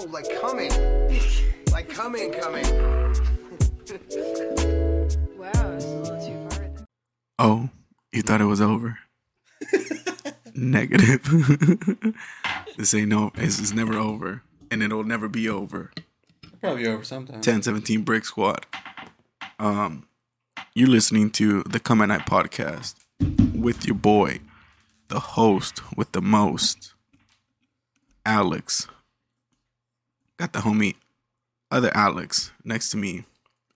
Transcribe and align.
Oh, 0.00 0.06
like 0.10 0.30
coming. 0.40 0.70
like 1.72 1.88
coming, 1.88 2.32
coming. 2.32 2.64
Wow, 5.36 5.72
it's 5.72 5.84
a 5.86 5.88
little 5.88 6.20
too 6.24 6.48
far. 6.48 6.58
There. 6.60 6.86
Oh, 7.40 7.68
you 8.12 8.22
thought 8.22 8.40
it 8.40 8.44
was 8.44 8.60
over? 8.60 8.98
Negative. 10.54 11.22
this 12.76 12.94
ain't 12.94 13.08
no. 13.08 13.32
it's, 13.34 13.58
is 13.58 13.72
never 13.72 13.94
over, 13.94 14.42
and 14.70 14.84
it'll 14.84 15.02
never 15.02 15.28
be 15.28 15.48
over. 15.48 15.90
Probably 16.60 16.86
over 16.86 17.02
sometime. 17.02 17.36
1017 17.36 18.02
Brick 18.02 18.24
Squad. 18.24 18.66
Um, 19.58 20.06
you're 20.74 20.86
listening 20.86 21.30
to 21.32 21.64
the 21.64 21.80
Come 21.80 22.02
at 22.02 22.06
Night 22.06 22.24
podcast 22.24 22.94
with 23.52 23.84
your 23.84 23.96
boy, 23.96 24.38
the 25.08 25.18
host 25.18 25.80
with 25.96 26.12
the 26.12 26.22
most, 26.22 26.94
Alex. 28.24 28.86
Got 30.38 30.52
the 30.52 30.60
homie, 30.60 30.94
other 31.70 31.90
Alex 31.94 32.52
next 32.64 32.90
to 32.90 32.96
me, 32.96 33.24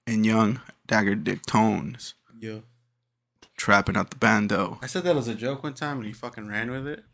and 0.06 0.24
young 0.24 0.60
Dagger 0.86 1.14
Dick 1.14 1.42
Tones 1.46 2.14
Yeah. 2.38 2.60
trapping 3.56 3.96
out 3.96 4.10
the 4.10 4.16
bando. 4.16 4.78
I 4.82 4.86
said 4.86 5.04
that 5.04 5.16
as 5.16 5.28
a 5.28 5.34
joke 5.34 5.62
one 5.62 5.74
time 5.74 5.98
and 5.98 6.06
he 6.06 6.12
fucking 6.12 6.46
ran 6.48 6.70
with 6.70 6.86
it. 6.86 7.04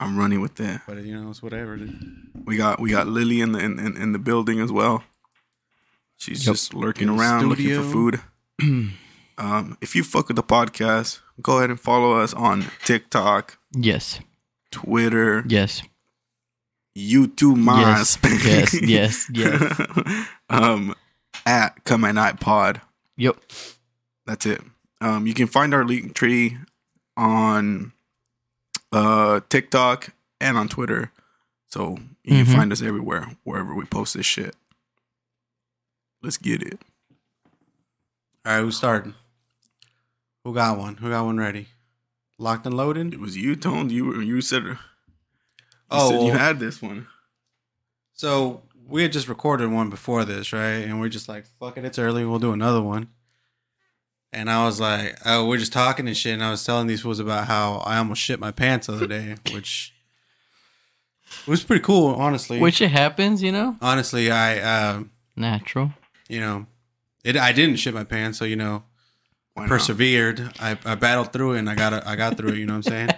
I'm 0.00 0.18
running 0.18 0.40
with 0.40 0.56
that. 0.56 0.82
But 0.86 1.02
you 1.04 1.18
know, 1.18 1.30
it's 1.30 1.42
whatever. 1.42 1.76
Dude. 1.76 2.30
We 2.44 2.56
got 2.56 2.80
we 2.80 2.90
got 2.90 3.06
Lily 3.06 3.40
in 3.40 3.52
the 3.52 3.58
in, 3.60 3.78
in, 3.78 3.96
in 3.96 4.12
the 4.12 4.18
building 4.18 4.60
as 4.60 4.70
well. 4.72 5.04
She's 6.16 6.44
Yep. 6.46 6.54
just 6.54 6.74
lurking 6.74 7.08
In 7.08 7.16
the 7.16 7.22
around 7.22 7.48
looking 7.48 7.74
for 7.74 7.82
food. 7.82 8.20
um, 9.38 9.78
if 9.80 9.94
you 9.96 10.04
fuck 10.04 10.28
with 10.28 10.36
the 10.36 10.42
podcast, 10.42 11.20
go 11.40 11.58
ahead 11.58 11.70
and 11.70 11.80
follow 11.80 12.18
us 12.18 12.34
on 12.34 12.66
TikTok, 12.84 13.58
Yes. 13.74 14.20
Twitter, 14.70 15.44
Yes. 15.48 15.82
YouTube, 16.96 17.56
Yes. 17.64 18.16
MySpace. 18.16 18.80
Yes. 18.88 19.28
Yes. 19.32 19.78
Yes. 20.10 20.26
um, 20.48 20.94
at 21.46 21.82
Come 21.84 22.04
at 22.04 22.14
Night 22.14 22.40
Pod. 22.40 22.80
Yep. 23.16 23.36
That's 24.26 24.46
it. 24.46 24.62
Um, 25.00 25.26
you 25.26 25.34
can 25.34 25.46
find 25.46 25.74
our 25.74 25.84
Linktree 25.84 26.56
on 27.16 27.92
uh 28.92 29.40
TikTok 29.48 30.10
and 30.40 30.56
on 30.56 30.68
Twitter. 30.68 31.10
So 31.66 31.98
you 32.22 32.34
Mhm. 32.36 32.44
can 32.46 32.54
find 32.56 32.72
us 32.72 32.80
everywhere, 32.82 33.36
wherever 33.44 33.74
we 33.74 33.84
post 33.84 34.14
this 34.14 34.26
shit. 34.26 34.54
Let's 36.22 36.38
get 36.38 36.62
it. 36.62 36.80
All 38.46 38.54
right, 38.56 38.60
who's 38.62 38.76
starting? 38.76 39.14
Who 40.44 40.54
got 40.54 40.78
one? 40.78 40.96
Who 40.96 41.10
got 41.10 41.24
one 41.24 41.38
ready? 41.38 41.68
Locked 42.38 42.66
and 42.66 42.76
loaded? 42.76 43.12
It 43.14 43.20
was 43.20 43.36
you, 43.36 43.56
Tone. 43.56 43.90
You 43.90 44.04
were 44.06 44.22
you 44.22 44.40
said 44.40 44.62
you 44.64 44.78
Oh, 45.90 46.10
said 46.10 46.20
you 46.22 46.28
well- 46.28 46.38
had 46.38 46.58
this 46.58 46.80
one. 46.82 47.06
So 48.12 48.62
we 48.86 49.02
had 49.02 49.12
just 49.12 49.28
recorded 49.28 49.70
one 49.70 49.90
before 49.90 50.24
this, 50.24 50.52
right? 50.52 50.84
And 50.84 51.00
we're 51.00 51.08
just 51.08 51.28
like, 51.28 51.46
fuck 51.58 51.76
it, 51.76 51.84
it's 51.84 51.98
early. 51.98 52.24
We'll 52.24 52.38
do 52.38 52.52
another 52.52 52.80
one. 52.82 53.08
And 54.32 54.50
I 54.50 54.64
was 54.64 54.80
like, 54.80 55.16
oh, 55.24 55.46
we're 55.46 55.58
just 55.58 55.72
talking 55.72 56.06
and 56.08 56.16
shit. 56.16 56.34
And 56.34 56.44
I 56.44 56.50
was 56.50 56.64
telling 56.64 56.86
these 56.86 57.02
fools 57.02 57.18
about 57.20 57.46
how 57.46 57.76
I 57.86 57.98
almost 57.98 58.20
shit 58.20 58.40
my 58.40 58.50
pants 58.50 58.86
the 58.88 58.94
other 58.94 59.06
day, 59.06 59.36
which 59.52 59.94
was 61.46 61.62
pretty 61.64 61.82
cool, 61.82 62.14
honestly. 62.14 62.58
Which 62.60 62.80
it 62.80 62.90
happens, 62.90 63.42
you 63.42 63.52
know? 63.52 63.76
honestly, 63.80 64.30
I, 64.30 64.58
um, 64.90 65.10
Natural. 65.36 65.92
you 66.28 66.40
know, 66.40 66.66
it. 67.24 67.36
I 67.36 67.52
didn't 67.52 67.76
shit 67.76 67.94
my 67.94 68.04
pants, 68.04 68.38
so 68.38 68.44
you 68.44 68.56
know, 68.56 68.82
Why 69.54 69.66
persevered. 69.66 70.52
I, 70.60 70.78
I 70.84 70.94
battled 70.94 71.32
through 71.32 71.54
it, 71.54 71.58
and 71.60 71.70
I 71.70 71.74
got 71.74 72.06
I 72.06 72.14
got 72.16 72.36
through 72.36 72.50
it. 72.50 72.58
You 72.58 72.66
know 72.66 72.76
what 72.76 72.86
I'm 72.92 73.08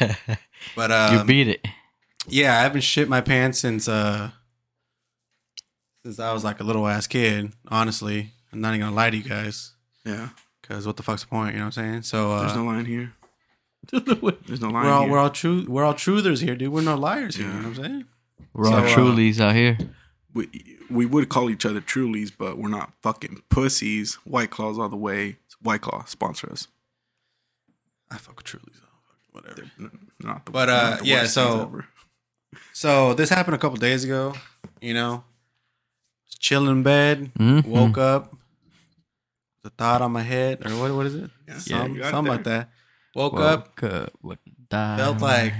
saying? 0.00 0.26
But 0.74 0.90
um, 0.90 1.16
you 1.18 1.24
beat 1.24 1.48
it. 1.48 1.64
Yeah, 2.28 2.58
I 2.58 2.62
haven't 2.62 2.80
shit 2.82 3.08
my 3.08 3.20
pants 3.20 3.58
since 3.60 3.86
uh 3.88 4.30
since 6.02 6.18
I 6.18 6.32
was 6.32 6.44
like 6.44 6.60
a 6.60 6.64
little 6.64 6.86
ass 6.86 7.06
kid. 7.06 7.52
Honestly, 7.68 8.32
I'm 8.52 8.60
not 8.60 8.70
even 8.70 8.80
gonna 8.80 8.96
lie 8.96 9.10
to 9.10 9.16
you 9.16 9.22
guys, 9.22 9.72
Yeah. 10.04 10.30
because 10.62 10.86
what 10.86 10.96
the 10.96 11.02
fuck's 11.02 11.22
the 11.22 11.28
point? 11.28 11.52
You 11.54 11.58
know 11.60 11.66
what 11.66 11.78
I'm 11.78 11.84
saying? 11.92 12.02
So 12.02 12.32
uh, 12.32 12.40
There's 12.42 12.56
no 12.56 12.64
line 12.64 12.84
here. 12.84 13.12
There's 13.92 14.60
no 14.60 14.68
line 14.70 14.84
we're 14.86 14.90
all 14.92 15.02
here. 15.02 15.10
we're 15.12 15.18
all 15.18 15.30
true 15.30 15.64
we're 15.68 15.84
all 15.84 15.94
truthers 15.94 16.42
here, 16.42 16.56
dude. 16.56 16.72
We're 16.72 16.82
no 16.82 16.96
liars 16.96 17.36
here. 17.36 17.46
You 17.46 17.52
know 17.52 17.68
what 17.68 17.78
I'm 17.78 17.84
saying? 17.84 18.04
We're 18.52 18.66
all 18.66 18.72
So, 18.72 18.78
uh, 18.78 18.88
trulies 18.88 19.40
out 19.40 19.54
here. 19.54 19.78
we, 20.34 20.48
we 20.90 21.06
would 21.06 21.28
call 21.28 21.50
each 21.50 21.64
other 21.66 21.80
Trulies, 21.80 22.32
but 22.36 22.58
we're 22.58 22.68
not 22.68 22.92
fucking 23.02 23.42
pussies. 23.50 24.14
White 24.24 24.50
Claws 24.50 24.78
all 24.78 24.88
the 24.88 24.96
way. 24.96 25.36
White 25.62 25.82
Claw 25.82 26.04
sponsor 26.04 26.50
us. 26.50 26.68
I 28.10 28.16
fuck 28.18 28.36
with 28.36 28.46
Trulies, 28.46 28.80
though. 28.80 28.85
Whatever. 29.36 29.62
Not 30.20 30.44
the, 30.46 30.52
But, 30.52 30.68
uh, 30.68 30.90
not 30.90 30.98
the 31.00 31.06
yeah, 31.06 31.26
so- 31.26 31.82
So 32.72 33.14
this 33.14 33.28
happened 33.30 33.54
a 33.54 33.58
couple 33.58 33.76
days 33.76 34.04
ago. 34.04 34.34
You 34.80 34.94
know, 34.94 35.24
chilling 36.38 36.70
in 36.70 36.82
bed, 36.82 37.32
Mhm. 37.38 37.64
woke 37.66 37.96
up, 37.98 38.34
the 39.62 39.70
thought 39.70 40.02
on 40.02 40.12
my 40.12 40.22
head, 40.22 40.64
or 40.66 40.70
what? 40.80 40.92
What 40.94 41.06
is 41.06 41.14
it? 41.14 41.30
Yeah, 41.48 41.58
Some- 41.58 41.94
you 41.94 42.02
got 42.02 42.10
something 42.12 42.32
like 42.32 42.44
that. 42.44 42.70
Woke 43.14 43.40
up, 43.40 43.80
Woke 43.80 43.92
up 43.92 44.12
with 44.22 44.38
die. 44.68 44.96
felt 44.98 45.20
like 45.22 45.54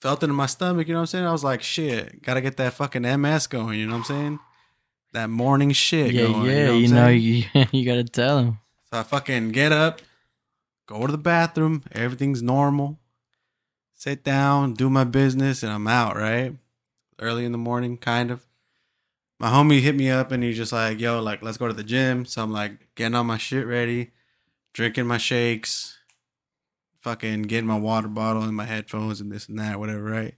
felt 0.00 0.22
it 0.22 0.28
in 0.30 0.34
my 0.36 0.46
stomach, 0.46 0.86
you 0.88 0.94
know 0.94 1.00
what 1.00 1.02
I'm 1.02 1.06
saying? 1.06 1.26
I 1.26 1.32
was 1.32 1.44
like, 1.44 1.62
shit, 1.62 2.22
gotta 2.22 2.40
get 2.40 2.56
that 2.58 2.74
fucking 2.74 3.04
MS 3.04 3.46
going, 3.48 3.78
you 3.78 3.86
know 3.86 3.92
what 3.92 3.98
I'm 3.98 4.04
saying? 4.04 4.38
That 5.12 5.30
morning 5.30 5.72
shit 5.72 6.12
Yeah, 6.12 6.22
going. 6.28 6.46
yeah, 6.46 6.72
you 6.72 6.88
know, 6.88 7.08
you 7.08 7.44
know, 7.54 7.56
you, 7.64 7.66
you 7.72 7.84
gotta 7.84 8.04
tell 8.04 8.38
him. 8.38 8.58
So 8.90 8.98
I 9.00 9.02
fucking 9.02 9.50
get 9.50 9.72
up, 9.72 10.00
go 10.92 11.06
to 11.06 11.12
the 11.12 11.18
bathroom, 11.18 11.82
everything's 11.92 12.42
normal, 12.42 12.98
sit 13.94 14.22
down, 14.22 14.74
do 14.74 14.90
my 14.90 15.04
business, 15.04 15.62
and 15.62 15.72
I'm 15.72 15.86
out, 15.86 16.16
right? 16.16 16.54
Early 17.18 17.44
in 17.44 17.52
the 17.52 17.58
morning, 17.58 17.96
kind 17.96 18.30
of. 18.30 18.46
My 19.38 19.48
homie 19.48 19.80
hit 19.80 19.96
me 19.96 20.08
up 20.10 20.30
and 20.30 20.42
he's 20.42 20.56
just 20.56 20.72
like, 20.72 21.00
yo, 21.00 21.20
like, 21.20 21.42
let's 21.42 21.56
go 21.56 21.66
to 21.66 21.72
the 21.72 21.82
gym. 21.82 22.26
So 22.26 22.42
I'm 22.42 22.52
like, 22.52 22.94
getting 22.94 23.14
all 23.14 23.24
my 23.24 23.38
shit 23.38 23.66
ready, 23.66 24.12
drinking 24.72 25.06
my 25.06 25.18
shakes, 25.18 25.98
fucking 27.00 27.42
getting 27.42 27.66
my 27.66 27.78
water 27.78 28.06
bottle 28.06 28.42
and 28.42 28.54
my 28.54 28.66
headphones 28.66 29.20
and 29.20 29.32
this 29.32 29.48
and 29.48 29.58
that, 29.58 29.80
whatever, 29.80 30.02
right? 30.02 30.34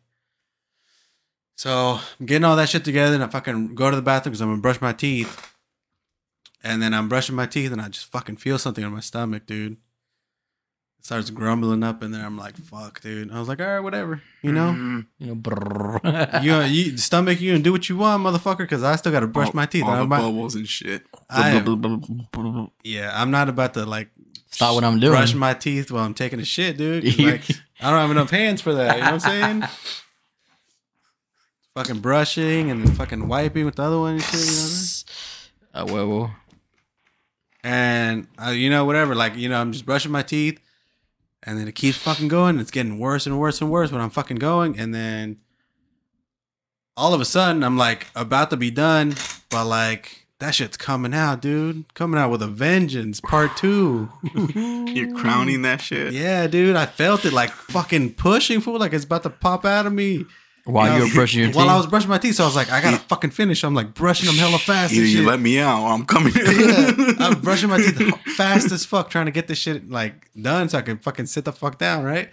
So 1.57 2.01
I'm 2.19 2.27
getting 2.27 2.45
all 2.45 2.57
that 2.57 2.69
shit 2.69 2.85
together 2.85 3.15
and 3.15 3.25
I 3.25 3.29
fucking 3.29 3.75
go 3.75 3.91
to 3.91 3.97
the 3.97 4.03
bathroom 4.03 4.33
because 4.33 4.41
I'm 4.41 4.49
gonna 4.49 4.63
brush 4.63 4.81
my 4.81 4.93
teeth. 4.93 5.53
And 6.63 6.81
then 6.81 6.95
I'm 6.95 7.11
brushing 7.11 7.35
my 7.35 7.47
teeth 7.47 7.73
and 7.73 7.81
I 7.81 7.89
just 7.89 8.07
fucking 8.07 8.37
feel 8.37 8.59
something 8.59 8.83
in 8.83 8.93
my 8.93 9.01
stomach, 9.01 9.45
dude. 9.47 9.77
It 11.05 11.09
starts 11.09 11.29
grumbling 11.29 11.83
up 11.83 12.03
in 12.03 12.13
there. 12.13 12.25
I'm 12.25 12.39
like, 12.39 12.57
fuck, 12.57 13.03
dude. 13.03 13.31
I 13.31 13.39
was 13.39 13.47
like, 13.47 13.61
all 13.61 13.67
right, 13.67 13.81
whatever. 13.81 14.23
You 14.41 14.53
know? 14.53 14.71
Mhm. 14.73 15.07
You 15.19 15.27
know, 15.27 15.35
brrr. 15.35 16.43
you, 16.43 16.59
you 16.63 16.97
stomach 16.97 17.43
you 17.43 17.55
and 17.55 17.63
do 17.63 17.73
what 17.73 17.91
you 17.91 17.99
want, 17.99 18.23
motherfucker, 18.25 18.61
because 18.61 18.83
I 18.83 18.97
still 18.97 19.13
gotta 19.13 19.27
brush 19.27 19.49
All- 19.49 19.53
my 19.55 19.67
teeth. 19.67 19.85
All 19.85 19.91
the 19.91 19.97
I'm 19.99 20.07
about- 20.07 20.23
bubbles 20.23 20.55
and 20.55 20.67
shit. 20.67 21.03
I 21.29 21.51
am- 21.51 22.71
yeah, 22.83 23.13
I'm 23.15 23.31
not 23.31 23.51
about 23.51 23.75
to 23.75 23.85
like 23.85 24.09
Stop 24.51 24.77
what 24.77 24.85
I'm 24.85 24.99
doing. 24.99 25.13
brush 25.13 25.35
my 25.35 25.53
teeth 25.53 25.91
while 25.91 26.05
I'm 26.05 26.15
taking 26.15 26.41
a 26.41 26.45
shit, 26.47 26.79
dude. 26.79 27.05
'cause, 27.05 27.19
Like, 27.19 27.51
I 27.83 27.91
don't 27.91 28.01
have 28.01 28.11
enough 28.11 28.31
hands 28.31 28.63
for 28.63 28.73
that. 28.73 28.97
You 28.97 29.03
know 29.05 29.13
what 29.13 29.27
I'm 29.27 29.61
saying? 29.61 29.65
fucking 31.75 31.99
brushing 32.01 32.71
and 32.71 32.83
then 32.87 32.95
fucking 32.95 33.29
wiping 33.29 33.67
with 33.67 33.75
the 33.75 33.83
other 33.83 33.99
one 33.99 34.15
and 34.15 34.23
shit. 34.23 34.41
You 34.41 34.47
know 34.47 34.53
what 34.53 34.61
I'm 34.63 34.79
saying? 34.79 34.81
A 35.75 35.85
huevo. 35.87 36.31
And 37.63 38.27
uh, 38.43 38.51
you 38.51 38.71
know, 38.71 38.87
whatever. 38.87 39.15
Like, 39.15 39.37
you 39.37 39.51
know, 39.51 39.61
I'm 39.61 39.73
just 39.73 39.85
brushing 39.85 40.13
my 40.13 40.23
teeth, 40.23 40.61
and 41.45 41.59
then 41.59 41.69
it 41.69 41.75
keeps 41.75 41.99
fucking 41.99 42.29
going. 42.29 42.59
It's 42.59 42.71
getting 42.71 42.99
worse 42.99 43.27
and 43.27 43.39
worse 43.39 43.61
and 43.61 43.71
worse 43.71 43.93
when 43.93 44.01
I'm 44.01 44.11
fucking 44.11 44.39
going, 44.39 44.79
and 44.79 44.95
then 44.95 45.39
all 46.97 47.15
of 47.15 47.21
a 47.21 47.25
sudden, 47.25 47.63
I'm 47.65 47.77
like 47.77 48.07
about 48.15 48.51
to 48.51 48.57
be 48.57 48.71
done, 48.71 49.15
but 49.51 49.67
like 49.67 50.27
that 50.41 50.55
shit's 50.55 50.77
coming 50.77 51.15
out, 51.15 51.41
dude. 51.41 51.93
Coming 51.95 52.21
out 52.21 52.31
with 52.31 52.43
a 52.43 52.47
vengeance, 52.49 53.21
part 53.21 53.57
two. 53.57 54.11
You're 54.35 55.15
crowning 55.17 55.63
that 55.63 55.81
shit. 55.81 56.13
yeah, 56.13 56.47
dude. 56.47 56.77
I 56.77 56.87
felt 56.87 57.25
it 57.25 57.33
like 57.33 57.51
fucking 57.51 58.15
pushing 58.15 58.61
fool, 58.61 58.79
like 58.79 58.93
it's 58.93 59.05
about 59.05 59.23
to 59.25 59.31
pop 59.31 59.65
out 59.65 59.87
of 59.87 59.93
me. 59.93 60.27
While 60.65 60.93
You 60.93 61.05
you 61.05 61.09
were 61.11 61.15
brushing 61.15 61.41
your 61.41 61.49
teeth. 61.49 61.57
While 61.57 61.69
I 61.69 61.77
was 61.77 61.87
brushing 61.87 62.09
my 62.09 62.17
teeth, 62.17 62.37
so 62.37 62.45
I 62.45 62.47
was 62.47 62.57
like, 62.57 62.73
I 62.73 62.81
gotta 62.81 62.97
fucking 62.97 63.31
finish. 63.31 63.63
I'm 63.65 63.75
like 63.75 63.93
brushing 63.93 64.27
them 64.27 64.37
hella 64.37 64.59
fast. 64.59 64.95
Either 64.95 65.05
you 65.05 65.27
let 65.27 65.39
me 65.39 65.59
out 65.59 65.83
or 65.83 65.89
I'm 65.93 66.07
coming 66.07 66.33
Yeah. 66.37 67.13
I'm 67.19 67.41
brushing 67.41 67.69
my 67.69 67.77
teeth 67.77 68.17
fast 68.37 68.73
as 68.73 68.85
fuck, 68.87 69.11
trying 69.11 69.27
to 69.27 69.31
get 69.33 69.47
this 69.47 69.59
shit 69.59 69.91
like 69.91 70.31
done 70.41 70.71
so 70.71 70.79
I 70.79 70.83
can 70.83 70.97
fucking 70.99 71.27
sit 71.27 71.45
the 71.45 71.53
fuck 71.53 71.79
down, 71.79 72.03
right? 72.05 72.31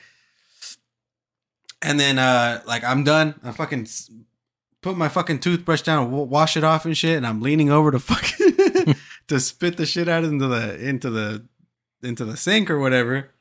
And 1.81 1.99
then, 1.99 2.19
uh, 2.19 2.61
like, 2.65 2.83
I'm 2.83 3.03
done. 3.03 3.39
I 3.43 3.51
fucking 3.51 3.87
put 4.81 4.95
my 4.95 5.09
fucking 5.09 5.39
toothbrush 5.39 5.81
down, 5.81 6.05
w- 6.05 6.23
wash 6.25 6.55
it 6.55 6.63
off 6.63 6.85
and 6.85 6.95
shit, 6.97 7.17
and 7.17 7.25
I'm 7.27 7.41
leaning 7.41 7.69
over 7.69 7.91
to 7.91 7.99
fucking 7.99 8.95
to 9.27 9.39
spit 9.39 9.77
the 9.77 9.85
shit 9.85 10.07
out 10.07 10.23
into 10.23 10.47
the 10.47 10.79
into 10.79 11.09
the 11.09 11.45
into 12.03 12.23
the 12.23 12.37
sink 12.37 12.69
or 12.69 12.79
whatever. 12.79 13.31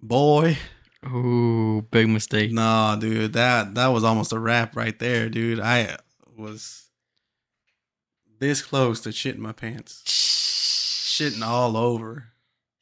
Boy, 0.00 0.58
Ooh, 1.06 1.82
big 1.90 2.08
mistake. 2.08 2.52
no, 2.52 2.96
dude, 3.00 3.32
that 3.32 3.74
that 3.74 3.88
was 3.88 4.04
almost 4.04 4.32
a 4.32 4.38
wrap 4.38 4.76
right 4.76 4.96
there, 4.98 5.28
dude. 5.28 5.58
I 5.60 5.96
was 6.36 6.88
this 8.38 8.62
close 8.62 9.00
to 9.02 9.08
shitting 9.10 9.38
my 9.38 9.52
pants, 9.52 10.02
shitting 10.06 11.44
all 11.44 11.76
over. 11.76 12.28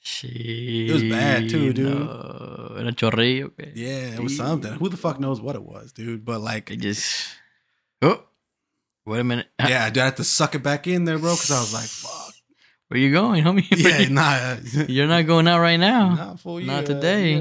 Shit. 0.02 0.30
It 0.36 0.92
was 0.92 1.02
bad 1.04 1.48
too, 1.50 1.72
dude. 1.72 1.98
No. 1.98 2.74
Era 2.78 2.92
chorrillo. 2.92 3.44
okay. 3.46 3.72
Yeah, 3.74 4.14
it 4.14 4.20
was 4.20 4.36
something. 4.36 4.72
Who 4.72 4.88
the 4.88 4.96
fuck 4.96 5.20
knows 5.20 5.40
what 5.40 5.56
it 5.56 5.62
was, 5.62 5.92
dude? 5.92 6.24
But 6.24 6.40
like, 6.40 6.70
It 6.70 6.80
just. 6.80 7.26
Oh. 8.02 8.24
Wait 9.06 9.20
a 9.20 9.24
minute. 9.24 9.46
yeah, 9.58 9.88
dude, 9.90 10.02
I 10.02 10.04
had 10.06 10.16
to 10.16 10.24
suck 10.24 10.54
it 10.54 10.62
back 10.62 10.86
in 10.86 11.04
there, 11.04 11.18
bro, 11.18 11.34
because 11.34 11.50
I 11.50 11.60
was 11.60 11.72
like, 11.74 11.84
fuck. 11.84 12.19
Where 12.90 12.98
you 12.98 13.12
going, 13.12 13.44
homie? 13.44 13.66
Yeah, 13.76 14.08
nah, 14.08 14.56
You're 14.88 15.06
not 15.06 15.24
going 15.26 15.46
out 15.46 15.60
right 15.60 15.76
now. 15.76 16.14
not 16.16 16.40
for 16.40 16.60
you. 16.60 16.66
Not 16.66 16.86
today. 16.86 17.36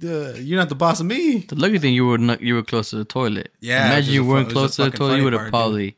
You're, 0.00 0.36
you're 0.36 0.58
not 0.58 0.68
the 0.68 0.74
boss 0.74 1.00
of 1.00 1.06
me. 1.06 1.38
The 1.38 1.54
lucky 1.54 1.78
thing 1.78 1.94
you 1.94 2.06
were 2.06 2.18
not, 2.18 2.42
you 2.42 2.54
were 2.56 2.62
close 2.62 2.90
to 2.90 2.96
the 2.96 3.06
toilet. 3.06 3.52
Yeah, 3.60 3.86
Imagine 3.86 4.12
you 4.12 4.24
weren't 4.26 4.48
fu- 4.48 4.52
close 4.54 4.76
to 4.76 4.84
the 4.84 4.90
toilet. 4.90 5.16
You 5.16 5.24
would 5.24 5.32
funny 5.32 5.44
have 5.44 5.52
part, 5.52 5.62
dude. 5.62 5.70
probably. 5.70 5.96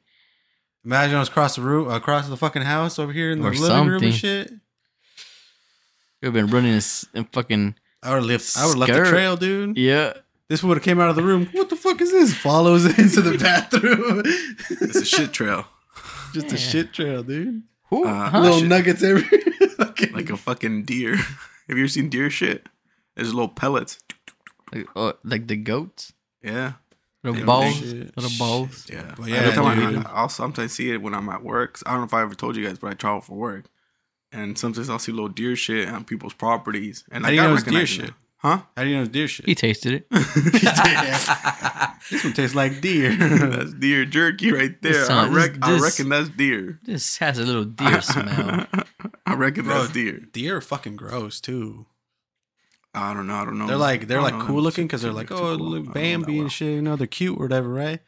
Imagine 0.85 1.17
I 1.17 1.19
was 1.21 1.29
across 1.29 1.57
the 1.57 1.63
room, 1.63 1.91
across 1.91 2.29
the 2.29 2.37
fucking 2.37 2.63
house 2.63 2.99
over 3.01 3.13
here 3.13 3.33
in 3.33 3.41
the 3.41 3.49
Or 3.49 3.53
living 3.53 3.89
room 3.89 4.01
something. 4.01 4.09
and 4.11 4.15
shit. 4.15 4.51
You 6.23 6.31
would 6.31 6.37
have 6.37 6.47
been 6.47 6.55
running 6.55 6.73
this 6.73 7.05
and 7.15 7.29
fucking. 7.33 7.75
I 8.03 8.11
would 8.11 8.17
have 8.19 8.25
left. 8.27 8.57
I 8.57 8.67
would 8.67 8.79
left 8.79 8.93
the 8.93 9.05
trail, 9.11 9.37
dude. 9.37 9.77
Yeah. 9.77 10.13
This 10.49 10.63
would 10.63 10.77
have 10.77 10.85
came 10.85 11.01
out 11.01 11.09
of 11.11 11.17
the 11.17 11.23
room. 11.25 11.49
What 11.53 11.69
the 11.71 11.75
fuck 11.77 12.01
is 12.01 12.13
this? 12.13 12.33
Follows 12.35 12.85
into 12.99 13.23
the 13.23 13.39
bathroom. 13.39 14.23
It's 14.25 14.97
a 14.97 15.05
shit 15.05 15.33
trail. 15.33 15.65
Just 16.33 16.53
a 16.53 16.57
shit 16.57 16.93
trail, 16.93 17.23
dude. 17.25 17.63
Who? 17.91 18.05
Uh, 18.07 18.31
huh? 18.31 18.41
Little 18.41 18.59
shit. 18.61 18.69
nuggets 18.69 19.03
everywhere. 19.03 19.41
Like 20.13 20.31
a 20.31 20.37
fucking 20.37 20.85
deer. 20.85 21.17
Have 21.69 21.77
you 21.77 21.79
ever 21.85 21.89
seen 21.89 22.09
deer 22.09 22.31
shit? 22.31 22.67
There's 23.15 23.33
little 23.35 23.49
pellets. 23.49 23.99
Like, 24.73 24.87
oh, 24.95 25.15
like 25.25 25.47
the 25.47 25.57
goats? 25.57 26.13
Yeah. 26.43 26.75
Little 27.23 27.39
Damn 27.39 27.47
balls? 27.47 27.79
shit. 27.79 28.17
Little 28.17 28.39
balls? 28.39 28.87
Yeah. 28.91 29.15
But 29.17 29.29
yeah, 29.29 29.51
time 29.53 29.97
I, 30.07 30.11
I'll 30.13 30.29
sometimes 30.29 30.73
see 30.73 30.91
it 30.93 31.03
when 31.03 31.15
I'm 31.15 31.29
at 31.29 31.43
work. 31.43 31.79
I 31.87 31.91
don't 31.93 32.01
know 32.01 32.07
if 32.07 32.15
I 32.15 32.23
ever 32.23 32.35
told 32.35 32.57
you 32.57 32.67
guys, 32.67 32.79
but 32.79 32.91
I 32.91 32.95
travel 32.95 33.21
for 33.23 33.35
work. 33.35 33.67
And 34.31 34.59
sometimes 34.59 34.91
I'll 34.91 34.99
see 34.99 35.13
little 35.13 35.29
deer 35.29 35.57
shit 35.57 35.89
on 35.89 36.05
people's 36.05 36.35
properties. 36.35 37.05
And 37.11 37.25
How 37.25 37.31
do 37.31 37.37
like, 37.37 37.43
you 37.43 37.47
I 37.47 37.51
know 37.51 37.55
it's 37.55 37.63
deer 37.65 37.73
recognize 37.73 37.89
shit? 37.89 38.15
Them. 38.51 38.59
Huh? 38.59 38.65
How 38.77 38.83
do 38.85 38.89
you 38.89 38.97
know 38.97 39.03
it's 39.03 39.11
deer 39.11 39.29
shit? 39.29 39.47
He 39.47 39.55
tasted 39.55 39.93
it. 39.95 40.11
this 42.11 42.25
one 42.25 42.33
tastes 42.33 42.55
like 42.55 42.81
deer. 42.81 43.15
that's 43.17 43.73
deer 43.75 44.05
jerky 44.05 44.53
right 44.53 44.81
there. 44.83 44.93
This 44.93 45.05
I, 45.05 45.07
sound- 45.09 45.35
rec- 45.35 45.53
this- 45.55 45.61
I 45.63 45.73
this- 45.73 45.83
reckon 45.83 46.09
that's 46.11 46.29
deer. 46.31 46.81
This 46.85 47.19
has 47.19 47.39
a 47.39 47.45
little 47.45 47.65
deer 47.65 48.01
smell. 48.03 48.67
I 49.27 49.35
reckon 49.35 49.65
Bro, 49.65 49.79
that's 49.81 49.93
deer. 49.93 50.21
deer 50.33 50.57
are 50.59 50.61
fucking 50.61 50.97
gross 50.97 51.41
too. 51.41 51.87
I 52.95 53.13
don't 53.13 53.27
know. 53.27 53.35
I 53.35 53.45
don't 53.45 53.59
know. 53.59 53.67
They're 53.67 53.77
like 53.77 54.07
they're 54.07 54.21
I 54.21 54.25
like 54.25 54.33
don't 54.35 54.41
know. 54.41 54.47
cool 54.47 54.63
looking 54.63 54.87
because 54.87 55.03
they're 55.03 55.13
like 55.13 55.33
oh 55.33 55.37
cool. 55.37 55.47
I 55.47 55.51
look 55.53 55.85
don't 55.85 55.87
know 55.87 55.93
Bambi 55.93 56.37
that 56.37 56.43
and 56.43 56.53
shit. 56.53 56.75
You 56.75 56.83
know 56.83 56.97
they're 56.97 57.07
cute 57.09 57.39
or 57.39 57.43
whatever, 57.43 57.69
right? 57.69 58.01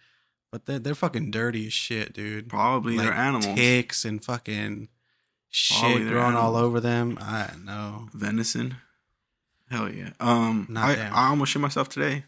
But 0.52 0.66
they're 0.66 0.78
they're 0.78 0.94
fucking 0.94 1.30
dirty 1.32 1.66
as 1.66 1.72
shit, 1.72 2.12
dude. 2.12 2.48
Probably 2.48 2.96
like 2.96 3.06
they're 3.06 3.14
animals. 3.14 3.46
ticks 3.58 4.04
and 4.04 4.24
fucking 4.24 4.88
Probably 5.80 5.96
shit 5.96 6.04
they're 6.04 6.12
growing 6.12 6.36
all 6.36 6.50
animals. 6.56 6.62
over 6.62 6.80
them. 6.80 7.18
I 7.20 7.50
know. 7.64 8.08
Venison. 8.14 8.76
Hell 9.70 9.92
yeah. 9.92 10.10
Um, 10.20 10.66
Not 10.70 10.98
I. 10.98 11.08
I 11.08 11.28
almost 11.28 11.52
shit 11.52 11.60
myself 11.62 11.88
today. 11.88 12.24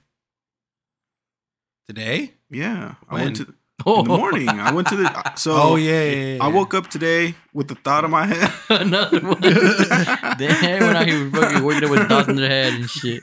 Today? 1.86 2.32
Yeah, 2.50 2.94
I 3.08 3.14
went 3.14 3.36
to 3.36 3.54
Oh, 3.86 4.00
in 4.00 4.08
the 4.08 4.16
morning. 4.16 4.48
I 4.48 4.72
went 4.72 4.88
to 4.88 4.96
the 4.96 5.34
so. 5.36 5.52
Oh, 5.54 5.76
yeah, 5.76 6.04
yeah, 6.04 6.34
yeah, 6.34 6.44
I 6.44 6.48
woke 6.48 6.74
up 6.74 6.88
today 6.88 7.34
with 7.54 7.68
the 7.68 7.76
thought 7.76 8.04
in 8.04 8.10
my 8.10 8.26
head. 8.26 8.52
Another 8.70 9.20
one. 9.20 9.40
Damn, 9.40 10.64
everyone 10.64 10.96
out 10.96 11.06
here 11.08 11.30
fucking 11.30 11.62
waking 11.64 11.84
up 11.84 11.90
with 11.90 12.08
thoughts 12.08 12.28
in 12.28 12.36
their 12.36 12.48
head 12.48 12.72
and 12.74 12.90
shit. 12.90 13.22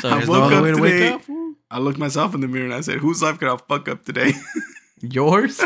So, 0.00 0.08
I 0.10 0.16
There's 0.16 0.28
no 0.28 0.40
woke 0.40 0.52
up 0.52 0.64
to 0.64 0.72
today. 0.74 1.08
up. 1.08 1.22
I 1.70 1.78
looked 1.78 1.98
myself 1.98 2.34
in 2.34 2.40
the 2.40 2.48
mirror 2.48 2.64
and 2.64 2.74
I 2.74 2.80
said, 2.80 2.98
"Whose 2.98 3.22
life 3.22 3.38
could 3.38 3.48
I 3.48 3.56
fuck 3.68 3.88
up 3.88 4.04
today?" 4.04 4.32
yours? 5.00 5.60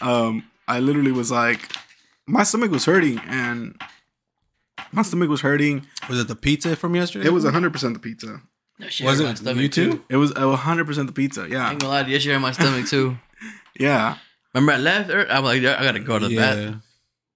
um, 0.00 0.44
I 0.68 0.80
literally 0.80 1.12
was 1.12 1.30
like, 1.30 1.70
my 2.26 2.42
stomach 2.42 2.70
was 2.72 2.84
hurting, 2.84 3.20
and 3.20 3.80
my 4.96 5.02
stomach 5.02 5.28
was 5.28 5.42
hurting. 5.42 5.86
Was 6.08 6.18
it 6.18 6.26
the 6.26 6.34
pizza 6.34 6.74
from 6.74 6.94
yesterday? 6.96 7.26
It 7.26 7.30
was 7.32 7.44
hundred 7.44 7.72
percent 7.72 7.94
the 7.94 8.00
pizza. 8.00 8.40
That 8.78 8.92
shit 8.92 9.06
Was 9.06 9.18
hurt 9.18 9.24
my 9.24 9.30
it 9.30 9.36
stomach, 9.38 9.62
you 9.62 9.68
too? 9.68 10.04
It 10.08 10.16
was 10.16 10.32
hundred 10.32 10.86
percent 10.86 11.06
the 11.06 11.12
pizza. 11.12 11.42
I 11.42 11.46
Yeah, 11.46 11.70
ain't 11.70 11.80
gonna 11.80 11.92
lie, 11.92 12.02
to 12.02 12.08
you, 12.08 12.16
that 12.16 12.22
shit 12.22 12.32
hurt 12.32 12.40
my 12.40 12.52
stomach 12.52 12.86
too. 12.88 13.18
yeah. 13.78 14.16
Remember 14.54 14.72
I 14.72 14.78
left? 14.78 15.10
I'm 15.30 15.44
like, 15.44 15.58
I 15.58 15.82
gotta 15.84 16.00
go 16.00 16.18
to 16.18 16.26
the 16.28 16.34
yeah. 16.34 16.40
bathroom. 16.40 16.82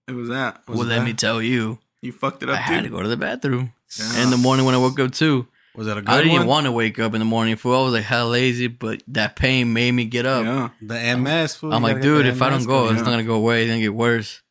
It 0.09 0.13
was 0.13 0.29
that. 0.31 0.63
Was 0.67 0.79
well, 0.79 0.87
it 0.87 0.91
let 0.91 0.99
that? 1.01 1.05
me 1.05 1.13
tell 1.13 1.41
you, 1.41 1.79
You 2.01 2.13
fucked 2.13 2.43
it 2.43 2.49
up. 2.49 2.57
I 2.57 2.59
up 2.59 2.65
had 2.65 2.85
to 2.85 2.91
go 2.91 3.03
to 3.03 3.09
the 3.09 3.17
bathroom. 3.17 3.73
Yeah. 3.99 4.23
In 4.25 4.31
the 4.31 4.37
morning 4.39 4.65
when 4.65 4.75
I 4.75 4.79
woke 4.79 4.99
up 4.99 5.13
too. 5.13 5.47
Was 5.77 5.87
that 5.87 5.99
a 5.99 6.01
good 6.01 6.09
one? 6.09 6.17
I 6.17 6.19
didn't 6.23 6.33
one? 6.33 6.37
even 6.41 6.49
want 6.49 6.67
to 6.67 6.73
wake 6.73 6.99
up 6.99 7.15
in 7.15 7.21
the 7.21 7.25
morning. 7.25 7.57
Fool, 7.57 7.79
I 7.81 7.85
was 7.85 7.93
like 7.93 8.05
hell 8.05 8.29
lazy, 8.29 8.67
but 8.67 9.03
that 9.09 9.37
pain 9.37 9.73
made 9.73 9.93
me 9.93 10.05
get 10.05 10.27
up. 10.27 10.45
Yeah. 10.45 10.71
the 10.83 11.17
MS. 11.17 11.57
Fool. 11.57 11.73
I'm 11.73 11.83
like, 11.83 12.01
dude, 12.01 12.25
the 12.25 12.31
if 12.31 12.43
I 12.43 12.51
don't 12.51 12.65
go, 12.65 12.85
going. 12.85 12.95
it's 12.97 13.05
not 13.05 13.11
gonna 13.11 13.23
go 13.25 13.35
away. 13.35 13.63
It's 13.63 13.69
gonna 13.71 13.81
get 13.81 13.95
worse. 13.95 14.43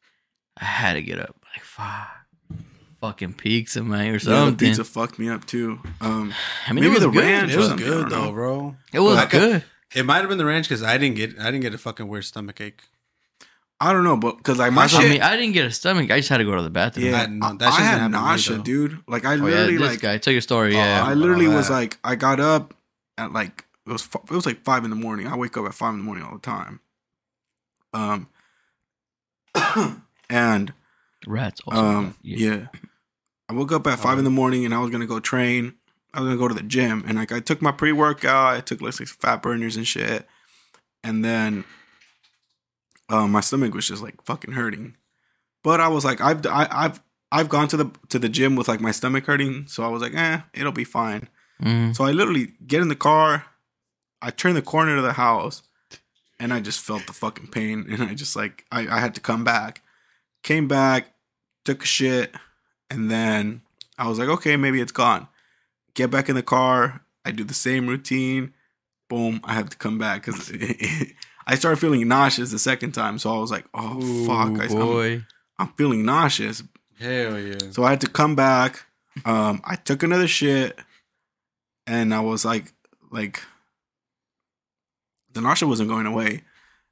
I 0.58 0.66
had 0.66 0.94
to 0.94 1.02
get 1.02 1.20
up. 1.20 1.36
Like, 1.54 1.64
fuck, 1.64 2.08
fucking 3.02 3.34
pizza, 3.34 3.84
man, 3.84 4.02
or 4.02 4.04
Yeah, 4.06 4.14
the 4.14 4.20
something. 4.20 4.68
pizza 4.70 4.84
fucked 4.84 5.20
me 5.20 5.30
up 5.30 5.46
too. 5.46 5.80
Um, 6.02 6.34
I 6.68 6.74
mean, 6.74 6.84
maybe 6.84 6.88
it 6.88 6.90
was 6.96 7.00
the 7.04 7.10
good. 7.10 7.24
ranch 7.24 7.52
It 7.52 7.58
was 7.58 7.74
good 7.74 7.80
don't 7.80 8.10
know. 8.10 8.26
though, 8.26 8.32
bro. 8.32 8.76
It 8.94 9.00
was 9.00 9.18
I 9.18 9.22
got- 9.24 9.32
good. 9.32 9.64
It 9.96 10.06
might 10.06 10.18
have 10.20 10.30
been 10.30 10.38
the 10.38 10.46
ranch 10.46 10.68
because 10.70 10.84
I 10.84 10.98
didn't 11.00 11.16
get 11.16 11.40
I 11.40 11.46
didn't 11.46 11.62
get 11.62 11.74
a 11.74 11.78
fucking 11.80 12.08
weird 12.08 12.24
stomach 12.26 12.62
ache. 12.62 12.82
I 13.82 13.92
don't 13.94 14.04
know, 14.04 14.18
but 14.18 14.38
because 14.38 14.60
like 14.60 14.72
my 14.74 14.84
I 14.84 14.88
shit, 14.88 15.10
mean, 15.10 15.22
I 15.22 15.36
didn't 15.38 15.54
get 15.54 15.66
a 15.66 15.72
stomach. 15.72 16.12
I 16.12 16.18
just 16.20 16.30
had 16.30 16.38
to 16.38 16.44
go 16.44 16.56
to 16.56 16.62
the 16.62 16.70
bathroom. 16.70 17.08
yeah, 17.08 17.16
I 17.16 17.20
had 17.22 17.32
no- 17.32 17.54
that 17.56 17.72
shit 17.72 17.74
I 17.74 17.78
didn't 17.78 17.86
had 17.86 17.98
happen 18.00 18.12
to 18.12 18.18
me, 18.20 18.24
nausea, 18.26 18.58
dude. 18.60 19.00
Like 19.08 19.26
I 19.26 19.34
Oh, 19.34 19.36
yeah, 19.38 19.42
literally 19.44 19.78
this 19.78 19.88
like 19.90 20.02
guy. 20.02 20.18
Tell 20.20 20.34
your 20.34 20.42
story. 20.42 20.76
Yeah. 20.76 21.04
I 21.04 21.14
literally 21.16 21.48
was 21.48 21.70
that. 21.70 21.74
like 21.74 21.98
I 22.04 22.16
got 22.16 22.40
up 22.40 22.76
at 23.18 23.32
like 23.34 23.66
it 23.88 23.92
was 23.94 24.06
it 24.14 24.30
was 24.32 24.46
like 24.46 24.64
five 24.64 24.84
in 24.84 24.90
the 24.92 24.96
morning. 24.96 25.26
I 25.28 25.36
wake 25.36 25.58
up 25.58 25.66
at 25.66 25.74
five 25.74 25.94
in 25.94 26.00
the 26.00 26.04
morning 26.06 26.24
all 26.26 26.34
the 26.34 26.40
time. 26.40 26.82
Um, 27.94 28.28
and 30.30 30.74
Rats. 31.26 31.62
Also 31.66 31.82
um, 31.84 32.16
yeah. 32.22 32.68
I 33.50 33.54
woke 33.54 33.72
up 33.72 33.88
at 33.88 33.98
five 33.98 34.20
in 34.20 34.24
the 34.24 34.30
morning 34.30 34.64
and 34.64 34.74
I 34.74 34.80
was 34.80 34.92
gonna 34.92 35.08
go 35.08 35.20
train. 35.20 35.74
I 36.14 36.22
was 36.22 36.28
gonna 36.28 36.38
go 36.38 36.48
to 36.48 36.54
the 36.54 36.62
gym 36.62 37.04
and 37.08 37.18
like 37.18 37.32
I 37.32 37.40
took 37.40 37.62
my 37.62 37.72
pre 37.72 37.92
workout. 37.92 38.56
I 38.56 38.62
took 38.62 38.80
like, 38.80 38.94
fat 38.94 39.42
burners 39.42 39.76
and 39.76 39.88
shit, 39.88 40.28
and 41.04 41.26
then 41.26 41.66
um, 43.10 43.32
my 43.32 43.42
stomach 43.42 43.74
was 43.74 43.88
just 43.88 44.04
like 44.04 44.22
fucking 44.24 44.54
hurting. 44.54 44.96
But 45.64 45.82
I 45.82 45.88
was 45.88 46.06
like, 46.06 46.22
I've 46.22 46.46
I, 46.46 46.68
I've 46.70 47.02
I've 47.32 47.50
gone 47.50 47.68
to 47.70 47.78
the 47.78 47.92
to 48.10 48.20
the 48.20 48.30
gym 48.30 48.56
with 48.56 48.68
like 48.68 48.82
my 48.82 48.92
stomach 48.92 49.26
hurting, 49.26 49.66
so 49.68 49.84
I 49.84 49.88
was 49.88 50.02
like, 50.02 50.14
eh, 50.14 50.42
it'll 50.54 50.72
be 50.72 50.84
fine. 50.84 51.28
Mm. 51.62 51.96
So 51.96 52.06
I 52.06 52.12
literally 52.12 52.54
get 52.66 52.82
in 52.82 52.88
the 52.88 52.96
car, 52.96 53.48
I 54.22 54.30
turn 54.30 54.54
the 54.54 54.62
corner 54.62 54.96
to 54.96 55.02
the 55.02 55.14
house, 55.14 55.64
and 56.40 56.54
I 56.54 56.60
just 56.60 56.80
felt 56.80 57.08
the 57.08 57.14
fucking 57.14 57.48
pain, 57.48 57.88
and 57.90 58.04
I 58.04 58.14
just 58.14 58.36
like 58.36 58.66
I, 58.72 58.88
I 58.88 59.00
had 59.00 59.16
to 59.16 59.22
come 59.22 59.44
back. 59.44 59.82
Came 60.42 60.68
back, 60.68 61.14
took 61.66 61.84
a 61.84 61.86
shit, 61.86 62.34
and 62.90 63.10
then 63.10 63.62
I 63.98 64.08
was 64.08 64.20
like, 64.20 64.30
okay, 64.30 64.56
maybe 64.56 64.82
it's 64.82 64.92
gone. 64.92 65.28
Get 65.94 66.12
back 66.12 66.30
in 66.30 66.36
the 66.36 66.44
car, 66.44 67.02
I 67.26 67.32
do 67.32 67.44
the 67.44 67.54
same 67.54 67.88
routine. 67.88 68.54
Boom, 69.10 69.42
I 69.44 69.54
have 69.54 69.70
to 69.70 69.78
come 69.78 69.98
back 69.98 70.26
because 70.26 70.52
I 71.48 71.56
started 71.56 71.78
feeling 71.78 72.08
nauseous 72.08 72.52
the 72.52 72.60
second 72.60 72.92
time. 72.92 73.18
So 73.18 73.36
I 73.36 73.40
was 73.40 73.52
like, 73.52 73.66
oh 73.74 74.26
fuck, 74.26 74.60
I, 74.60 74.66
I'm. 74.66 75.26
I'm 75.58 75.68
feeling 75.70 76.06
nauseous. 76.06 76.64
Hell 77.00 77.40
yeah. 77.40 77.58
So 77.72 77.84
I 77.84 77.90
had 77.90 78.02
to 78.02 78.10
come 78.10 78.36
back. 78.36 78.86
Um, 79.26 79.62
I 79.66 79.76
took 79.76 80.04
another 80.04 80.28
shit, 80.28 80.80
and 81.86 82.14
I 82.14 82.22
was 82.22 82.46
like, 82.46 82.72
like, 83.12 83.42
the 85.34 85.42
nausea 85.42 85.68
wasn't 85.68 85.90
going 85.90 86.06
away. 86.06 86.44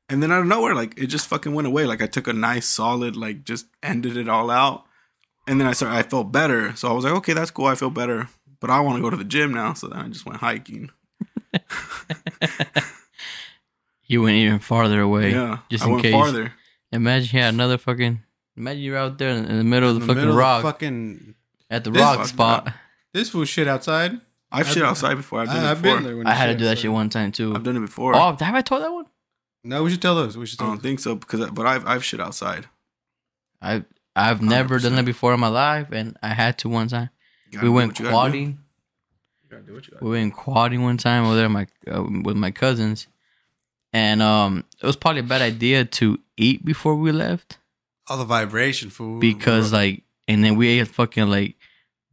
And 0.09 0.23
then 0.23 0.31
out 0.31 0.41
of 0.41 0.47
nowhere, 0.47 0.73
like 0.73 0.97
it 0.97 1.07
just 1.07 1.27
fucking 1.27 1.53
went 1.53 1.67
away. 1.67 1.85
Like 1.85 2.01
I 2.01 2.07
took 2.07 2.27
a 2.27 2.33
nice 2.33 2.67
solid, 2.67 3.15
like 3.15 3.43
just 3.43 3.67
ended 3.83 4.17
it 4.17 4.29
all 4.29 4.49
out. 4.49 4.85
And 5.47 5.59
then 5.61 5.67
I 5.67 5.71
started, 5.73 5.95
I 5.95 6.03
felt 6.03 6.31
better. 6.31 6.75
So 6.75 6.89
I 6.89 6.93
was 6.93 7.05
like, 7.05 7.13
okay, 7.13 7.33
that's 7.33 7.51
cool. 7.51 7.65
I 7.67 7.75
feel 7.75 7.89
better, 7.89 8.27
but 8.59 8.69
I 8.69 8.79
want 8.81 8.97
to 8.97 9.01
go 9.01 9.09
to 9.09 9.15
the 9.17 9.23
gym 9.23 9.53
now. 9.53 9.73
So 9.73 9.87
then 9.87 9.99
I 9.99 10.07
just 10.09 10.25
went 10.25 10.39
hiking. 10.39 10.89
You 14.09 14.21
went 14.21 14.35
even 14.37 14.59
farther 14.59 15.01
away. 15.01 15.31
yeah, 15.31 15.57
Just 15.69 15.83
I 15.83 15.87
in 15.87 15.91
went 15.93 16.03
case. 16.03 16.13
farther. 16.13 16.53
Imagine 16.93 17.35
you 17.37 17.43
had 17.43 17.53
another 17.53 17.77
fucking. 17.77 18.21
Imagine 18.55 18.81
you're 18.81 18.97
out 18.97 19.17
there 19.17 19.29
in 19.31 19.45
in 19.45 19.57
the 19.57 19.63
middle 19.65 19.89
of 19.89 19.95
the 19.95 20.01
In 20.01 20.07
fucking 20.07 20.15
middle 20.21 20.31
of 20.33 20.37
rock 20.39 20.61
fucking 20.63 21.35
at 21.69 21.83
the 21.83 21.91
rock 21.91 22.19
fuck, 22.19 22.27
spot. 22.27 22.73
this 23.13 23.29
food 23.29 23.47
shit 23.47 23.67
outside. 23.67 24.19
I've 24.49 24.67
shit 24.69 24.83
outside 24.83 25.15
before. 25.15 25.41
I've 25.41 25.47
done 25.47 25.57
I, 25.57 25.67
it 25.67 25.71
I've 25.71 25.81
been 25.81 26.03
there. 26.03 26.15
When 26.15 26.25
I 26.25 26.33
had 26.35 26.45
to 26.45 26.51
shit 26.53 26.59
do 26.59 26.65
that 26.65 26.77
shit 26.77 26.91
one 26.91 27.09
time 27.09 27.33
too. 27.33 27.53
I've 27.53 27.63
done 27.63 27.75
it 27.75 27.81
before. 27.81 28.15
Oh, 28.15 28.33
have 28.39 28.55
I 28.55 28.61
told 28.61 28.81
that 28.83 28.93
one? 28.93 29.07
No, 29.65 29.83
we 29.83 29.89
should 29.91 30.01
tell 30.01 30.15
those. 30.15 30.37
We 30.37 30.45
should 30.45 30.61
I 30.61 30.65
don't 30.67 30.75
those. 30.75 30.83
think 30.83 30.99
so 31.01 31.15
because, 31.15 31.49
but 31.51 31.65
I've 31.67 31.85
I've 31.85 32.05
shit 32.05 32.21
outside. 32.21 32.67
I 33.61 33.83
I've 34.17 34.41
never 34.41 34.79
done 34.79 34.93
100%. 34.93 34.95
that 34.97 35.05
before 35.05 35.33
in 35.33 35.39
my 35.39 35.47
life, 35.47 35.87
and 35.91 36.17
I 36.21 36.29
had 36.33 36.57
to 36.59 36.69
one 36.69 36.87
time. 36.87 37.09
We 37.61 37.69
went 37.69 37.89
what 37.91 37.97
gotta 37.97 38.03
do. 38.03 38.09
quadding. 38.09 38.59
You 39.43 39.49
gotta 39.49 39.63
do 39.63 39.73
what 39.73 39.85
you 39.87 39.91
gotta 39.93 40.03
We 40.05 40.11
went 40.11 40.33
quadding 40.33 40.81
one 40.83 40.97
time 40.97 41.25
over 41.25 41.35
there, 41.35 41.49
my 41.49 41.67
uh, 41.89 42.03
with 42.23 42.35
my 42.35 42.51
cousins, 42.51 43.07
and 43.93 44.21
um, 44.21 44.63
it 44.81 44.85
was 44.85 44.95
probably 44.97 45.21
a 45.21 45.23
bad 45.23 45.41
idea 45.41 45.85
to 45.85 46.19
eat 46.35 46.65
before 46.65 46.95
we 46.95 47.11
left 47.11 47.57
All 48.07 48.17
the 48.17 48.25
vibration 48.25 48.89
food. 48.89 49.21
because 49.21 49.71
like, 49.71 50.03
and 50.27 50.43
then 50.43 50.55
we 50.57 50.67
ate 50.67 50.87
fucking 50.87 51.29
like 51.29 51.55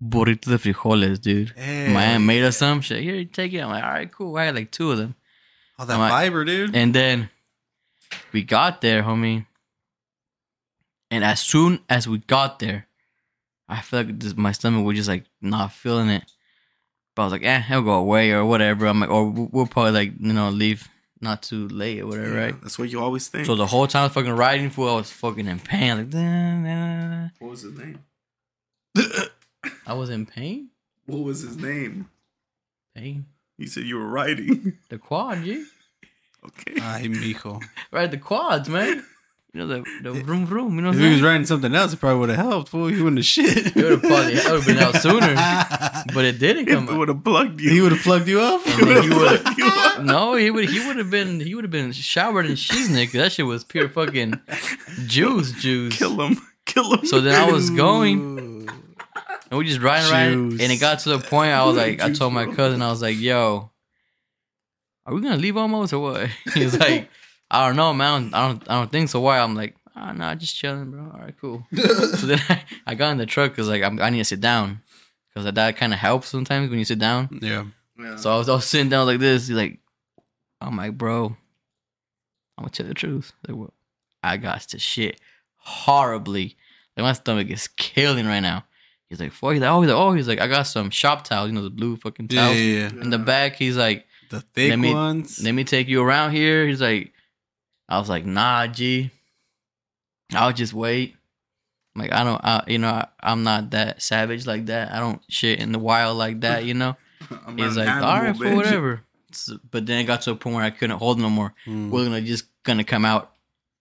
burrito 0.02 0.42
de 0.50 0.58
frijoles, 0.58 1.20
dude. 1.20 1.52
Hell 1.56 1.90
My 1.94 2.04
aunt 2.04 2.24
made 2.24 2.44
us 2.44 2.58
some 2.58 2.80
shit. 2.80 3.02
Here, 3.02 3.24
take 3.24 3.52
it. 3.52 3.60
I'm 3.60 3.70
like, 3.70 3.82
all 3.84 3.90
right, 3.90 4.10
cool. 4.12 4.36
I 4.36 4.44
had 4.44 4.54
like 4.54 4.70
two 4.70 4.92
of 4.92 4.98
them, 4.98 5.14
all 5.78 5.86
that 5.86 5.94
I'm 5.94 6.00
like- 6.00 6.10
fiber, 6.12 6.44
dude. 6.44 6.76
and 6.76 6.94
then 6.94 7.30
we 8.32 8.42
got 8.44 8.80
there, 8.80 9.02
homie. 9.02 9.46
And 11.14 11.22
as 11.22 11.38
soon 11.38 11.78
as 11.88 12.08
we 12.08 12.18
got 12.18 12.58
there, 12.58 12.88
I 13.68 13.82
feel 13.82 14.00
like 14.02 14.18
this, 14.18 14.36
my 14.36 14.50
stomach 14.50 14.84
was 14.84 14.96
just 14.96 15.08
like 15.08 15.26
not 15.40 15.70
feeling 15.70 16.08
it. 16.08 16.24
But 17.14 17.22
I 17.22 17.26
was 17.26 17.32
like, 17.32 17.44
eh, 17.44 17.62
it'll 17.70 17.82
go 17.82 17.92
away 17.92 18.32
or 18.32 18.44
whatever. 18.44 18.86
I'm 18.86 18.98
like, 18.98 19.10
or 19.10 19.30
we'll 19.30 19.48
we'll 19.52 19.66
probably 19.68 19.92
like 19.92 20.14
you 20.18 20.32
know 20.32 20.50
leave 20.50 20.88
not 21.20 21.44
too 21.44 21.68
late 21.68 22.00
or 22.00 22.08
whatever, 22.08 22.34
Yeah, 22.34 22.44
right? 22.46 22.60
That's 22.60 22.80
what 22.80 22.90
you 22.90 23.00
always 23.00 23.28
think. 23.28 23.46
So 23.46 23.54
the 23.54 23.64
whole 23.64 23.86
time 23.86 24.00
I 24.00 24.04
was 24.06 24.12
fucking 24.12 24.32
riding 24.32 24.70
fool, 24.70 24.88
I 24.88 24.96
was 24.96 25.12
fucking 25.12 25.46
in 25.46 25.60
pain. 25.60 25.98
Like, 25.98 26.12
"Nah, 26.12 26.58
nah, 26.58 27.08
nah." 27.08 27.28
what 27.38 27.50
was 27.52 27.62
his 27.62 27.78
name? 27.78 28.00
I 29.86 29.94
was 29.94 30.10
in 30.10 30.26
pain. 30.26 30.70
what 31.06 31.22
was 31.22 31.42
his 31.42 31.56
name? 31.56 32.10
Pain. 32.96 33.26
He 33.56 33.68
said 33.68 33.84
you 33.84 33.98
were 33.98 34.08
riding. 34.08 34.78
The 34.88 34.98
quad, 34.98 35.44
G. 35.44 35.64
okay. 36.46 36.80
Ay, 36.80 37.06
mijo. 37.06 37.62
Right, 37.92 38.10
the 38.10 38.18
quads, 38.18 38.68
man. 38.68 39.04
You 39.54 39.60
know 39.60 39.66
the 39.68 39.84
the 40.02 40.12
vroom 40.12 40.46
vroom. 40.46 40.74
You 40.74 40.80
know 40.82 40.90
If 40.90 40.98
he 40.98 41.10
was 41.10 41.22
writing 41.22 41.46
something 41.46 41.72
else, 41.72 41.92
it 41.92 42.00
probably 42.00 42.18
would 42.18 42.28
have 42.30 42.38
helped. 42.38 42.70
Fool, 42.70 42.88
he 42.88 42.96
wouldn't 43.00 43.18
have 43.18 43.24
shit. 43.24 43.68
It 43.68 43.76
would 43.76 43.92
have 43.92 44.02
probably 44.02 44.32
it 44.32 44.44
would 44.44 44.54
have 44.54 44.66
been 44.66 44.78
out 44.78 44.96
sooner, 44.96 45.34
but 46.12 46.24
it 46.24 46.40
didn't 46.40 46.66
come. 46.66 46.88
out. 46.88 46.98
would 46.98 47.08
have 47.08 47.22
plugged 47.22 47.60
you. 47.60 47.70
he 47.70 47.80
would 47.80 47.92
have 47.92 48.00
plugged 48.02 48.26
you 48.26 48.40
up. 48.40 48.62
He 48.62 48.84
would 48.84 49.12
Plugged 49.12 49.58
you 49.58 49.66
up. 49.66 50.02
No, 50.02 50.34
he 50.34 50.50
would 50.50 50.68
he 50.68 50.84
would 50.84 50.96
have 50.96 51.08
been 51.08 51.38
he 51.38 51.54
would 51.54 51.62
have 51.62 51.70
been 51.70 51.92
showered 51.92 52.46
in 52.46 52.52
shiznik. 52.56 53.12
That 53.12 53.30
shit 53.30 53.46
was 53.46 53.62
pure 53.62 53.88
fucking 53.88 54.40
juice 55.06 55.52
juice. 55.52 55.96
Kill 55.96 56.20
him. 56.20 56.36
Kill 56.66 56.96
him. 56.96 57.06
So 57.06 57.20
then 57.20 57.40
I 57.40 57.48
was 57.52 57.70
going 57.70 58.68
and 59.50 59.58
we 59.58 59.66
just 59.66 59.80
riding 59.80 60.10
riding 60.10 60.60
and 60.60 60.72
it 60.72 60.78
got 60.78 60.98
to 61.00 61.10
the 61.10 61.18
point 61.20 61.52
I 61.52 61.64
was 61.64 61.76
like 61.76 62.00
I 62.00 62.10
told 62.12 62.32
my 62.32 62.46
cousin 62.46 62.82
I 62.82 62.90
was 62.90 63.02
like, 63.02 63.16
yo, 63.18 63.70
are 65.06 65.14
we 65.14 65.20
gonna 65.20 65.36
leave 65.36 65.56
almost 65.56 65.92
or 65.92 66.00
what? 66.00 66.28
He 66.54 66.64
was 66.64 66.76
like, 66.76 67.08
I 67.54 67.66
don't 67.66 67.76
know, 67.76 67.92
man. 67.94 68.30
I 68.34 68.48
don't 68.48 68.70
I 68.70 68.74
don't 68.74 68.90
think 68.90 69.08
so. 69.08 69.20
Why? 69.20 69.38
I'm 69.38 69.54
like, 69.54 69.74
ah, 69.96 70.12
nah, 70.12 70.34
just 70.34 70.56
chilling, 70.56 70.90
bro. 70.90 71.10
All 71.14 71.20
right, 71.20 71.34
cool. 71.40 71.66
so 71.74 72.26
then 72.26 72.40
I, 72.48 72.62
I 72.86 72.94
got 72.94 73.10
in 73.12 73.18
the 73.18 73.26
truck 73.26 73.52
because 73.52 73.68
like 73.68 73.82
I'm, 73.82 74.00
I 74.00 74.10
need 74.10 74.18
to 74.18 74.24
sit 74.24 74.40
down 74.40 74.80
because 75.32 75.52
that 75.52 75.76
kind 75.76 75.92
of 75.92 75.98
helps 75.98 76.28
sometimes 76.28 76.70
when 76.70 76.78
you 76.78 76.84
sit 76.84 76.98
down. 76.98 77.38
Yeah. 77.42 77.64
Yeah. 77.98 78.16
So 78.16 78.32
I 78.34 78.38
was, 78.38 78.48
I 78.48 78.54
was 78.54 78.64
sitting 78.64 78.88
down 78.88 79.06
like 79.06 79.20
this. 79.20 79.46
He's 79.46 79.56
like, 79.56 79.78
I'm 80.60 80.76
like, 80.76 80.98
bro, 80.98 81.26
I'm 82.58 82.64
gonna 82.64 82.70
tell 82.70 82.86
you 82.86 82.88
the 82.88 82.94
truth. 82.94 83.32
Like, 83.46 83.56
what? 83.56 83.70
I 84.22 84.36
got 84.36 84.60
to 84.62 84.78
shit 84.78 85.20
horribly. 85.56 86.56
Like 86.96 87.04
my 87.04 87.12
stomach 87.12 87.50
is 87.50 87.68
killing 87.68 88.26
right 88.26 88.40
now. 88.40 88.64
He's 89.08 89.20
like, 89.20 89.32
fuck. 89.32 89.52
He's 89.52 89.60
like, 89.60 89.70
oh, 89.70 89.80
he's 89.82 89.90
like, 89.90 89.98
oh, 89.98 90.12
he's 90.12 90.28
like, 90.28 90.40
I 90.40 90.46
got 90.48 90.62
some 90.64 90.90
shop 90.90 91.24
towels. 91.24 91.48
You 91.48 91.54
know 91.54 91.62
the 91.62 91.70
blue 91.70 91.96
fucking 91.96 92.28
Yeah, 92.30 92.40
towels. 92.46 92.56
yeah, 92.58 92.90
yeah. 92.94 93.02
In 93.02 93.10
the 93.10 93.18
back, 93.18 93.56
he's 93.56 93.76
like, 93.76 94.06
The 94.30 94.40
thick 94.40 94.70
Let 94.70 94.78
me- 94.78 94.94
ones. 94.94 95.42
let 95.42 95.52
me 95.52 95.64
take 95.64 95.88
you 95.88 96.02
around 96.02 96.32
here. 96.32 96.66
He's 96.66 96.80
like, 96.80 97.12
I 97.94 97.98
was 97.98 98.08
like, 98.08 98.24
nah, 98.26 98.66
G. 98.66 99.10
I'll 100.34 100.52
just 100.52 100.72
wait. 100.74 101.16
Like, 101.96 102.12
I 102.12 102.24
don't, 102.24 102.40
I, 102.44 102.64
you 102.66 102.78
know, 102.78 102.88
I, 102.88 103.06
I'm 103.20 103.44
not 103.44 103.70
that 103.70 104.02
savage 104.02 104.46
like 104.46 104.66
that. 104.66 104.92
I 104.92 104.98
don't 104.98 105.22
shit 105.28 105.60
in 105.60 105.70
the 105.72 105.78
wild 105.78 106.18
like 106.18 106.40
that, 106.40 106.64
you 106.64 106.74
know. 106.74 106.96
I'm 107.46 107.56
He's 107.56 107.76
like, 107.76 107.88
all 107.88 108.00
right, 108.00 108.28
animal, 108.30 108.42
for 108.50 108.56
whatever. 108.56 109.02
So- 109.32 109.58
but 109.70 109.86
then 109.86 109.98
it 110.00 110.04
got 110.04 110.22
to 110.22 110.32
a 110.32 110.36
point 110.36 110.56
where 110.56 110.64
I 110.64 110.70
couldn't 110.70 110.98
hold 110.98 111.20
no 111.20 111.30
more. 111.30 111.54
Mm. 111.66 111.90
We're 111.90 112.04
gonna 112.04 112.20
just 112.20 112.46
gonna 112.64 112.84
come 112.84 113.04
out 113.04 113.32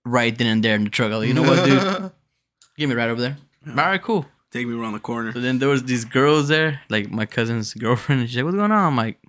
right 0.05 0.36
then 0.38 0.48
and 0.48 0.63
there 0.63 0.75
in 0.75 0.84
the 0.84 0.89
truck. 0.89 1.12
I 1.12 1.17
was 1.17 1.20
like, 1.20 1.27
you 1.29 1.34
know 1.34 1.43
what, 1.50 1.65
dude? 1.65 2.12
Give 2.77 2.89
me 2.89 2.96
right 2.96 3.10
over 3.10 3.22
there. 3.22 3.38
All 3.67 3.74
right, 3.75 4.01
cool. 4.01 4.25
Take 4.51 4.67
me 4.67 4.75
around 4.75 4.93
the 4.93 5.00
corner. 5.00 5.32
So 5.34 5.39
then 5.39 5.58
there 5.60 5.70
was 5.70 5.84
these 5.84 6.05
girls 6.05 6.48
there, 6.48 6.82
like 6.89 7.10
my 7.10 7.25
cousin's 7.25 7.74
girlfriend. 7.74 8.22
And 8.22 8.29
she's 8.29 8.38
like, 8.38 8.46
what's 8.46 8.58
going 8.58 8.72
on? 8.72 8.86
I'm 8.88 8.96
like, 8.96 9.20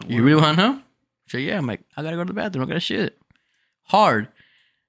Don't 0.00 0.10
you 0.10 0.22
really 0.22 0.40
want 0.40 0.56
to 0.58 0.62
know? 0.62 0.80
She's 1.26 1.40
like, 1.40 1.48
yeah. 1.48 1.58
I'm 1.58 1.66
like, 1.66 1.80
I 1.96 2.02
gotta 2.02 2.16
go 2.16 2.22
to 2.24 2.28
the 2.28 2.34
bathroom. 2.34 2.64
I 2.64 2.68
gotta 2.68 2.80
shit. 2.80 3.16
Hard. 3.84 4.28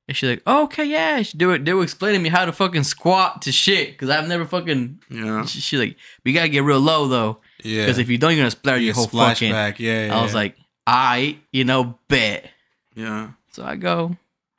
And 0.07 0.17
she's 0.17 0.29
like, 0.29 0.43
oh, 0.45 0.63
okay, 0.63 0.83
yeah. 0.83 1.21
She 1.21 1.38
do 1.38 1.51
it. 1.51 1.63
They 1.63 1.73
were 1.73 1.83
explaining 1.83 2.19
to 2.19 2.23
me 2.23 2.29
how 2.29 2.43
to 2.45 2.51
fucking 2.51 2.83
squat 2.83 3.41
to 3.43 3.51
shit 3.53 3.91
because 3.91 4.09
I've 4.09 4.27
never 4.27 4.45
fucking. 4.45 5.00
Yeah. 5.09 5.45
She- 5.45 5.59
She's 5.62 5.79
like, 5.79 5.95
we 6.25 6.33
gotta 6.33 6.50
get 6.50 6.63
real 6.63 6.79
low 6.81 7.07
though 7.07 7.39
Yeah. 7.63 7.83
because 7.85 8.00
if 8.00 8.09
you 8.09 8.17
don't, 8.17 8.31
you're 8.31 8.41
gonna 8.41 8.51
splatter 8.51 8.79
You 8.79 8.88
your 8.88 8.95
whole 8.95 9.07
fucking. 9.07 9.51
back. 9.51 9.79
Yeah, 9.79 10.07
yeah, 10.07 10.19
I 10.19 10.21
was 10.21 10.33
like, 10.35 10.57
I, 10.85 11.38
you 11.53 11.63
know, 11.63 11.97
bet. 12.09 12.50
Yeah. 12.95 13.29
So 13.53 13.63
I 13.63 13.75
go 13.77 14.17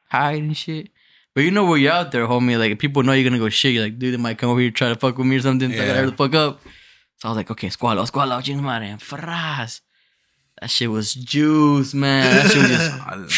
hide 0.09 0.43
and 0.43 0.57
shit. 0.57 0.89
But 1.35 1.43
you 1.45 1.51
know 1.51 1.65
where 1.67 1.77
you're 1.77 1.93
out 1.93 2.11
there, 2.13 2.27
homie. 2.27 2.59
Like 2.59 2.79
people 2.79 3.03
know 3.03 3.13
you're 3.13 3.29
gonna 3.29 3.39
go 3.43 3.49
shit. 3.51 3.75
You're 3.75 3.83
like, 3.85 3.99
dude, 3.99 4.15
they 4.15 4.19
might 4.19 4.39
come 4.39 4.49
over 4.51 4.61
here 4.61 4.71
try 4.71 4.89
to 4.89 4.95
fuck 4.99 5.19
with 5.19 5.27
me 5.27 5.37
or 5.37 5.41
something. 5.43 5.69
So 5.71 5.75
I 5.75 5.79
gotta 5.79 5.89
Yeah. 5.89 5.95
hurry 5.97 6.11
the 6.11 6.17
fuck 6.17 6.35
up. 6.35 6.61
So 7.17 7.29
I 7.29 7.31
was 7.33 7.37
like, 7.37 7.51
okay, 7.51 7.69
squalo, 7.69 8.11
squalo, 8.11 8.41
chingue 8.43 8.63
madre, 8.63 8.89
and 8.89 9.01
fras. 9.01 9.81
That 10.61 10.71
shit 10.71 10.91
was 10.91 11.13
juice, 11.13 11.93
man. 11.93 12.35
That 12.35 12.51
shit 12.51 12.63
was 12.63 12.71
just 12.71 13.35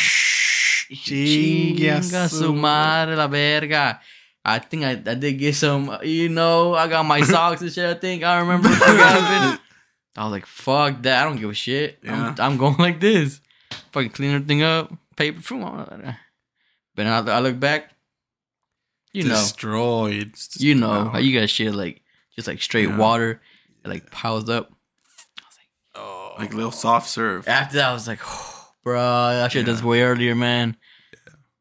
Chinga 0.93 2.29
su- 2.29 2.53
madre 2.55 3.17
la 3.17 3.27
verga. 3.29 4.01
I 4.45 4.59
think 4.61 4.85
I, 4.85 4.91
I 4.93 5.15
did 5.15 5.35
get 5.39 5.55
some, 5.57 5.99
you 6.05 6.29
know, 6.29 6.75
I 6.75 6.87
got 6.87 7.05
my 7.05 7.21
socks 7.33 7.63
and 7.63 7.73
shit. 7.73 7.85
I 7.85 7.95
think 7.99 8.23
I 8.23 8.39
remember. 8.39 8.69
I 8.73 9.59
was 10.19 10.31
like, 10.33 10.47
fuck 10.47 11.03
that. 11.03 11.21
I 11.21 11.25
don't 11.29 11.37
give 11.41 11.51
a 11.51 11.55
shit. 11.55 11.99
Yeah. 12.03 12.35
I'm, 12.39 12.53
I'm 12.53 12.57
going 12.57 12.77
like 12.79 13.01
this. 13.01 13.41
Fucking 13.93 14.11
clean 14.11 14.35
everything 14.35 14.63
up. 14.63 14.93
Paper. 15.17 15.41
But 16.95 17.07
I, 17.07 17.19
I 17.19 17.41
look 17.41 17.59
back, 17.59 17.91
you 19.13 19.25
know, 19.25 19.31
destroyed. 19.31 20.33
you 20.59 20.75
know, 20.75 21.09
how 21.09 21.19
you 21.19 21.39
got 21.39 21.51
shit 21.51 21.75
like 21.75 22.03
just 22.35 22.47
like 22.49 22.63
straight 22.63 22.89
Yeah. 22.89 22.97
water, 22.97 23.41
it, 23.85 23.89
like 23.89 24.11
piles 24.11 24.49
up. 24.49 24.71
Oh, 25.95 26.35
Like 26.39 26.55
little 26.55 26.71
soft 26.71 27.09
serve. 27.09 27.49
After 27.49 27.77
that, 27.79 27.91
I 27.91 27.93
was 27.93 28.07
like, 28.07 28.21
oh, 28.27 28.56
bro, 28.87 29.01
I 29.01 29.49
should 29.49 29.59
have 29.59 29.67
done 29.67 29.75
this 29.75 29.85
way 29.85 30.03
earlier, 30.03 30.37
man. 30.37 30.77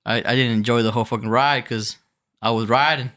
I, 0.05 0.17
I 0.17 0.36
didn't 0.36 0.51
enjoy 0.51 0.84
the 0.84 0.91
whole 0.91 1.05
fucking 1.05 1.27
ride 1.27 1.63
because 1.63 1.98
I 2.39 2.51
was 2.51 2.70
riding 2.70 3.12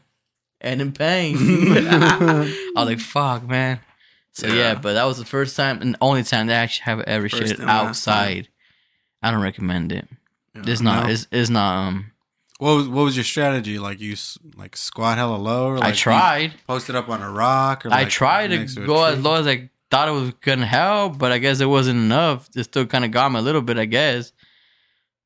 and 0.59 0.81
in 0.81 0.91
pain. 0.93 1.37
I 1.39 2.71
was 2.75 2.85
like, 2.87 2.99
fuck, 2.99 3.47
man. 3.47 3.79
So 4.31 4.47
yeah. 4.47 4.53
Yeah. 4.53 4.75
but 4.75 4.93
that 4.93 5.03
was 5.03 5.19
the 5.19 5.25
first 5.25 5.55
time 5.55 5.79
and 5.83 5.95
only 6.01 6.23
time 6.23 6.47
that 6.47 6.55
I 6.59 6.63
actually 6.63 6.85
have 6.85 7.01
ever 7.01 7.29
First 7.29 7.43
shit 7.49 7.59
and 7.59 7.67
last 7.67 8.03
time. 8.03 8.15
outside. 8.15 8.47
I 9.21 9.29
don't 9.29 9.43
recommend 9.43 9.91
it. 9.91 10.07
Yeah. 10.55 10.63
It's 10.65 10.81
not. 10.81 11.05
No. 11.05 11.11
It's, 11.11 11.27
it's 11.31 11.51
not. 11.51 11.87
Um, 11.89 12.11
What 12.57 12.73
was 12.77 12.87
what 12.87 13.03
was 13.03 13.15
your 13.15 13.25
strategy? 13.25 13.77
Like 13.77 13.99
you 13.99 14.15
like 14.55 14.75
squat 14.75 15.19
hella 15.19 15.35
low? 15.35 15.67
Or 15.67 15.77
like 15.77 15.83
I 15.83 15.89
you 15.89 15.95
tried. 15.95 16.53
Posted 16.65 16.95
up 16.95 17.09
on 17.09 17.21
a 17.21 17.29
rock. 17.29 17.85
Or 17.85 17.93
I 17.93 18.05
tried 18.05 18.47
to 18.47 18.85
go 18.87 19.03
as 19.03 19.21
low 19.21 19.35
as 19.35 19.45
I 19.45 19.68
thought 19.89 20.07
it 20.07 20.11
was 20.11 20.31
gonna 20.41 20.65
help, 20.65 21.17
but 21.17 21.31
I 21.31 21.37
guess 21.37 21.59
it 21.59 21.65
wasn't 21.65 21.99
enough. 21.99 22.49
It 22.55 22.63
still 22.63 22.85
kind 22.85 23.05
of 23.05 23.11
got 23.11 23.31
me 23.31 23.39
a 23.39 23.41
little 23.41 23.61
bit, 23.61 23.77
I 23.77 23.85
guess. 23.85 24.31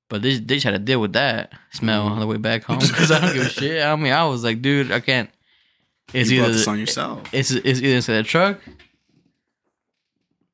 But 0.09 0.21
they 0.21 0.37
they 0.37 0.55
just 0.55 0.65
had 0.65 0.71
to 0.71 0.79
deal 0.79 1.01
with 1.01 1.13
that 1.13 1.53
smell 1.71 2.03
mm-hmm. 2.03 2.13
on 2.13 2.19
the 2.19 2.27
way 2.27 2.37
back 2.37 2.63
home 2.65 2.79
because 2.79 3.11
I 3.11 3.19
don't 3.19 3.33
give 3.33 3.45
a 3.45 3.49
shit. 3.49 3.83
I 3.83 3.95
mean, 3.95 4.13
I 4.13 4.25
was 4.25 4.43
like, 4.43 4.61
dude, 4.61 4.91
I 4.91 4.99
can't. 4.99 5.29
It's 6.13 6.29
you 6.29 6.43
either 6.43 6.53
this 6.53 6.67
on 6.67 6.79
yourself. 6.79 7.33
it's 7.33 7.51
it's 7.51 7.81
either 7.81 7.95
inside 7.95 8.15
the 8.15 8.23
truck, 8.23 8.59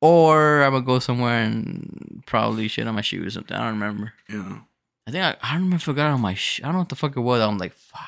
or 0.00 0.62
I'm 0.62 0.72
gonna 0.72 0.84
go 0.84 0.98
somewhere 0.98 1.42
and 1.42 2.22
probably 2.26 2.68
shit 2.68 2.86
on 2.86 2.94
my 2.94 3.00
shoes 3.00 3.26
or 3.26 3.30
something. 3.30 3.56
I 3.56 3.64
don't 3.64 3.80
remember. 3.80 4.12
Yeah. 4.28 4.58
I 5.06 5.10
think 5.10 5.24
I, 5.24 5.36
I 5.42 5.52
don't 5.52 5.64
remember 5.64 5.76
if 5.76 5.82
I 5.82 5.84
forgot 5.86 6.12
on 6.12 6.20
my 6.20 6.34
sh- 6.34 6.60
I 6.62 6.66
don't 6.66 6.74
know 6.74 6.78
what 6.80 6.88
the 6.88 6.96
fuck 6.96 7.16
it 7.16 7.20
was. 7.20 7.40
I'm 7.40 7.58
like, 7.58 7.72
fuck. 7.72 8.00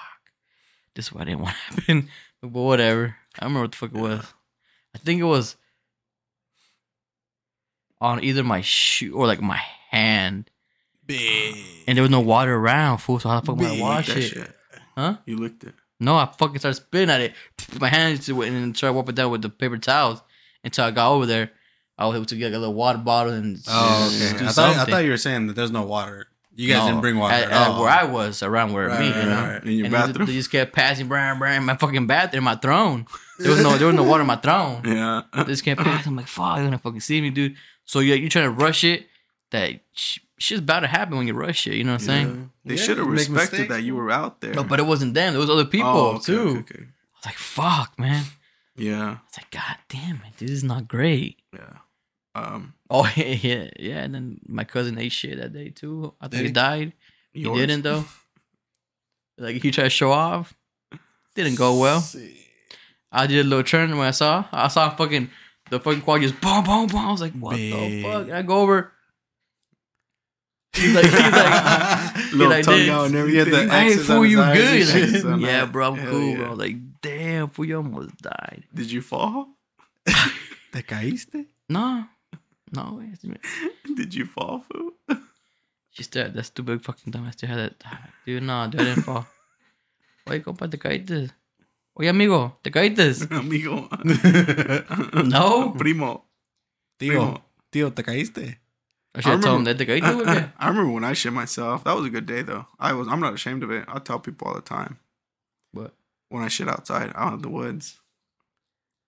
This 0.95 1.07
is 1.07 1.13
what 1.13 1.23
I 1.23 1.25
didn't 1.25 1.41
want 1.43 1.57
to 1.57 1.81
happen. 1.81 2.09
But 2.41 2.51
whatever. 2.51 3.17
I 3.39 3.45
remember 3.45 3.63
what 3.63 3.73
the 3.73 3.77
fuck 3.77 3.95
it 3.95 4.01
was. 4.01 4.33
I 4.95 4.99
think 4.99 5.21
it 5.21 5.25
was 5.25 5.57
on 8.03 8.23
either 8.25 8.43
my 8.43 8.61
shoe 8.61 9.15
or 9.15 9.27
like 9.27 9.41
my 9.41 9.61
hand. 9.91 10.51
Big. 11.07 11.57
And 11.87 11.97
there 11.97 12.03
was 12.03 12.11
no 12.11 12.21
water 12.21 12.55
around, 12.55 12.99
fool. 12.99 13.19
So 13.21 13.29
how 13.29 13.41
the 13.41 13.47
fuck 13.47 13.61
am 13.61 13.65
I 13.65 13.81
wash 13.81 14.09
it? 14.11 14.23
shit. 14.23 14.51
Huh? 14.97 15.17
You 15.27 15.37
licked 15.39 15.65
it. 15.65 15.75
No, 16.01 16.17
I 16.17 16.27
fucking 16.39 16.59
started 16.59 16.77
spitting 16.77 17.11
at 17.11 17.21
it. 17.21 17.33
My 17.81 17.89
hands 17.89 18.31
went 18.33 18.53
and 18.55 18.75
tried 18.77 18.89
to 18.91 18.93
wipe 18.95 19.09
it 19.09 19.15
down 19.15 19.31
with 19.31 19.43
the 19.43 19.49
paper 19.49 19.79
towels 19.79 20.21
until 20.65 20.85
I 20.85 20.91
got 20.91 21.13
over 21.13 21.27
there. 21.27 21.51
I 21.99 22.07
was 22.07 22.17
able 22.17 22.27
to 22.27 22.37
get 22.37 22.47
like, 22.47 22.55
a 22.55 22.59
little 22.59 22.75
water 22.75 22.99
bottle 22.99 23.33
and 23.33 23.59
Oh, 23.69 24.13
okay. 24.31 24.39
do 24.39 24.47
I 24.47 24.49
thought, 24.49 24.77
I 24.77 24.85
thought 24.85 25.05
you 25.05 25.11
were 25.11 25.17
saying 25.17 25.47
that 25.47 25.55
there's 25.55 25.71
no 25.71 25.83
water. 25.85 26.27
You 26.55 26.69
guys 26.69 26.81
No, 26.83 26.89
didn't 26.89 27.01
bring 27.01 27.17
water 27.19 27.35
at, 27.35 27.45
at, 27.45 27.53
at 27.53 27.69
all. 27.69 27.81
where 27.81 27.91
I 27.91 28.05
was, 28.05 28.43
around 28.43 28.73
where 28.73 28.89
Right, 28.89 29.01
me, 29.01 29.11
right, 29.11 29.17
you 29.23 29.31
know. 29.31 29.43
right. 29.43 29.65
In 29.65 29.73
your 29.73 29.85
and 29.87 29.95
they 29.95 29.99
just- 29.99 30.07
bathroom. 30.09 30.27
They 30.27 30.33
just 30.35 30.51
kept 30.51 30.73
passing, 30.75 31.09
brand, 31.09 31.39
brand, 31.39 31.65
my 31.65 31.77
fucking 31.77 32.07
bathroom, 32.07 32.45
my 32.45 32.57
throne. 32.57 33.07
There 33.39 33.51
was 33.53 33.63
no, 33.63 33.77
there 33.79 33.87
was 33.87 33.97
no 33.97 34.03
water 34.03 34.21
in 34.23 34.27
my 34.27 34.37
throne. 34.37 34.83
Yeah. 34.87 35.23
They 35.35 35.45
just 35.45 35.65
kept 35.65 35.81
passing. 35.81 36.11
I'm 36.11 36.17
like, 36.17 36.27
fuck, 36.29 36.57
they're 36.57 36.65
gonna 36.65 36.79
fucking 36.79 37.01
see 37.01 37.21
me, 37.21 37.31
dude. 37.31 37.57
So 37.85 38.01
you 38.01 38.15
you 38.15 38.29
trying 38.29 38.45
to 38.47 38.51
rush 38.65 38.85
it? 38.85 39.07
That 39.51 39.81
sh- 39.93 40.19
shit's 40.39 40.61
about 40.61 40.81
to 40.81 40.87
happen 40.87 41.17
when 41.19 41.27
you 41.27 41.35
rush 41.35 41.67
it. 41.67 41.75
You 41.75 41.85
know 41.85 41.93
what 41.93 42.01
I'm 42.03 42.07
saying? 42.07 42.51
They 42.65 42.75
Yeah, 42.77 42.83
should 42.83 42.99
have 42.99 43.07
you 43.07 43.13
respected 43.13 43.69
that 43.69 43.83
you 43.83 43.95
were 43.95 44.11
out 44.11 44.41
there. 44.41 44.55
No, 44.55 44.65
but 44.65 44.81
it 44.81 44.87
wasn't 44.87 45.15
them. 45.15 45.33
There 45.35 45.41
was 45.41 45.51
other 45.51 45.65
people 45.67 45.91
Oh, 45.91 46.09
okay, 46.17 46.25
too. 46.25 46.41
okay, 46.49 46.59
okay. 46.61 46.85
I 46.85 47.19
was 47.19 47.27
like, 47.27 47.35
fuck, 47.37 47.99
man. 47.99 48.25
Yeah. 48.77 49.05
I 49.05 49.09
was 49.11 49.37
like, 49.39 49.51
god 49.51 49.77
damn 49.91 50.17
it, 50.27 50.37
dude, 50.39 50.49
this 50.49 50.57
is 50.57 50.65
not 50.65 50.89
great. 50.89 51.37
Yeah. 51.53 51.77
Um. 52.35 52.73
Oh 52.89 53.11
yeah, 53.15 53.25
yeah, 53.43 53.69
yeah. 53.79 53.99
And 54.03 54.15
then 54.15 54.41
my 54.49 54.65
cousin 54.65 54.97
ate 54.99 55.13
shit 55.13 55.39
that 55.39 55.53
day 55.53 55.69
too. 55.69 56.15
I 56.21 56.29
think 56.29 56.41
he 56.41 56.47
he? 56.47 56.53
died. 56.53 56.93
yours. 57.35 57.61
He 57.61 57.67
didn't 57.67 57.83
though. 57.83 58.05
Like 59.39 59.57
he 59.63 59.71
tried 59.71 59.85
to 59.85 59.91
show 59.91 60.13
off. 60.13 60.55
Didn't 61.35 61.57
go 61.57 61.79
well. 61.79 62.03
I 63.11 63.27
did 63.27 63.45
a 63.45 63.49
little 63.49 63.65
turn 63.65 63.91
when 63.99 64.07
I 64.09 64.13
saw. 64.13 64.45
I 64.53 64.69
saw 64.69 64.89
fucking 64.91 65.31
the 65.71 65.81
fucking 65.81 66.03
quad 66.03 66.21
just 66.23 66.41
boom, 66.41 66.65
boom, 66.65 66.87
boom. 66.87 67.01
I 67.01 67.11
was 67.11 67.21
like, 67.21 67.33
what 67.33 67.57
the 67.57 68.03
fuck? 68.03 68.23
And 68.25 68.33
I 68.35 68.43
go 68.43 68.61
over. 68.61 68.93
He's 70.75 70.95
like, 70.95 71.05
he's 71.05 71.13
like, 71.15 72.15
Little 72.33 72.49
like 72.49 72.65
tongue 72.65 72.89
out 72.89 73.07
and 73.15 73.29
He 73.29 73.37
had 73.37 73.47
the 73.49 73.57
everything. 73.59 73.69
hey, 73.69 73.93
X's 73.93 74.07
fool, 74.07 74.25
you 74.25 74.37
good? 74.39 74.87
shit. 74.87 75.21
son. 75.23 75.41
yeah, 75.41 75.67
bro, 75.67 75.89
I'm 75.93 75.97
Hell 75.99 76.11
cool, 76.11 76.29
yeah. 76.31 76.37
bro. 76.37 76.53
Like, 76.55 76.77
damn, 77.03 77.49
fool, 77.51 77.67
you 77.67 77.77
almost 77.77 78.17
died. 78.23 78.65
Did 78.75 78.91
you 78.91 79.03
fall? 79.03 79.49
¿Te 80.07 80.83
caíste? 80.83 81.45
No, 81.69 82.07
no, 82.73 82.99
güey. 82.99 83.37
Did 83.97 84.15
you 84.15 84.25
fall, 84.25 84.65
fool? 84.73 84.93
She 85.91 86.05
still 86.05 86.25
had 86.25 86.35
that 86.35 86.45
stupid 86.45 86.83
fucking 86.87 87.11
dumb. 87.11 87.27
I 87.27 87.33
still 87.33 87.51
had 87.51 87.59
that. 87.59 88.11
Dude, 88.25 88.43
no, 88.43 88.67
dude, 88.71 88.81
I 88.81 88.85
didn't 88.85 89.03
fall. 89.03 89.27
Oye, 90.31 90.41
compa, 90.41 90.71
te 90.71 90.79
caíste. 90.79 91.31
Oye, 91.95 92.09
amigo, 92.09 92.59
te 92.63 92.71
caíste. 92.71 93.13
Amigo. 93.31 93.89
No. 95.25 95.75
Primo. 95.79 96.25
Tío, 96.99 97.43
tío, 97.71 97.93
¿te 97.93 98.03
caíste? 98.03 98.61
I 99.15 99.21
should 99.21 99.33
have 99.33 99.43
told 99.43 99.61
him 99.61 99.65
remember- 99.67 99.73
that 99.75 99.79
te 99.79 99.87
caíste, 99.87 100.25
güey. 100.25 100.53
I 100.59 100.69
remember 100.69 100.91
when 100.93 101.05
I 101.05 101.13
shit 101.15 101.33
myself. 101.33 101.85
That 101.85 101.95
was 101.97 102.07
a 102.07 102.11
good 102.11 102.27
day 102.27 102.43
though. 102.43 102.67
I 102.79 102.93
was 102.95 103.09
I'm 103.09 103.21
not 103.21 103.35
ashamed 103.35 103.63
of 103.63 103.71
it. 103.71 103.85
I 103.89 103.99
tell 103.99 104.19
people 104.19 104.49
all 104.49 104.55
the 104.55 104.63
time. 104.63 104.99
What? 105.73 105.93
When 106.31 106.43
I 106.43 106.49
shit 106.49 106.69
outside 106.69 107.13
out 107.15 107.35
in 107.35 107.43
the 107.43 107.51
woods. 107.51 108.01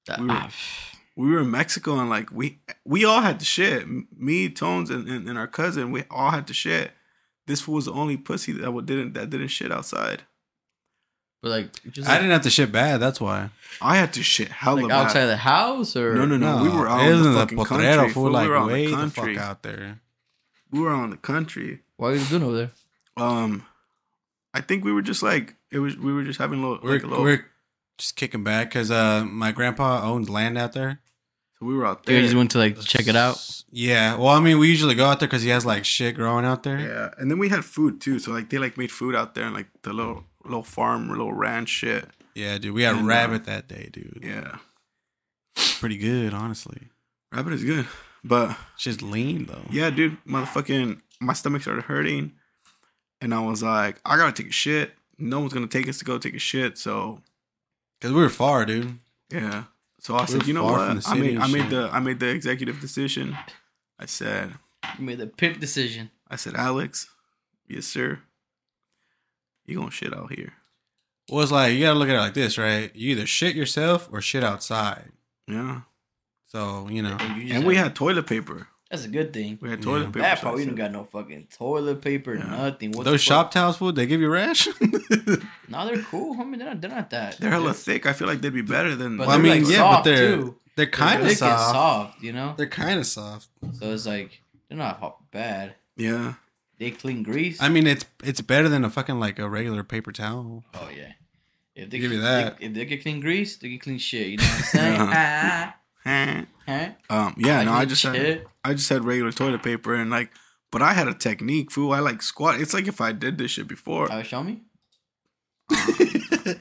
That- 0.07 0.21
We 0.21 0.26
were- 0.26 0.33
ah, 0.35 0.50
We 1.17 1.31
were 1.31 1.41
in 1.41 1.50
Mexico 1.50 1.99
and 2.00 2.11
like 2.11 2.31
we 2.33 2.59
we 2.85 3.05
all 3.07 3.23
had 3.23 3.38
to 3.38 3.45
shit. 3.47 3.87
Me, 4.19 4.49
Tones, 4.50 4.91
and, 4.91 5.09
and, 5.09 5.29
and 5.29 5.38
our 5.38 5.47
cousin, 5.47 5.91
we 5.93 6.03
all 6.11 6.31
had 6.33 6.47
to 6.49 6.55
shit. 6.55 6.91
This 7.47 7.61
fool 7.62 7.76
was 7.76 7.85
the 7.87 7.93
only 7.93 8.17
pussy 8.17 8.53
that 8.53 8.71
didn't 8.87 9.14
that 9.14 9.31
didn't 9.31 9.49
shit 9.49 9.71
outside. 9.73 10.25
But 11.45 11.51
like, 11.51 11.93
just 11.93 12.09
I 12.09 12.13
like, 12.13 12.21
didn't 12.23 12.33
have 12.33 12.43
to 12.43 12.51
shit 12.51 12.73
bad. 12.73 13.01
That's 13.01 13.21
why. 13.21 13.51
I 13.83 13.97
had 13.99 14.15
to 14.15 14.23
shit 14.23 14.49
hella 14.49 14.81
like 14.81 14.89
bad. 14.89 15.05
outside 15.09 15.27
the 15.27 15.37
house 15.37 15.95
or 15.95 16.15
No, 16.15 16.25
no, 16.25 16.39
no. 16.39 16.63
we 16.63 16.71
were 16.71 16.89
out 16.89 17.07
it 17.07 17.13
in 17.13 17.23
the 17.23 17.29
in 17.29 17.33
the 17.35 17.39
fucking 17.41 17.59
potrero, 17.59 17.97
country. 17.97 18.13
fool, 18.15 18.23
fool. 18.25 18.33
like 18.33 18.45
we 18.45 18.49
were 18.49 18.57
out 18.57 18.67
in 18.69 18.73
way 18.73 18.85
the 18.87 18.91
the 18.93 18.97
country. 18.97 19.35
fuck 19.37 19.45
out 19.45 19.63
there. 19.63 20.01
We 20.71 20.81
were 20.81 20.91
out 20.91 21.05
in 21.05 21.11
the 21.11 21.17
country. 21.19 21.81
What 21.99 22.09
are 22.09 22.17
you 22.17 22.25
doing 22.25 22.43
over 22.45 22.57
there? 22.57 22.71
Um, 23.19 23.67
I 24.55 24.63
think 24.63 24.85
we 24.87 24.93
were 24.93 25.03
just 25.03 25.23
like 25.23 25.55
it 25.71 25.81
was. 25.81 25.99
We 25.99 26.15
were 26.15 26.25
just 26.25 26.39
having 26.39 26.61
a 26.61 26.63
little, 26.63 26.79
We're, 26.83 26.93
like 26.95 27.03
a 27.03 27.07
little. 27.09 27.23
we're 27.25 27.45
just 27.99 28.17
kicking 28.17 28.43
back 28.43 28.71
because 28.71 28.91
uh, 28.91 29.25
my 29.27 29.53
grandpa 29.53 30.03
owns 30.11 30.31
land 30.31 30.57
out 30.57 30.73
there. 30.73 31.01
so 31.61 31.67
we 31.67 31.75
were 31.77 31.85
out 31.85 32.05
You 32.09 32.15
there. 32.15 32.23
just 32.23 32.35
went 32.35 32.53
to 32.53 32.59
like 32.59 32.81
check 32.81 33.07
it 33.07 33.17
out. 33.17 33.37
Yeah. 33.71 34.17
Well, 34.17 34.29
I 34.29 34.41
mean, 34.41 34.59
we 34.59 34.69
usually 34.69 34.95
go 34.95 35.05
out 35.05 35.21
there 35.21 35.29
because 35.29 35.43
he 35.43 35.51
has 35.51 35.67
like 35.67 35.85
shit 35.85 36.15
growing 36.15 36.47
out 36.47 36.63
there. 36.63 36.79
Yeah, 36.81 37.11
and 37.19 37.31
then 37.31 37.39
we 37.39 37.51
had 37.51 37.65
food 37.67 38.01
too. 38.01 38.19
So 38.19 38.33
like 38.33 38.49
they 38.49 38.57
like 38.59 38.79
made 38.79 38.91
food 38.91 39.15
out 39.15 39.35
there 39.35 39.45
and 39.45 39.55
like 39.55 39.67
the 39.83 39.93
little 39.93 40.25
little 40.45 40.63
farm, 40.63 41.09
little 41.09 41.33
ranch 41.33 41.69
shit. 41.69 42.09
Yeah, 42.35 42.59
dude. 42.59 42.75
We 42.75 42.83
had 42.83 42.97
And, 42.97 43.05
uh, 43.05 43.09
rabbit 43.09 43.45
that 43.47 43.69
day, 43.69 43.89
dude. 43.93 44.21
Yeah, 44.23 44.57
Pretty 45.79 45.97
good, 45.99 46.35
honestly. 46.35 46.89
rabbit 47.33 47.53
is 47.53 47.65
good, 47.65 47.87
but 48.25 48.57
Shit's 48.77 49.03
lean 49.03 49.47
though. 49.47 49.67
yeah, 49.71 49.91
dude, 49.91 50.17
motherfucking, 50.25 51.01
my 51.21 51.33
stomach 51.33 51.63
started 51.63 51.85
hurting, 51.85 52.33
and 53.21 53.33
I 53.35 53.41
was 53.41 53.63
like, 53.63 54.01
I 54.05 54.17
gotta 54.17 54.33
take 54.33 54.49
a 54.51 54.53
shit. 54.53 54.95
No 55.19 55.41
one's 55.41 55.53
gonna 55.53 55.67
take 55.69 55.89
us 55.89 55.99
to 55.99 56.05
go 56.05 56.19
take 56.19 56.35
a 56.35 56.39
shit, 56.41 56.77
so 56.79 57.21
Because 58.01 58.13
we 58.15 58.21
were 58.21 58.29
far, 58.29 58.65
dude. 58.67 58.99
yeah. 59.31 59.65
So 60.01 60.15
I 60.17 60.23
We're 60.23 60.27
said, 60.27 60.47
you 60.47 60.53
know 60.55 60.65
what? 60.65 61.07
I 61.09 61.15
made 61.15 61.39
I 61.39 61.47
made 61.47 61.63
shit. 61.63 61.71
the 61.71 61.89
I 61.93 61.99
made 62.01 62.19
the 62.21 62.29
executive 62.29 62.79
decision. 62.81 63.37
I 63.99 64.05
said, 64.07 64.55
You 64.99 65.05
made 65.07 65.19
the 65.19 65.27
pimp 65.29 65.61
decision. 65.61 66.11
I 66.29 66.37
said, 66.37 66.55
Alex, 66.57 67.09
yes 67.69 67.87
sir. 67.87 68.19
You 69.66 69.78
gonna 69.78 69.90
shit 69.90 70.14
out 70.14 70.33
here? 70.33 70.52
Well, 71.30 71.42
it's 71.42 71.52
like 71.52 71.73
you 71.75 71.80
gotta 71.80 71.99
look 71.99 72.09
at 72.09 72.14
it 72.16 72.18
like 72.18 72.35
this, 72.35 72.59
right? 72.59 72.94
You 72.94 73.12
either 73.12 73.26
shit 73.26 73.56
yourself 73.56 74.09
or 74.12 74.21
shit 74.21 74.44
outside. 74.44 75.12
Yeah. 75.49 75.80
So 76.47 76.88
you 76.90 77.02
know, 77.02 77.16
And, 77.18 77.42
you 77.42 77.54
And 77.54 77.66
we 77.66 77.76
had 77.76 77.94
toilet 77.97 78.26
paper. 78.26 78.68
That's 78.90 79.06
a 79.06 79.09
good 79.09 79.33
thing. 79.33 79.59
We 79.61 79.71
had 79.71 79.80
Yeah. 79.80 79.85
toilet 79.85 80.06
paper. 80.06 80.18
That 80.21 80.38
so 80.38 80.42
part, 80.44 80.52
I 80.52 80.56
we 80.56 80.62
said- 80.62 80.68
don't 80.68 80.76
got 80.76 80.92
no 80.92 81.04
fucking 81.04 81.49
toilet 81.56 82.00
paper, 82.02 82.35
Yeah. 82.37 82.44
nothing. 82.44 82.92
What 82.92 83.04
those 83.04 83.12
the 83.14 83.18
shop 83.18 83.47
fuck? 83.47 83.52
towels, 83.52 83.76
food, 83.78 83.97
they 83.97 84.06
give 84.06 84.21
you 84.21 84.28
rash. 84.28 84.68
No, 85.68 85.87
they're 85.87 86.02
cool, 86.02 86.37
homie. 86.37 86.59
They're 86.59 86.68
not, 86.68 86.80
they're 86.80 86.90
not 86.90 87.11
that. 87.11 87.38
They're 87.38 87.50
hella 87.50 87.64
They're- 87.66 87.73
thick. 87.75 88.06
I 88.06 88.12
feel 88.12 88.28
like 88.28 88.40
they'd 88.42 88.50
be 88.52 88.61
better 88.62 88.94
than. 88.94 89.16
But 89.16 89.28
Well, 89.28 89.38
I 89.38 89.42
mean, 89.42 89.64
like, 89.64 89.73
yeah, 89.73 89.83
but 89.83 90.02
they're- 90.02 90.37
too. 90.37 90.59
They're 90.76 90.87
kind 90.87 91.23
of 91.23 91.30
soft. 91.33 91.71
soft, 91.73 92.23
you 92.23 92.33
know. 92.33 92.54
They're 92.56 92.66
kind 92.68 92.99
of 93.00 93.06
soft. 93.06 93.49
So 93.78 93.92
it's 93.92 94.06
like 94.06 94.42
they're 94.68 94.76
not 94.78 94.99
hot, 94.99 95.18
bad. 95.30 95.75
yeah. 95.97 96.35
They 96.78 96.90
clean 96.90 97.23
grease. 97.23 97.61
I 97.62 97.69
mean, 97.69 97.87
it's 97.87 98.04
it's 98.23 98.40
better 98.40 98.69
than 98.69 98.85
a 98.85 98.90
fucking 98.90 99.19
like 99.21 99.39
a 99.39 99.49
regular 99.49 99.84
paper 99.84 100.13
towel. 100.13 100.65
oh 100.75 100.89
yeah. 100.95 101.13
If 101.75 101.91
they 101.91 101.99
Give 101.99 102.13
you 102.13 102.19
can- 102.19 102.25
that. 102.26 102.56
If 102.60 102.75
they 102.75 102.84
can 102.87 103.00
clean 103.00 103.21
grease, 103.21 103.56
they 103.56 103.69
can 103.71 103.78
clean 103.78 103.99
shit. 103.99 104.26
You 104.28 104.37
know 104.39 104.45
what 104.45 104.54
I'm 104.56 104.63
saying? 104.63 105.00
Uh-huh. 106.06 106.43
Ah, 106.67 107.26
um. 107.28 107.34
Yeah. 107.39 107.63
No. 107.63 107.73
I 107.73 107.76
clean 107.78 107.89
just 107.89 108.02
had. 108.02 108.45
I 108.65 108.75
just 108.75 108.89
had 108.89 109.04
regular 109.04 109.32
toilet 109.32 109.63
paper 109.63 109.95
and 109.95 110.10
like, 110.10 110.30
but 110.71 110.82
I 110.82 110.93
had 110.93 111.08
a 111.08 111.15
technique, 111.15 111.71
fool. 111.71 111.93
I 111.93 112.00
like 112.00 112.21
squat. 112.23 112.60
It's 112.60 112.75
like 112.75 112.87
if 112.89 113.00
I 113.00 113.13
did 113.13 113.39
this 113.39 113.52
shit 113.52 113.67
before. 113.69 114.08
Oh, 114.13 114.23
show 114.23 114.43
me. 114.43 114.63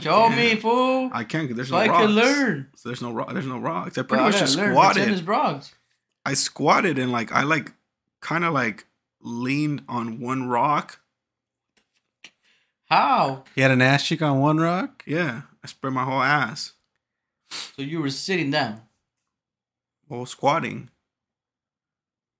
Show 0.00 0.28
me, 0.30 0.56
fool. 0.56 1.10
I 1.12 1.22
can't 1.24 1.44
because 1.48 1.56
there's 1.56 1.68
so 1.68 1.76
no 1.76 1.80
I 1.82 1.86
rocks. 1.88 2.06
can 2.06 2.14
learn. 2.14 2.68
So 2.76 2.88
there's 2.88 3.02
no 3.02 3.12
rock. 3.12 3.32
There's 3.32 3.46
no 3.46 3.58
rocks. 3.58 3.98
I 3.98 4.02
pretty 4.02 4.22
I 4.22 4.26
much 4.26 4.32
gotta 4.34 4.46
just 4.46 4.56
learn. 4.56 4.72
squatted. 4.72 4.94
Pretend 4.94 5.12
it's 5.12 5.20
Bronx. 5.22 5.74
I 6.24 6.34
squatted 6.34 6.98
and 6.98 7.12
like 7.12 7.30
I 7.30 7.42
like 7.42 7.72
kind 8.22 8.44
of 8.44 8.54
like 8.54 8.86
leaned 9.20 9.82
on 9.88 10.18
one 10.20 10.48
rock. 10.48 11.00
How? 12.88 13.44
He 13.54 13.60
had 13.60 13.70
an 13.70 13.82
ass 13.82 14.06
cheek 14.06 14.22
on 14.22 14.40
one 14.40 14.58
rock. 14.58 15.02
Yeah. 15.06 15.42
I 15.62 15.66
spread 15.68 15.92
my 15.92 16.04
whole 16.04 16.22
ass 16.22 16.72
So 17.50 17.82
you 17.82 18.00
were 18.00 18.10
sitting 18.10 18.50
down. 18.50 18.82
while 20.08 20.26
squatting. 20.26 20.90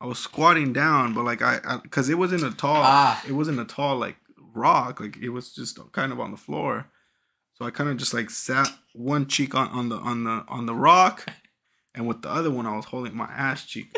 I 0.00 0.06
was 0.06 0.18
squatting 0.18 0.72
down, 0.72 1.14
but 1.14 1.24
like 1.24 1.40
I, 1.42 1.60
because 1.82 2.08
it 2.08 2.18
wasn't 2.18 2.42
a 2.42 2.50
tall, 2.50 2.82
Ah. 2.84 3.22
it 3.26 3.32
wasn't 3.32 3.60
a 3.60 3.64
tall 3.64 3.96
like 3.96 4.16
rock. 4.52 4.98
Like 5.00 5.16
it 5.18 5.28
was 5.28 5.52
just 5.54 5.78
kind 5.92 6.10
of 6.12 6.18
on 6.18 6.32
the 6.32 6.36
floor. 6.36 6.86
So 7.54 7.64
I 7.64 7.70
kind 7.70 7.88
of 7.88 7.96
just 7.98 8.12
like 8.12 8.28
sat 8.30 8.68
one 8.94 9.26
cheek 9.28 9.54
on, 9.54 9.68
on 9.68 9.88
the 9.90 9.96
on 9.96 10.24
the 10.24 10.44
on 10.48 10.66
the 10.66 10.74
rock, 10.74 11.26
and 11.94 12.08
with 12.08 12.22
the 12.22 12.30
other 12.30 12.50
one 12.50 12.66
I 12.66 12.74
was 12.76 12.86
holding 12.86 13.14
my 13.16 13.26
ass 13.26 13.64
cheek. 13.64 13.96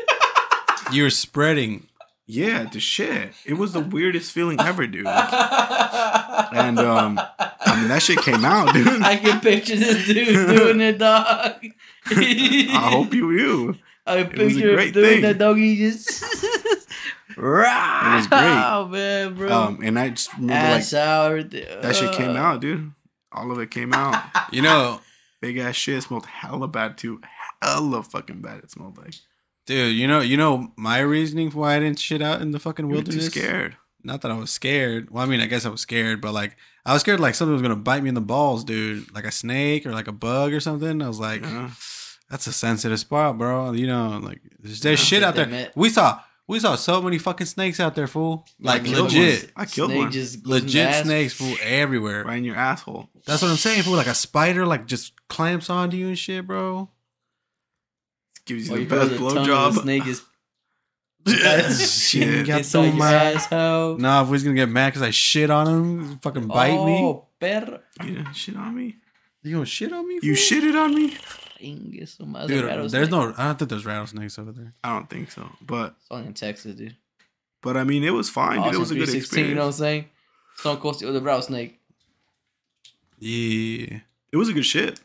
You 0.93 1.05
were 1.05 1.11
spreading. 1.11 1.87
Yeah, 2.27 2.65
the 2.65 2.81
shit. 2.81 3.33
It 3.45 3.55
was 3.55 3.73
the 3.73 3.81
weirdest 3.81 4.33
feeling 4.33 4.59
ever, 4.61 4.87
dude. 4.87 5.07
And 5.07 6.79
um, 6.79 7.21
I 7.39 7.77
mean 7.79 7.89
that 7.89 8.03
shit 8.03 8.19
came 8.19 8.45
out, 8.45 8.73
dude. 8.73 8.87
I 9.03 9.17
can 9.17 9.41
picture 9.41 9.77
this 9.77 10.07
dude 10.07 10.49
doing 10.57 10.81
it, 10.81 10.99
dog. 10.99 11.27
I 12.07 12.89
hope 12.91 13.13
you 13.13 13.37
do. 13.37 13.77
I 14.07 14.17
was 14.17 14.25
a 14.25 14.29
picture 14.29 14.79
him 14.79 14.93
doing 14.93 14.93
thing. 14.93 15.21
that 15.23 15.39
doggy 15.39 15.77
just. 15.77 16.25
Rah! 17.37 18.17
was 18.17 18.27
great. 18.29 18.41
Oh 18.41 18.89
man, 18.89 19.35
bro. 19.35 19.53
Um, 19.53 19.81
and 19.83 19.99
I 19.99 20.11
just 20.11 20.33
remember 20.35 20.55
like 20.55 20.81
Ass 20.81 20.95
out. 20.95 21.27
everything. 21.33 21.81
that 21.81 21.97
shit 21.97 22.13
came 22.13 22.37
out, 22.37 22.61
dude. 22.61 22.93
All 23.33 23.51
of 23.51 23.59
it 23.59 23.71
came 23.71 23.93
out. 23.93 24.23
You 24.53 24.63
know, 24.63 25.01
Big 25.41 25.59
ass 25.59 25.75
shit 25.75 26.03
smelled 26.03 26.25
hella 26.25 26.69
bad 26.69 26.97
too. 26.97 27.21
Hella 27.61 28.03
fucking 28.03 28.41
bad. 28.41 28.61
It 28.65 28.71
smelled 28.71 28.97
like. 28.97 29.15
Dude. 29.67 29.95
You 29.97 30.07
know, 30.09 30.21
you 30.21 30.37
know 30.37 30.73
my 30.77 30.99
reasoning 31.01 31.51
for 31.51 31.59
why 31.59 31.77
I 31.77 31.79
didn't 31.81 31.99
shit 31.99 32.23
out 32.23 32.41
in 32.43 32.51
the 32.53 32.59
fucking 32.59 32.85
You 32.89 32.97
were 32.97 33.03
too 33.03 33.11
wilderness. 33.17 33.27
scared. 33.27 33.77
Not 34.03 34.21
that 34.23 34.31
I 34.31 34.35
was 34.35 34.51
scared. 34.51 35.11
Well, 35.11 35.23
I 35.23 35.27
mean, 35.27 35.41
I 35.41 35.47
guess 35.47 35.65
I 35.65 35.71
was 35.71 35.81
scared, 35.81 36.21
but 36.21 36.33
like 36.33 36.57
I 36.85 36.93
was 36.93 37.01
scared 37.01 37.21
like 37.21 37.35
something 37.35 37.53
was 37.55 37.63
gonna 37.63 37.77
bite 37.77 38.03
me 38.03 38.11
in 38.11 38.15
the 38.15 38.21
balls, 38.21 38.63
dude. 38.65 39.13
Like 39.15 39.25
a 39.25 39.33
snake 39.33 39.87
or 39.87 39.93
like 39.93 40.09
a 40.09 40.13
bug 40.13 40.53
or 40.53 40.61
something. 40.61 41.01
I 41.01 41.09
was 41.09 41.19
like, 41.21 41.43
Yeah. 41.43 41.71
that's 42.29 42.47
a 42.47 42.53
sensitive 42.53 43.01
spot, 43.01 43.39
bro. 43.39 43.73
You 43.73 43.87
know, 43.87 44.21
like 44.23 44.41
there's, 44.61 44.81
there's 44.81 45.01
Yeah. 45.01 45.05
shit 45.07 45.23
out 45.23 45.35
there. 45.37 45.49
it. 45.49 45.73
We 45.75 45.89
saw 45.89 46.21
we 46.47 46.61
saw 46.61 46.75
so 46.75 47.01
many 47.01 47.17
fucking 47.17 47.47
snakes 47.47 47.81
out 47.81 47.95
there, 47.95 48.07
fool. 48.07 48.47
Like 48.61 48.87
I 48.87 48.91
legit, 49.01 49.45
one. 49.45 49.53
I 49.57 49.65
killed 49.65 49.91
Snake 49.93 49.99
one. 50.03 50.13
Just 50.13 50.43
goes 50.43 50.61
in 50.61 50.67
the 50.67 50.67
legit 50.67 50.95
snakes, 51.07 51.33
fool, 51.33 51.57
everywhere. 51.63 52.25
Right 52.25 52.37
in 52.37 52.45
your 52.45 52.57
asshole. 52.57 53.09
That's 53.25 53.41
what 53.41 53.51
I'm 53.51 53.57
saying, 53.57 53.85
fool. 53.85 53.95
Like 53.97 54.07
a 54.07 54.15
spider, 54.15 54.67
like 54.67 54.85
just 54.87 55.15
clamps 55.29 55.71
onto 55.71 55.97
you 55.97 56.09
and 56.09 56.19
shit, 56.19 56.47
bro. 56.47 56.91
Gives 58.47 58.71
Or 58.71 58.75
you 58.77 58.83
you 58.83 58.89
the 58.89 58.97
feel 58.97 59.09
best 59.09 59.11
the 59.11 59.17
tongue 59.19 59.39
of 59.51 59.75
the 59.75 59.81
blowjob. 59.81 59.83
snake 59.83 60.07
is 60.07 60.23
Shit. 62.11 62.47
Got 62.47 62.59
inside 62.59 62.85
your 62.85 62.93
my- 62.95 63.15
asshole. 63.15 63.97
Nah, 63.99 64.23
if 64.23 64.29
we 64.29 64.39
gonna 64.43 64.55
get 64.55 64.69
mad 64.69 64.91
because 64.91 65.03
I 65.03 65.11
shit 65.11 65.51
on 65.51 65.67
him, 65.67 66.19
fucking 66.19 66.47
bite 66.49 66.73
me. 66.85 67.01
Oh, 67.03 67.29
perro. 67.41 67.81
You 68.05 68.17
didn't 68.17 68.35
shit 68.35 68.57
on 68.57 68.75
me. 68.77 68.97
You 69.43 69.53
gonna 69.55 69.67
shit 69.67 69.93
on 69.93 70.07
me? 70.07 70.19
You 70.23 70.37
fool? 70.37 70.59
shitted 70.61 70.75
on 70.83 70.95
me. 70.95 71.17
Ingue 71.63 72.07
su 72.07 72.27
madre, 72.27 72.49
Dude, 72.57 72.65
rattlesnake. 72.67 72.93
there's 72.93 73.11
no. 73.11 73.33
I 73.39 73.47
don't 73.47 73.59
think 73.59 73.71
there's 73.71 73.87
rattlesnakes 73.87 74.39
over 74.39 74.53
there. 74.53 74.75
I 74.85 74.93
don't 74.95 75.09
think 75.09 75.31
so. 75.31 75.49
But 75.63 75.95
It's 75.99 76.07
only 76.11 76.27
in 76.27 76.35
Texas, 76.35 76.75
dude. 76.75 76.97
but 77.63 77.77
I 77.79 77.85
mean 77.85 78.05
it 78.05 78.11
was 78.11 78.29
fine. 78.29 78.63
Dude. 78.63 78.75
It 78.75 78.79
was 78.79 78.91
a 78.91 78.95
good 78.95 79.09
316, 79.09 79.49
you 79.49 79.55
know 79.55 79.61
what 79.61 79.65
I'm 79.65 79.69
experience. 79.71 79.77
saying? 79.79 80.11
Stone 80.57 80.77
Cold 80.79 80.97
Steve 80.97 81.09
with 81.09 81.17
a 81.17 81.21
rattlesnake. 81.25 81.81
Yeah. 83.19 84.01
It 84.33 84.37
was 84.37 84.49
a 84.49 84.53
good 84.53 84.67
shit. 84.67 85.01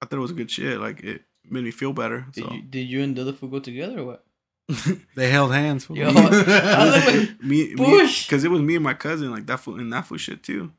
I 0.00 0.06
thought 0.06 0.16
it 0.16 0.20
was 0.20 0.30
a 0.32 0.34
good 0.34 0.50
shit. 0.50 0.80
Like 0.80 1.00
it 1.04 1.22
made 1.48 1.64
me 1.64 1.70
feel 1.70 1.92
better. 1.92 2.26
Did 2.32 2.44
So 2.44 2.52
you 2.52 2.62
did 2.62 2.88
you 2.88 3.02
and 3.02 3.14
the 3.16 3.22
other 3.22 3.32
fool 3.32 3.48
go 3.48 3.58
together 3.60 3.98
or 4.00 4.04
what? 4.04 4.24
They 5.16 5.30
held 5.30 5.52
hands. 5.52 5.84
fool. 5.84 5.98
Yo, 5.98 6.08
I 6.08 6.10
look 6.12 7.06
like- 7.06 7.42
me, 7.42 7.74
Bush. 7.74 8.26
because 8.26 8.44
it 8.44 8.50
was 8.50 8.60
me 8.62 8.74
and 8.76 8.84
my 8.84 8.94
cousin, 8.94 9.30
like 9.30 9.46
that 9.46 9.60
fool 9.60 9.78
and 9.78 9.92
that 9.92 10.06
fool 10.06 10.18
shit 10.18 10.42
too. 10.42 10.72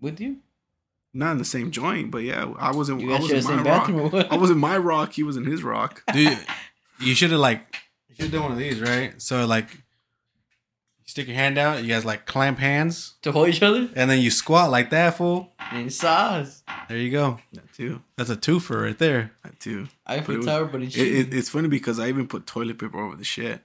with 0.00 0.20
you? 0.20 0.38
Not 1.16 1.32
in 1.32 1.38
the 1.38 1.44
same 1.44 1.70
joint, 1.70 2.10
but 2.10 2.18
yeah, 2.24 2.52
I 2.58 2.72
wasn't. 2.72 3.02
I 3.08 3.18
was 3.20 3.28
share 3.28 3.38
in 3.38 3.44
my 3.44 3.54
rock. 3.56 3.64
bathroom 3.64 4.00
or 4.00 4.08
what? 4.08 4.32
I 4.32 4.36
was 4.36 4.50
in 4.50 4.58
my 4.58 4.76
rock. 4.76 5.12
He 5.12 5.22
was 5.22 5.36
in 5.36 5.44
his 5.44 5.62
rock. 5.62 6.02
Dude, 6.12 6.36
you 6.98 7.14
should 7.14 7.30
have 7.30 7.38
like 7.38 7.60
you 8.08 8.16
should 8.16 8.24
have 8.24 8.32
done 8.32 8.42
one 8.42 8.52
of 8.52 8.58
these, 8.58 8.80
right? 8.80 9.14
So 9.22 9.46
like 9.46 9.70
you 9.72 9.78
stick 11.14 11.28
your 11.28 11.36
hand 11.36 11.56
out. 11.58 11.80
You 11.80 11.88
guys 11.88 12.04
like 12.04 12.26
clamp 12.26 12.58
hands, 12.58 13.14
To 13.22 13.30
hold 13.30 13.48
each 13.48 13.62
other 13.62 13.88
and 13.94 14.10
then 14.10 14.18
you 14.20 14.32
squat 14.32 14.68
like 14.72 14.90
that, 14.90 15.16
fool. 15.16 15.52
in 15.72 15.88
size. 15.88 16.64
There 16.88 16.98
you 16.98 17.12
go. 17.12 17.38
That 17.52 17.72
too. 17.72 18.02
That's 18.16 18.30
a 18.30 18.36
twofer 18.36 18.82
right 18.82 18.98
there. 18.98 19.30
That 19.44 19.60
too. 19.60 19.86
I 20.04 20.16
But 20.16 20.22
it 20.22 20.26
feel 20.26 20.36
was- 20.38 20.46
tired, 20.46 20.72
but 20.72 20.82
it's 20.82 20.96
It, 20.96 21.06
it, 21.06 21.32
it's 21.34 21.48
funny 21.48 21.68
because 21.68 22.00
I 22.00 22.08
even 22.08 22.26
put 22.26 22.48
toilet 22.48 22.78
paper 22.80 22.98
over 22.98 23.14
the 23.14 23.22
shit. 23.22 23.60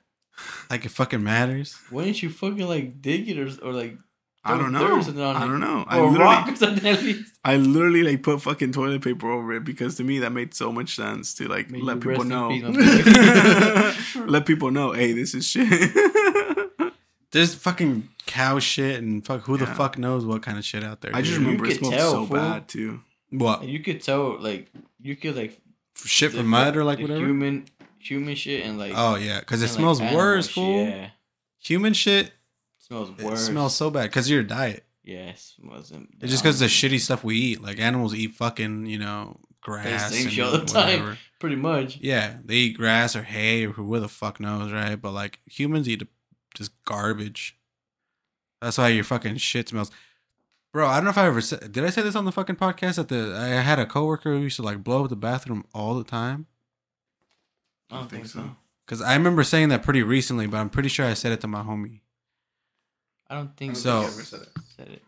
Like 0.70 0.86
it 0.86 0.90
fucking 0.92 1.24
matters. 1.24 1.76
Why 1.90 2.04
didn't 2.04 2.22
you 2.22 2.30
fucking 2.30 2.68
like 2.68 3.02
dig 3.02 3.28
it 3.28 3.40
or, 3.40 3.48
or 3.68 3.74
like 3.74 3.98
I 4.46 4.52
don't 4.52 4.70
throw 4.70 4.70
know. 4.70 4.88
dirt 4.88 4.98
or 5.00 5.04
something 5.04 5.24
on 5.24 5.36
I 5.36 5.48
don't 5.48 5.60
know. 5.60 5.86
I 5.88 5.98
or 6.00 6.12
literally, 6.12 6.24
rock 6.24 6.62
or 6.62 7.02
least? 7.02 7.34
I 7.44 7.56
literally 7.58 8.04
like 8.04 8.22
put 8.22 8.44
fucking 8.44 8.74
toilet 8.74 9.02
paper 9.02 9.30
over 9.32 9.54
it 9.54 9.64
because 9.64 9.96
to 9.98 10.04
me 10.04 10.20
that 10.20 10.32
made 10.32 10.54
so 10.54 10.72
much 10.72 10.96
sense 10.96 11.34
to 11.36 11.48
like 11.48 11.72
May 11.72 11.82
let 11.82 12.00
people 12.00 12.24
know. 12.26 12.50
let 14.28 14.46
people 14.46 14.70
know, 14.70 14.92
hey, 14.94 15.14
this 15.14 15.34
is 15.34 15.48
shit. 15.48 15.68
There's 17.32 17.54
fucking 17.56 18.10
cow 18.26 18.60
shit 18.60 19.00
and 19.02 19.26
fuck 19.26 19.42
who 19.42 19.58
the 19.58 19.68
fuck 19.68 19.98
knows 19.98 20.26
what 20.26 20.42
kind 20.42 20.58
of 20.58 20.66
shit 20.66 20.84
out 20.84 21.02
there. 21.02 21.16
I 21.16 21.22
just 21.22 21.34
dude. 21.38 21.42
remember 21.46 21.66
it 21.66 21.70
could 21.70 21.78
smelled 21.80 21.94
tell, 21.94 22.12
so 22.12 22.26
fool. 22.26 22.38
bad 22.38 22.68
too. 22.68 23.00
what 23.30 23.62
And 23.62 23.70
you 23.70 23.80
could 23.82 24.02
tell 24.02 24.40
like 24.40 24.72
you 25.02 25.16
could 25.16 25.36
like 25.36 25.60
shit 25.96 26.32
the- 26.32 26.40
from 26.40 26.48
mud 26.48 26.76
or 26.78 26.84
like 26.84 27.00
whatever. 27.00 27.20
human 27.26 27.66
human 28.00 28.36
shit 28.36 28.66
and 28.66 28.78
like 28.80 28.94
oh 28.96 29.16
yeah, 29.16 29.40
because 29.42 29.62
it 29.62 29.66
and, 29.66 29.74
like, 29.74 29.80
smells 29.98 30.02
worse, 30.02 30.46
shit, 30.48 30.54
fool. 30.56 30.86
Yeah, 30.86 31.10
Human 31.62 31.94
shit, 31.94 32.32
smells 32.78 33.10
it 33.18 33.22
worse. 33.26 33.46
smells 33.46 33.76
so 33.76 33.90
bad 33.92 34.04
because 34.04 34.28
of 34.28 34.32
your 34.32 34.44
diet. 34.44 34.86
Yeah, 35.04 35.30
it 35.30 35.42
wasn't. 35.64 36.10
It's 36.22 36.32
just 36.32 36.44
because 36.44 36.60
the 36.60 36.68
shitty 36.68 37.00
stuff 37.00 37.24
we 37.24 37.36
eat. 37.36 37.62
Like 37.62 37.80
animals 37.80 38.14
eat 38.14 38.36
fucking, 38.36 38.86
you 38.86 38.98
know, 39.00 39.40
grass. 39.62 40.12
same 40.14 40.24
and 40.26 40.32
shit 40.32 40.44
all 40.46 40.52
the 40.58 40.66
time. 40.66 41.18
Pretty 41.40 41.56
much. 41.56 41.98
Yeah, 41.98 42.38
they 42.46 42.56
eat 42.56 42.78
grass 42.78 43.16
or 43.16 43.24
hay 43.24 43.66
or 43.66 43.72
who 43.72 44.00
the 44.00 44.08
fuck 44.08 44.40
knows, 44.40 44.72
right? 44.72 44.96
But 44.96 45.12
like 45.12 45.40
humans 45.46 45.90
eat 45.90 46.04
just 46.56 46.72
garbage. 46.86 47.56
That's 48.62 48.78
why 48.78 48.90
your 48.90 49.04
fucking 49.04 49.38
shit 49.38 49.70
smells. 49.70 49.92
Bro, 50.74 50.88
I 50.88 50.96
don't 50.96 51.06
know 51.06 51.10
if 51.12 51.18
I 51.18 51.26
ever 51.28 51.42
said. 51.42 51.72
Did 51.72 51.84
I 51.84 51.90
say 51.90 52.02
this 52.02 52.16
on 52.16 52.26
the 52.26 52.32
fucking 52.32 52.58
podcast? 52.58 52.96
That 52.96 53.08
the 53.08 53.36
I 53.36 53.48
had 53.62 53.80
a 53.80 53.86
coworker 53.86 54.32
who 54.36 54.42
used 54.44 54.58
to 54.58 54.62
like 54.64 54.84
blow 54.84 55.04
up 55.04 55.10
the 55.10 55.16
bathroom 55.16 55.66
all 55.74 55.96
the 55.96 56.04
time. 56.04 56.46
I 57.90 57.98
don't 57.98 58.10
think 58.10 58.28
so. 58.28 58.56
Cause 58.86 59.02
I 59.02 59.14
remember 59.16 59.44
saying 59.44 59.70
that 59.70 59.84
pretty 59.84 60.02
recently, 60.04 60.48
but 60.48 60.58
I'm 60.58 60.70
pretty 60.70 60.90
sure 60.90 61.06
I 61.06 61.14
said 61.14 61.32
it 61.32 61.42
to 61.42 61.48
my 61.48 61.62
homie. 61.62 62.02
I 63.30 63.36
don't 63.36 63.56
think 63.56 63.76
So- 63.76 64.02
I 64.02 64.08
said 64.10 64.90
it. 64.90 65.04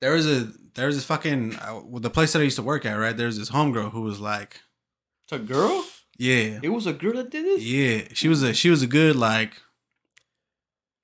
There 0.00 0.12
was 0.12 0.26
a 0.26 0.52
there 0.74 0.86
was 0.88 0.96
this 0.96 1.04
fucking 1.04 1.56
uh, 1.56 1.80
the 1.98 2.10
place 2.10 2.32
that 2.32 2.40
I 2.40 2.42
used 2.42 2.56
to 2.56 2.62
work 2.62 2.84
at, 2.84 2.94
right? 2.94 3.16
There's 3.16 3.38
this 3.38 3.50
homegirl 3.50 3.92
who 3.92 4.02
was 4.02 4.20
like, 4.20 4.60
It's 5.24 5.32
a 5.32 5.38
girl. 5.38 5.84
yeah, 6.18 6.58
It 6.62 6.68
was 6.70 6.86
a 6.86 6.92
girl 6.92 7.14
that 7.14 7.30
did 7.30 7.44
this. 7.46 7.62
yeah. 7.64 8.02
She 8.12 8.28
was 8.28 8.42
a 8.42 8.52
she 8.54 8.68
was 8.70 8.82
a 8.82 8.86
good 8.86 9.16
like 9.16 9.54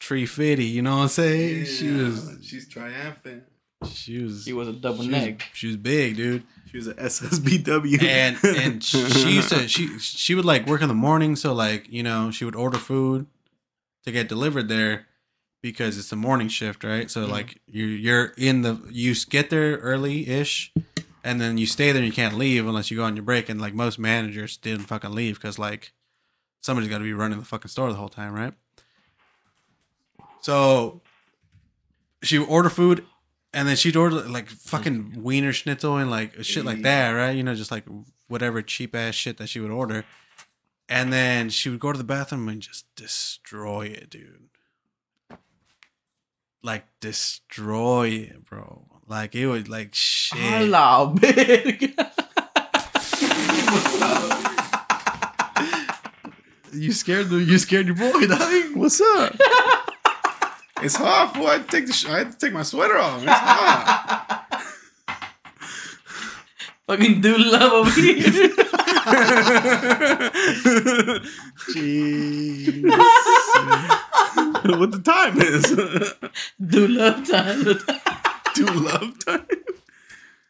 tree 0.00 0.26
fitty, 0.26 0.64
you 0.64 0.82
know 0.82 0.96
what 0.96 1.02
I'm 1.02 1.08
saying? 1.08 1.58
Yeah, 1.58 1.64
She 1.64 1.90
was 1.92 2.38
She's 2.42 2.68
triumphant. 2.68 3.44
she 3.92 4.22
was 4.22 4.44
She 4.44 4.52
was 4.52 4.66
a 4.68 4.72
double 4.72 5.02
she 5.04 5.10
neck. 5.10 5.38
was, 5.38 5.44
she 5.52 5.66
was 5.68 5.76
big, 5.76 6.16
dude. 6.16 6.42
She 6.70 6.76
was 6.78 6.88
a 6.88 6.94
SSBW. 6.94 8.02
And 8.02 8.36
and 8.44 8.82
she 8.84 8.98
she 9.10 9.30
used 9.36 9.48
to 9.50 9.68
she 9.68 9.98
she 9.98 10.34
would 10.34 10.44
like 10.44 10.66
work 10.66 10.82
in 10.82 10.88
the 10.88 10.94
morning, 10.94 11.36
so 11.36 11.52
like 11.52 11.88
you 11.88 12.02
know 12.02 12.30
she 12.30 12.44
would 12.44 12.56
order 12.56 12.78
food 12.78 13.26
to 14.04 14.12
get 14.12 14.28
delivered 14.28 14.68
there 14.68 15.06
because 15.62 15.98
it's 15.98 16.08
the 16.10 16.16
morning 16.16 16.48
shift, 16.48 16.82
right? 16.84 17.10
So 17.10 17.26
Mhm. 17.26 17.30
like 17.30 17.60
you 17.66 17.84
you're 17.86 18.32
in 18.38 18.62
the 18.62 18.80
you 18.90 19.14
get 19.28 19.50
there 19.50 19.76
early 19.78 20.26
ish, 20.28 20.72
and 21.22 21.40
then 21.40 21.58
you 21.58 21.66
stay 21.66 21.92
there. 21.92 22.02
and 22.02 22.06
You 22.06 22.12
can't 22.14 22.36
leave 22.38 22.66
unless 22.66 22.90
you 22.90 22.96
go 22.96 23.04
on 23.04 23.16
your 23.16 23.24
break. 23.24 23.48
And 23.48 23.60
like 23.60 23.74
most 23.74 23.98
managers 23.98 24.56
didn't 24.56 24.86
fucking 24.86 25.10
leave 25.12 25.34
because 25.34 25.58
like 25.58 25.92
somebody's 26.62 26.88
got 26.90 26.98
to 26.98 27.04
be 27.04 27.12
running 27.12 27.38
the 27.40 27.44
fucking 27.44 27.68
store 27.68 27.90
the 27.90 27.98
whole 27.98 28.08
time, 28.08 28.32
right? 28.32 28.54
So 30.40 31.03
she 32.22 32.38
would 32.38 32.48
order 32.48 32.70
food, 32.70 33.05
and 33.53 33.66
then 33.66 33.76
she'd 33.76 33.96
order 33.96 34.16
like 34.22 34.48
fucking 34.48 35.12
mm. 35.12 35.22
Wienerschnitzel 35.22 36.00
and 36.00 36.11
like 36.11 36.42
shit 36.44 36.64
like 36.64 36.83
that, 36.83 37.11
right? 37.11 37.37
You 37.37 37.42
know, 37.42 37.55
just 37.55 37.70
like 37.70 37.85
whatever 38.29 38.62
cheap 38.62 38.94
ass 38.94 39.14
shit 39.14 39.38
that 39.38 39.48
she 39.48 39.61
would 39.61 39.70
order. 39.70 40.05
And 40.88 41.12
then 41.12 41.50
she 41.50 41.68
would 41.68 41.81
go 41.81 41.92
to 41.92 41.98
the 41.98 42.05
bathroom 42.05 42.48
and 42.48 42.61
just 42.61 42.85
destroy 42.96 43.87
it, 43.87 44.11
dude. 44.11 44.48
Like 46.62 46.85
destroy 47.00 48.09
it, 48.09 48.44
bro. 48.44 48.87
Like 49.07 49.35
it 49.35 49.46
was 49.46 49.68
like 49.68 49.94
shit. 49.94 50.38
Hello, 50.38 51.14
big. 51.20 51.94
You 56.72 56.92
scared 56.92 57.31
the 57.31 57.42
you 57.44 57.59
scared 57.59 57.87
your 57.87 57.96
boy, 57.96 58.26
dog. 58.26 58.76
What's 58.76 59.00
up? 59.00 59.35
it's 60.83 60.97
hot, 60.97 61.35
boy. 61.35 61.47
I 61.47 61.53
had 61.55 61.69
to 61.69 61.77
take 61.77 61.87
the 61.87 61.93
sh- 61.93 62.07
I 62.07 62.19
had 62.19 62.33
to 62.33 62.38
take 62.38 62.53
my 62.53 62.62
sweater 62.62 62.99
off. 62.99 63.23
It's 63.23 63.33
hot. 63.33 64.47
Fucking 66.87 67.21
dude 67.21 67.40
love 67.47 67.73
over 67.73 67.90
here. 68.01 68.51
Jeez. 71.71 72.83
what 74.79 74.90
the 74.90 75.01
time 75.05 75.38
is? 75.40 75.62
dude 76.71 76.90
love 76.90 77.29
time. 77.29 77.62
Do 78.55 78.66
love 78.66 79.25
time. 79.25 79.47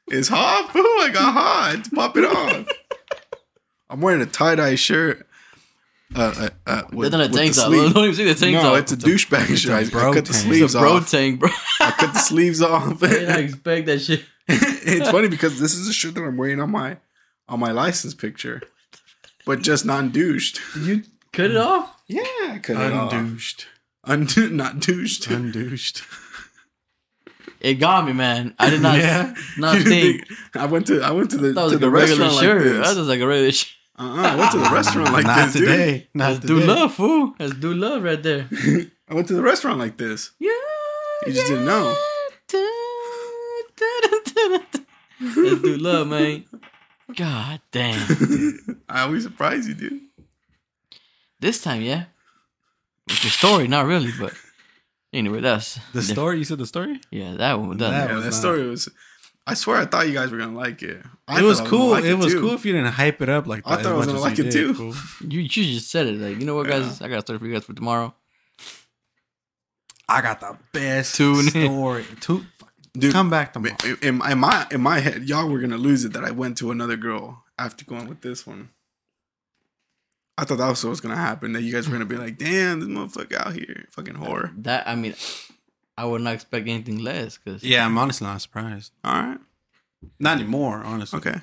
It's 0.09 0.29
hot, 0.29 0.73
boo. 0.73 0.81
I 0.81 1.11
got 1.13 1.33
hot. 1.35 1.73
Let's 1.77 1.89
pop 1.91 2.17
it 2.17 2.25
off. 2.25 2.67
I'm 3.91 4.01
wearing 4.01 4.23
a 4.23 4.27
tie 4.27 4.55
dye 4.55 4.75
shirt. 4.75 5.27
Uh, 6.15 6.21
uh, 6.21 6.49
uh, 6.67 6.83
with, 6.93 7.13
That's 7.13 7.21
not 7.21 7.27
a 7.27 7.31
with 7.31 7.37
tank 7.37 7.55
the 7.55 7.61
top. 7.61 7.69
sleeve- 7.69 7.95
Don't 7.95 8.05
even 8.05 8.15
see 8.17 8.25
the 8.25 8.35
tank 8.35 8.55
no, 8.55 8.63
top. 8.63 8.79
it's 8.79 8.93
a 8.93 8.97
douchebag 8.97 9.57
shirt. 9.57 9.73
I, 9.73 9.79
I 9.81 9.89
bro 9.89 10.13
cut 10.13 10.25
the 10.27 10.35
sleeves 10.35 10.63
It's 10.63 10.75
a 10.75 10.79
bro 10.81 10.93
off. 10.97 11.11
tank, 11.11 11.41
bro. 11.41 11.51
I 11.81 11.91
cut 11.93 12.13
the 12.13 12.19
sleeves 12.19 12.61
off. 12.63 13.03
I 13.03 13.09
didn't 13.09 13.45
expect 13.45 13.87
that 13.87 14.01
shit. 14.01 14.25
it's 14.49 15.09
funny 15.11 15.29
because 15.29 15.61
this 15.61 15.75
is 15.75 15.87
a 15.89 15.93
shirt 15.93 16.15
that 16.17 16.23
I'm 16.23 16.37
wearing 16.37 16.61
on 16.61 16.71
my 16.71 16.97
on 17.49 17.61
my 17.61 17.71
license 17.71 18.15
picture, 18.15 18.61
but 19.47 19.63
just 19.63 19.85
non 19.85 20.11
douched. 20.11 20.61
You 20.77 21.05
cut 21.33 21.53
it 21.53 21.57
off? 21.57 21.97
Yeah, 22.09 22.23
I 22.25 22.59
cut 22.61 22.77
it 22.77 22.93
off. 22.93 23.13
Undouched. 23.13 23.67
Undu- 24.07 24.51
not 24.51 24.81
douched. 24.81 25.29
Undouched. 25.29 26.03
It 27.61 27.75
got 27.75 28.07
me, 28.07 28.13
man. 28.15 28.55
I 28.59 28.71
did 28.71 28.81
not, 28.81 28.97
Yeah. 28.99 29.35
not 29.59 29.77
You 29.77 29.83
think. 29.85 30.25
I 30.55 30.67
went 30.67 30.87
to 30.89 31.03
I 31.03 31.11
went 31.13 31.31
to 31.33 31.37
the 31.37 31.53
That 31.53 31.63
was 31.63 31.73
to 31.73 31.77
like 31.77 31.81
the 31.83 31.87
a 31.87 31.91
regular 31.91 32.25
restaurant 32.25 32.43
shirt. 32.45 32.67
like 32.77 32.85
that 32.87 32.97
was 32.97 33.09
like 33.09 33.21
a 33.21 33.27
regular 33.27 33.53
shirt. 33.53 33.69
Uh-uh, 34.01 34.23
I 34.23 34.37
went 34.37 34.53
to 34.53 34.59
the 34.59 34.71
restaurant 34.73 35.13
like 35.13 35.27
Not 35.27 35.53
this, 35.53 35.61
today. 35.61 36.09
Not 36.15 36.35
That's 36.35 36.47
dude 36.47 36.61
today. 36.63 36.73
love, 36.73 36.95
fool. 36.95 37.35
That's 37.39 37.55
dude 37.55 37.77
love 37.77 38.03
right 38.03 38.23
there. 38.23 38.49
I 39.09 39.15
went 39.15 39.29
to 39.29 39.35
the 39.35 39.43
restaurant 39.43 39.79
like 39.79 39.97
this. 39.99 40.31
Yeah. 40.39 40.51
You 41.27 41.33
just 41.33 41.49
didn't 41.49 41.67
know. 41.67 41.95
That's 45.21 45.21
dude 45.35 45.83
love, 45.83 46.09
man. 46.09 46.45
God 47.15 47.61
damn. 47.73 48.81
I 48.89 49.03
always 49.03 49.25
surprise 49.25 49.69
you, 49.69 49.75
dude. 49.75 50.01
This 51.41 51.61
time, 51.61 51.83
yeah. 51.83 52.05
With 53.09 53.21
the 53.23 53.29
story, 53.29 53.67
not 53.69 53.87
really, 53.87 54.13
but 54.19 54.33
anyway, 55.13 55.41
that's 55.41 55.79
The 55.93 56.03
story? 56.03 56.39
You 56.39 56.45
said 56.45 56.59
the 56.59 56.67
story? 56.67 57.01
Yeah, 57.11 57.35
that 57.35 57.59
one. 57.59 57.77
That, 57.79 57.91
That 57.91 58.09
yeah, 58.11 58.15
was 58.15 58.25
that 58.25 58.31
not- 58.31 58.39
story 58.39 58.69
was. 58.69 58.89
I 59.51 59.55
swear, 59.55 59.79
I 59.79 59.85
thought 59.85 60.07
you 60.07 60.15
guys 60.15 60.31
were 60.31 60.39
gonna 60.39 60.57
like 60.57 60.83
it. 60.83 61.03
I 61.27 61.41
it 61.41 61.43
was 61.43 61.61
cool. 61.61 61.91
like 61.91 62.05
it 62.05 62.15
was 62.15 62.33
too. 62.33 62.41
cool 62.41 62.55
if 62.55 62.65
you 62.65 62.73
didn't 62.73 62.93
hype 62.93 63.21
it 63.21 63.29
up 63.29 63.47
like 63.47 63.65
that. 63.65 63.81
I 63.81 63.83
thought 63.83 63.93
I 63.93 63.97
was 63.97 64.07
gonna 64.07 64.21
like 64.21 64.39
it 64.39 64.45
did, 64.45 64.53
too. 64.53 64.75
fool. 64.75 64.95
you, 65.29 65.41
you 65.41 65.49
just 65.49 65.91
said 65.91 66.07
it. 66.07 66.15
Like, 66.15 66.39
you 66.39 66.47
know 66.47 66.55
what, 66.55 66.67
guys? 66.67 67.03
I 67.03 67.09
got 67.09 67.19
a 67.19 67.21
story 67.23 67.39
for 67.39 67.47
you 67.47 67.53
guys 67.53 67.65
for 67.65 67.73
tomorrow. 67.73 68.15
I 70.09 70.23
got 70.23 70.41
the 70.41 70.59
best 70.73 71.15
Tune 71.15 71.49
story. 71.49 72.05
Two, 72.21 72.45
Dude, 72.95 73.13
come 73.13 73.31
back 73.31 73.53
tomorrow. 73.53 73.77
In, 73.85 73.99
in, 74.03 74.31
in 74.31 74.39
my 74.39 74.67
in 74.71 74.81
my 74.81 74.99
head, 74.99 75.29
y'all 75.29 75.49
were 75.49 75.61
gonna 75.61 75.77
lose 75.79 76.05
it 76.05 76.13
that 76.13 76.25
I 76.25 76.31
went 76.31 76.59
to 76.59 76.71
another 76.71 76.97
girl 76.97 77.45
after 77.59 77.85
going 77.85 78.09
with 78.09 78.21
this 78.21 78.47
one. 78.47 78.71
I 80.37 80.45
thought 80.45 80.59
that 80.59 80.69
was 80.69 80.83
what 80.83 80.91
was 80.91 81.01
gonna 81.01 81.17
happen. 81.17 81.53
That 81.53 81.63
you 81.63 81.73
guys 81.73 81.87
were 81.87 81.93
gonna 81.93 82.07
be 82.07 82.17
like, 82.17 82.39
"Damn, 82.39 82.81
this 82.81 82.89
motherfucker 82.89 83.47
out 83.47 83.53
here, 83.53 83.87
fucking 83.91 84.15
whore." 84.15 84.51
That 84.63 84.89
I 84.89 84.95
mean, 84.95 85.15
I 86.01 86.05
would 86.05 86.23
not 86.23 86.35
expect 86.35 86.67
anything 86.69 86.99
less 86.99 87.39
because 87.39 87.63
Yeah, 87.63 87.85
I'm 87.87 87.97
honestly 87.99 88.27
not 88.27 88.41
surprised. 88.41 88.93
All 89.05 89.13
right, 89.23 89.39
Not 90.19 90.39
anymore, 90.39 90.83
honestly. 90.85 91.19
okay. 91.19 91.41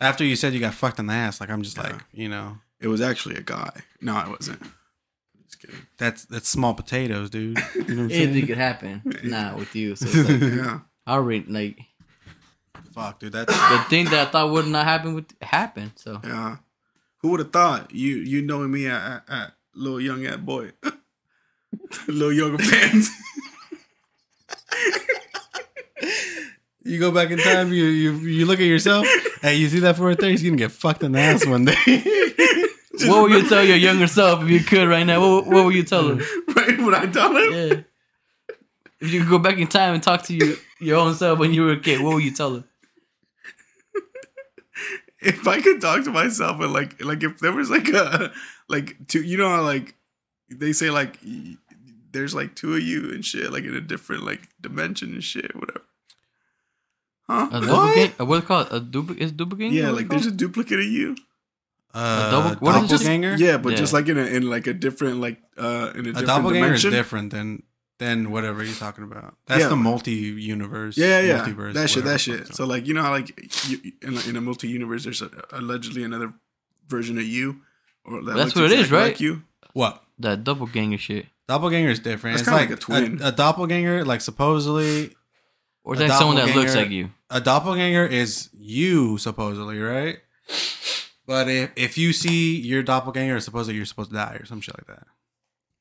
After 0.00 0.24
you 0.24 0.36
said 0.36 0.52
you 0.54 0.60
got 0.60 0.74
fucked 0.74 0.98
in 0.98 1.06
the 1.06 1.12
ass, 1.14 1.40
like 1.40 1.50
I'm 1.50 1.62
just 1.62 1.76
Yeah. 1.76 1.84
like, 1.84 2.00
you 2.12 2.28
know, 2.28 2.58
It 2.80 2.88
was 2.88 3.00
actually 3.00 3.36
a 3.36 3.42
guy. 3.42 3.72
No, 4.00 4.18
it 4.20 4.28
wasn't. 4.28 4.62
Just 5.46 5.60
kidding. 5.60 5.86
that's 5.98 6.24
that's 6.26 6.48
small 6.48 6.74
potatoes, 6.74 7.28
dude. 7.30 7.58
You 7.74 7.94
know 7.96 8.02
what 8.04 8.12
anything 8.22 8.46
could 8.46 8.58
happen. 8.58 9.02
Nah, 9.24 9.56
with 9.56 9.74
you. 9.74 9.96
So 9.96 10.06
it's 10.12 10.28
like, 10.30 10.40
Yeah, 10.40 10.80
I 11.06 11.12
already 11.14 11.44
like 11.48 11.78
Fuck, 12.94 13.20
dude. 13.20 13.32
That's 13.32 13.52
the 13.72 13.84
thing 13.88 14.06
that 14.06 14.28
I 14.28 14.30
thought 14.30 14.50
would 14.50 14.66
not 14.66 14.84
happen 14.86 15.14
would 15.14 15.32
happen. 15.42 15.92
So 15.96 16.20
yeah. 16.24 16.56
Who 17.18 17.28
would 17.30 17.40
have 17.40 17.52
thought 17.52 17.92
you 17.92 18.16
you 18.16 18.42
knowing 18.42 18.70
me 18.70 18.86
at, 18.88 19.00
at, 19.02 19.22
at 19.28 19.52
little 19.74 20.00
young 20.00 20.24
at 20.26 20.44
boy, 20.44 20.72
little 22.08 22.32
younger 22.32 22.58
pants. 22.58 23.10
You 26.84 26.98
go 26.98 27.10
back 27.10 27.30
in 27.30 27.38
time. 27.38 27.72
You 27.72 27.84
you 27.84 28.12
you 28.18 28.46
look 28.46 28.60
at 28.60 28.66
yourself. 28.66 29.06
Hey, 29.42 29.56
you 29.56 29.68
see 29.68 29.80
that 29.80 29.96
fool 29.96 30.06
right 30.06 30.18
there? 30.18 30.30
He's 30.30 30.42
gonna 30.42 30.56
get 30.56 30.72
fucked 30.72 31.02
in 31.02 31.12
the 31.12 31.18
ass 31.20 31.46
one 31.46 31.64
day. 31.64 31.74
what 33.08 33.22
would 33.22 33.32
you 33.32 33.48
tell 33.48 33.64
your 33.64 33.76
younger 33.76 34.06
self 34.06 34.42
if 34.42 34.50
you 34.50 34.60
could 34.60 34.88
right 34.88 35.04
now? 35.04 35.20
What, 35.20 35.46
what 35.46 35.64
would 35.66 35.74
you 35.74 35.82
tell 35.84 36.08
him? 36.08 36.18
right 36.56 36.78
when 36.78 36.94
I 36.94 37.06
tell 37.06 37.36
him? 37.36 37.52
Yeah. 37.52 37.80
If 39.00 39.12
you 39.12 39.20
could 39.20 39.30
go 39.30 39.38
back 39.38 39.58
in 39.58 39.66
time 39.66 39.94
and 39.94 40.02
talk 40.02 40.24
to 40.24 40.34
you, 40.34 40.56
your 40.78 40.98
own 40.98 41.14
self 41.14 41.38
when 41.38 41.54
you 41.54 41.62
were 41.62 41.72
a 41.72 41.80
kid, 41.80 42.00
what 42.02 42.14
would 42.14 42.24
you 42.24 42.32
tell 42.34 42.56
him? 42.56 42.64
If 45.22 45.46
I 45.46 45.60
could 45.60 45.82
talk 45.82 46.04
to 46.04 46.10
myself 46.10 46.60
and 46.60 46.72
like 46.72 47.02
like 47.04 47.22
if 47.22 47.38
there 47.40 47.52
was 47.52 47.68
like 47.70 47.88
a 47.88 48.32
like 48.68 48.96
two 49.06 49.22
you 49.22 49.36
know 49.36 49.50
how 49.50 49.62
like 49.62 49.94
they 50.48 50.72
say 50.72 50.88
like 50.90 51.18
y- 51.24 51.56
there's 52.12 52.34
like 52.34 52.54
two 52.54 52.74
of 52.74 52.82
you 52.82 53.10
and 53.12 53.24
shit, 53.24 53.52
like 53.52 53.64
in 53.64 53.74
a 53.74 53.80
different 53.80 54.24
like 54.24 54.48
dimension 54.60 55.12
and 55.14 55.24
shit, 55.24 55.54
whatever. 55.54 55.82
Huh? 57.28 57.48
A 57.52 57.60
What? 57.60 57.66
duplicate? 57.94 58.20
Uh, 58.20 58.24
what's 58.26 58.44
it 58.44 58.48
called? 58.48 58.68
A 58.70 58.80
duplicate? 58.80 59.22
Is 59.22 59.32
duplicate? 59.32 59.72
Yeah, 59.72 59.90
like 59.90 60.08
there's 60.08 60.26
a 60.26 60.30
duplicate 60.32 60.80
of 60.80 60.86
you. 60.86 61.16
Uh, 61.94 62.30
double- 62.30 62.56
what 62.60 62.76
is 62.76 62.84
it 62.84 62.88
just- 62.88 63.04
doppelganger? 63.04 63.36
Yeah, 63.36 63.56
but 63.56 63.70
Yeah. 63.72 63.78
just 63.78 63.92
like 63.92 64.08
in 64.08 64.18
a 64.18 64.22
in 64.24 64.48
like 64.48 64.66
a 64.66 64.74
different 64.74 65.20
like 65.20 65.40
uh 65.58 65.90
in 65.94 66.06
a 66.06 66.10
A 66.10 66.12
different 66.12 66.26
doppelganger 66.26 66.66
dimension. 66.66 66.90
is 66.92 66.96
different 66.96 67.30
than 67.32 67.62
than 67.98 68.30
whatever 68.30 68.64
you're 68.64 68.74
talking 68.74 69.04
about. 69.04 69.36
That's 69.46 69.62
Yeah. 69.62 69.68
the 69.68 69.76
multi-universe. 69.76 70.96
Yeah, 70.96 71.20
yeah, 71.20 71.20
yeah. 71.20 71.44
multiverse, 71.44 71.74
that 71.74 71.90
shit, 71.90 72.04
that 72.04 72.20
shit. 72.20 72.46
fuck 72.46 72.56
So 72.56 72.64
like 72.64 72.86
you 72.86 72.94
know 72.94 73.02
how 73.02 73.10
like 73.10 73.28
you, 73.68 73.92
in, 74.02 74.16
a- 74.16 74.28
in 74.28 74.36
a 74.36 74.40
multi 74.40 74.68
universe 74.68 75.04
there's 75.04 75.20
a, 75.22 75.30
allegedly 75.52 76.02
another 76.04 76.32
version 76.88 77.18
of 77.18 77.24
you, 77.24 77.60
or 78.04 78.22
that 78.24 78.36
That's 78.36 78.54
what 78.54 78.64
it 78.64 78.72
is, 78.72 78.86
exactly 78.86 78.96
right? 78.98 79.06
Like 79.12 79.20
you. 79.20 79.42
What? 79.74 80.02
That 80.18 80.44
double 80.44 80.66
doppelganger 80.66 80.98
shit. 80.98 81.26
Doppelganger 81.50 81.88
is 81.90 81.98
different. 81.98 82.36
That's 82.36 82.46
it's 82.46 82.52
like, 82.52 82.70
like 82.70 82.78
a 82.78 82.80
twin. 82.80 83.20
A, 83.24 83.32
doppelganger, 83.32 84.04
like 84.04 84.20
supposedly, 84.20 85.16
Or 85.82 85.94
A 85.94 85.98
is 85.98 86.08
that 86.08 86.16
someone 86.16 86.36
that 86.36 86.54
looks 86.54 86.76
like 86.76 86.90
you? 86.90 87.10
a 87.28 87.40
doppelganger 87.40 88.06
is 88.06 88.50
you 88.56 89.18
supposedly, 89.18 89.80
right? 89.80 90.18
But 91.26 91.48
if 91.48 91.70
if 91.74 91.98
you 91.98 92.12
see 92.12 92.60
your 92.60 92.84
doppelganger, 92.84 93.40
supposedly 93.40 93.74
you're 93.76 93.84
supposed 93.84 94.10
to 94.10 94.16
die 94.16 94.36
or 94.38 94.44
some 94.44 94.60
shit 94.60 94.76
like 94.78 94.96
that. 94.96 95.06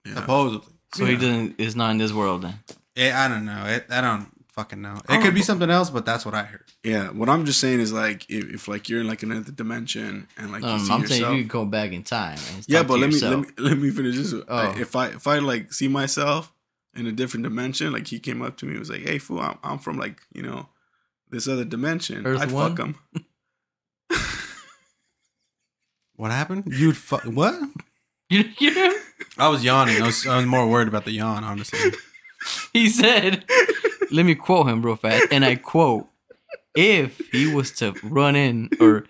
Yeah. 0.08 0.16
Supposedly. 0.16 0.74
So 0.96 1.06
he 1.06 1.16
doesn't 1.16 1.60
is 1.60 1.76
not 1.76 1.92
in 1.92 2.00
this 2.00 2.14
world 2.14 2.42
then. 2.42 2.56
Eh, 2.96 3.14
I 3.16 3.28
don't 3.28 3.46
know. 3.46 3.64
It, 3.68 3.86
I 3.92 4.02
don't 4.02 4.28
fucking 4.60 4.82
know. 4.82 4.96
It 4.98 5.04
oh, 5.10 5.22
could 5.22 5.34
be 5.34 5.42
something 5.42 5.70
else, 5.70 5.90
but 5.90 6.06
that's 6.06 6.26
what 6.26 6.34
I 6.36 6.44
heard. 6.44 6.66
Yeah, 6.84 7.10
what 7.12 7.30
I'm 7.30 7.46
just 7.46 7.60
saying 7.62 7.80
is 7.80 7.94
like 7.94 8.30
if, 8.30 8.50
if 8.54 8.68
like 8.68 8.90
you're 8.90 9.00
in 9.00 9.08
like 9.08 9.24
another 9.24 9.52
dimension 9.52 10.28
and 10.38 10.52
like 10.52 10.62
No, 10.62 10.74
you 10.74 10.78
no, 10.78 10.84
see 10.84 10.94
I'm 10.94 11.02
yourself. 11.02 11.22
saying 11.22 11.36
you 11.38 11.44
could 11.44 11.52
go 11.52 11.66
back 11.66 11.92
in 11.92 12.04
time. 12.04 12.38
And 12.54 12.66
yeah, 12.68 12.84
but 12.84 13.00
let 13.00 13.10
me, 13.10 13.20
let 13.20 13.40
me 13.40 13.48
let 13.58 13.78
me 13.78 13.90
finish 13.90 14.18
this. 14.18 14.34
Oh. 14.34 14.44
I- 14.50 14.78
if 14.80 14.96
I 14.96 15.08
if 15.08 15.28
I 15.28 15.40
like 15.40 15.72
see 15.72 15.88
myself 15.88 16.54
in 16.96 17.08
a 17.08 17.12
different 17.14 17.44
dimension, 17.44 17.94
like 17.94 18.08
he 18.08 18.20
came 18.20 18.42
up 18.42 18.58
to 18.58 18.66
me 18.66 18.72
and 18.72 18.80
was 18.80 18.90
like, 18.90 19.02
"Hey, 19.02 19.18
fool, 19.18 19.40
I'm, 19.40 19.58
I'm 19.64 19.80
from 19.80 19.98
like 19.98 20.20
you 20.34 20.42
know 20.42 20.68
this 21.30 21.48
other 21.48 21.64
dimension. 21.64 22.28
Earth 22.28 22.42
I'd 22.42 22.52
one? 22.52 22.76
fuck 22.76 22.86
him." 22.86 22.96
What 26.16 26.32
happened? 26.32 26.66
You'd 26.68 26.98
fuck 26.98 27.24
what? 27.24 27.56
You, 28.32 28.44
you 28.60 28.76
know? 28.76 28.94
I 29.40 29.48
was 29.48 29.64
yawning. 29.64 30.00
I 30.04 30.06
was, 30.06 30.28
I 30.28 30.38
was 30.38 30.46
more 30.46 30.68
worried 30.68 30.88
about 30.88 31.04
the 31.04 31.12
yawn, 31.12 31.44
honestly. 31.44 31.80
He 32.74 32.88
said, 32.90 33.44
let 34.12 34.26
me 34.26 34.36
quote 34.36 34.68
him 34.68 34.82
real 34.82 34.96
fast. 34.96 35.28
And 35.32 35.44
I 35.46 35.56
quote, 35.56 36.08
if 36.76 37.18
he 37.32 37.54
was 37.54 37.72
to 37.74 37.94
run 38.04 38.36
in 38.36 38.70
or 38.80 39.06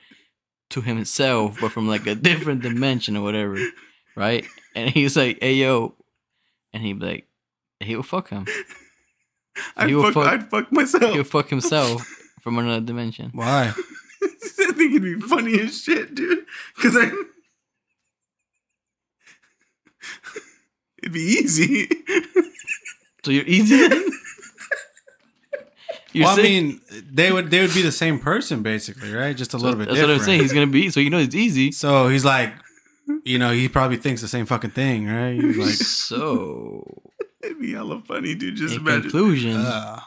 to 0.72 0.82
himself, 0.82 1.58
but 1.60 1.72
from 1.72 1.88
like 1.88 2.08
a 2.08 2.16
different 2.16 2.62
dimension 2.62 3.18
or 3.18 3.24
whatever, 3.24 3.58
right? 4.16 4.46
And 4.76 4.90
he's 4.90 5.16
like, 5.18 5.40
hey, 5.42 5.54
yo. 5.54 5.96
And 6.74 6.84
he'd 6.84 7.00
be 7.00 7.06
like, 7.06 7.28
he 7.80 7.96
would 7.96 8.06
fuck 8.06 8.30
him. 8.30 8.46
I'd 9.76 9.92
fuck, 9.92 10.14
fuck- 10.14 10.28
I'd 10.28 10.50
fuck 10.50 10.72
myself. 10.72 11.12
He 11.12 11.18
would 11.18 11.28
fuck 11.28 11.50
himself 11.50 12.06
from 12.42 12.60
another 12.60 12.86
dimension. 12.86 13.32
Why? 13.34 13.74
I 14.22 14.72
think 14.74 14.96
it'd 14.96 15.02
be 15.02 15.20
funny 15.20 15.60
as 15.60 15.82
shit, 15.82 16.14
dude. 16.16 16.46
Because 16.76 16.96
I. 16.98 17.12
It'd 21.02 21.14
be 21.14 21.22
easy. 21.22 21.88
So 23.24 23.32
you're 23.32 23.46
easy 23.46 23.88
then? 23.88 23.92
You're 24.02 24.29
well, 26.15 26.39
I 26.39 26.41
mean, 26.41 26.82
they 27.12 27.32
would 27.32 27.50
they 27.52 27.62
would 27.62 27.74
be 27.74 27.82
the 27.82 27.91
same 27.91 28.19
person 28.19 28.62
basically, 28.63 29.13
right? 29.13 29.36
Just 29.36 29.54
a 29.54 29.58
little 29.58 29.76
bit 29.78 29.86
That's 29.88 30.00
different. 30.00 30.19
what 30.19 30.22
I'm 30.22 30.26
saying. 30.26 30.41
He's 30.41 30.54
gonna 30.54 30.67
be 30.67 30.89
so 30.89 31.00
you 31.00 31.10
know 31.10 31.19
it's 31.19 31.36
easy. 31.36 31.72
so 31.72 32.08
he's 32.08 32.26
like, 32.26 32.54
you 33.24 33.38
know, 33.39 33.52
he 33.52 33.67
probably 33.69 33.98
thinks 33.98 34.22
the 34.22 34.28
same 34.28 34.45
fucking 34.45 34.72
thing, 34.72 35.08
right? 35.08 35.34
He's 35.34 35.58
like, 35.58 35.69
So 35.74 36.84
It'd 37.43 37.60
be 37.62 37.74
hella 37.74 38.02
funny, 38.02 38.36
dude. 38.36 38.56
Just 38.58 38.76
in 38.76 38.82
imagine. 38.82 39.02
conclusion, 39.04 39.56
uh, 39.56 40.00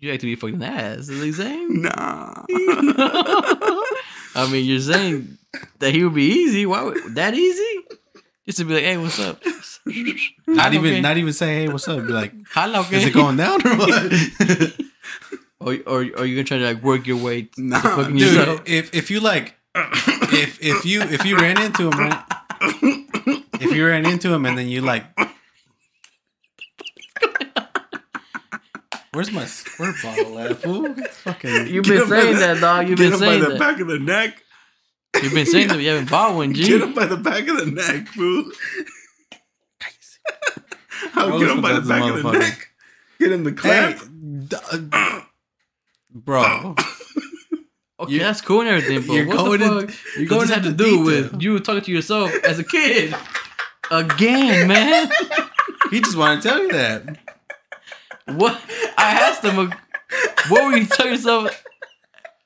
you 0.00 0.10
like 0.10 0.20
to 0.20 0.26
be 0.26 0.36
fucking 0.36 0.62
ass. 0.62 1.08
Is 1.08 1.10
what 1.18 1.24
he's 1.26 1.36
saying? 1.36 1.82
Nah. 1.82 2.44
I 4.34 4.48
mean, 4.50 4.64
you're 4.64 4.80
saying 4.80 5.36
that 5.80 5.92
he 5.94 6.04
would 6.04 6.14
be 6.14 6.24
easy. 6.24 6.64
Why 6.64 6.82
would 6.82 7.14
that 7.16 7.34
easy? 7.34 7.80
Just 8.46 8.58
to 8.58 8.64
be 8.64 8.74
like, 8.74 8.82
hey, 8.84 8.96
what's 8.96 9.18
up? 9.20 9.40
not 10.46 10.74
even 10.74 10.90
Okay. 10.92 11.00
not 11.00 11.16
even 11.16 11.32
say, 11.32 11.54
hey, 11.62 11.68
what's 11.68 11.86
up? 11.88 12.04
Be 12.06 12.12
like, 12.12 12.32
Hello, 12.50 12.80
okay. 12.80 12.96
is 12.98 13.04
it 13.06 13.12
going 13.14 13.36
down 13.36 13.64
or 13.66 13.76
what? 13.76 14.72
Or, 15.62 15.74
or, 15.74 15.78
or 15.86 16.02
are 16.18 16.26
you 16.26 16.34
gonna 16.34 16.42
try 16.42 16.58
to 16.58 16.64
like 16.64 16.82
work 16.82 17.06
your 17.06 17.18
way 17.22 17.42
to 17.42 17.62
Nah, 17.62 18.02
dude. 18.08 18.18
yourself? 18.18 18.62
If 18.66 18.92
if 18.94 19.12
you 19.12 19.20
like, 19.20 19.54
if 19.76 20.58
if 20.60 20.84
you 20.84 21.02
if 21.02 21.24
you 21.24 21.36
ran 21.38 21.60
into 21.62 21.88
him, 21.88 21.96
right? 22.00 22.24
If 23.60 23.70
you 23.72 23.86
ran 23.86 24.04
into 24.04 24.34
him 24.34 24.44
and 24.44 24.58
then 24.58 24.66
you 24.66 24.80
like, 24.80 25.04
where's 29.12 29.30
my 29.30 29.44
squirt 29.44 29.94
bottle 30.02 30.38
at? 30.40 30.56
Fool? 30.58 30.94
Fucking. 31.22 31.68
You've 31.68 31.84
been 31.84 32.08
saying 32.08 32.36
that, 32.38 32.60
dog. 32.60 32.88
You've 32.88 32.98
Get 32.98 33.12
been 33.12 33.12
him 33.14 33.20
by 33.20 33.36
the 33.36 33.50
that. 33.50 33.58
back 33.60 33.80
of 33.80 33.86
the 33.86 33.98
neck. 34.00 34.42
You've 35.20 35.34
been 35.34 35.46
saying 35.46 35.68
that 35.68 35.78
you 35.80 35.88
haven't 35.90 36.10
bought 36.10 36.34
one, 36.34 36.52
Get 36.52 36.80
him 36.82 36.94
by 36.94 37.06
the 37.06 37.16
back 37.16 37.46
of 37.48 37.56
the 37.58 37.66
neck, 37.66 38.08
fool. 38.08 38.50
I'll 41.14 41.38
get 41.38 41.50
him 41.50 41.60
by 41.60 41.72
the 41.74 41.80
back 41.82 42.10
of 42.10 42.22
the 42.22 42.32
neck. 42.32 42.68
Get 43.18 43.32
him 43.32 43.44
the 43.44 43.60
Hey, 43.60 43.96
d- 44.48 44.56
uh, 44.92 45.20
bro. 46.10 46.74
Okay, 48.00 48.18
that's 48.18 48.40
cool 48.40 48.62
and 48.62 48.68
everything, 48.70 49.06
but 49.06 49.14
You're 49.14 49.26
what 49.28 49.36
going 49.36 49.60
the 49.60 49.86
fuck 49.86 50.16
you're 50.16 50.26
going 50.26 50.40
this 50.48 50.50
have 50.50 50.64
to 50.64 50.72
do 50.72 51.04
detail. 51.04 51.04
with 51.04 51.40
you 51.40 51.60
talking 51.60 51.82
to 51.82 51.92
yourself 51.92 52.32
as 52.42 52.58
a 52.58 52.64
kid? 52.64 53.14
Again, 53.92 54.66
man. 54.66 55.08
He 55.92 56.00
just 56.00 56.16
wanted 56.16 56.42
to 56.42 56.48
tell 56.48 56.58
you 56.60 56.72
that. 56.72 57.18
What? 58.26 58.60
I 58.98 59.12
asked 59.20 59.44
him, 59.44 59.72
what 60.48 60.64
were 60.64 60.76
you 60.76 60.86
tell 60.86 61.06
yourself 61.06 61.62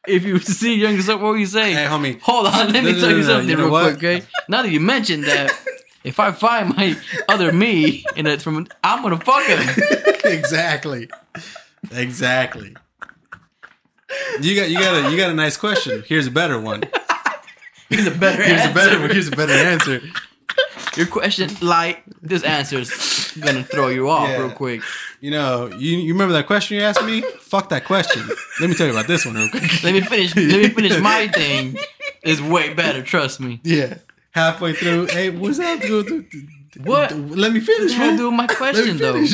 if 0.07 0.25
you 0.25 0.39
see 0.39 0.75
your 0.75 0.91
younger? 0.91 1.17
What 1.19 1.33
would 1.33 1.41
you 1.41 1.47
say? 1.47 1.73
Hey, 1.73 1.85
homie. 1.85 2.21
Hold 2.21 2.47
on, 2.47 2.73
let 2.73 2.85
me 2.85 2.93
No, 2.93 2.99
tell 2.99 3.09
no, 3.11 3.17
you 3.17 3.23
no, 3.23 3.29
something 3.29 3.49
you 3.49 3.57
know 3.57 3.63
real 3.65 3.73
what? 3.73 3.99
quick, 3.99 4.19
okay? 4.21 4.27
Now 4.49 4.63
that 4.63 4.71
you 4.71 4.81
mentioned 4.81 5.25
that, 5.25 5.53
if 6.05 6.21
I 6.21 6.33
find 6.33 6.77
my 6.77 6.97
other 7.29 7.53
me 7.53 8.05
in 8.17 8.27
it 8.27 8.43
from, 8.43 8.67
I'm 8.85 9.03
gonna 9.03 9.19
fuck 9.21 9.45
him. 9.47 9.85
exactly. 10.25 11.09
Exactly. 11.93 12.75
You 14.41 14.55
got 14.57 14.71
you 14.71 14.79
got 14.79 15.07
a 15.07 15.11
you 15.11 15.17
got 15.17 15.31
a 15.31 15.35
nice 15.35 15.57
question. 15.57 16.05
Here's 16.07 16.27
a 16.27 16.31
better 16.31 16.61
one. 16.61 16.83
Here's 17.89 18.07
a 18.07 18.11
better 18.11 18.43
Here's 18.43 18.61
answer. 18.61 18.71
a 18.71 18.75
better 18.75 19.01
one. 19.01 19.11
Here's 19.11 19.29
a 19.29 19.33
better 19.33 19.53
answer. 19.53 20.01
Your 20.97 21.07
question, 21.07 21.51
like 21.61 22.03
this 22.23 22.43
answer's 22.43 23.26
gonna 23.41 23.63
throw 23.65 23.89
you 23.89 24.09
off 24.09 24.29
Yeah. 24.29 24.39
real 24.39 24.51
quick. 24.51 24.81
You 25.21 25.31
know, 25.31 25.67
you, 25.77 25.99
you 25.99 26.13
remember 26.13 26.33
that 26.35 26.47
question 26.47 26.77
you 26.77 26.83
asked 26.83 27.03
me? 27.05 27.23
Fuck 27.41 27.69
that 27.71 27.85
question. 27.85 28.23
Let 28.61 28.69
me 28.71 28.75
tell 28.77 28.87
you 28.87 28.93
about 28.93 29.07
this 29.07 29.25
one 29.27 29.35
real 29.37 29.49
quick. 29.51 29.83
Let 29.83 29.95
me 29.95 30.01
finish. 30.01 30.35
Let 30.37 30.61
me 30.61 30.69
finish 30.69 30.99
my 31.01 31.29
thing. 31.35 31.77
It's 32.23 32.41
way 32.41 32.75
better. 32.75 33.03
Trust 33.03 33.41
me. 33.41 33.61
Yeah. 33.63 33.99
Halfway 34.33 34.75
through, 34.75 35.07
hey, 35.07 35.31
what's 35.31 35.59
up? 35.59 35.81
dude? 35.81 36.27
What? 36.85 37.13
Let 37.17 37.53
me 37.53 37.61
finish, 37.61 37.95
that 37.97 38.11
to 38.11 38.17
do 38.19 38.25
with 38.27 38.35
my 38.35 38.47
question, 38.47 38.99
though? 38.99 39.25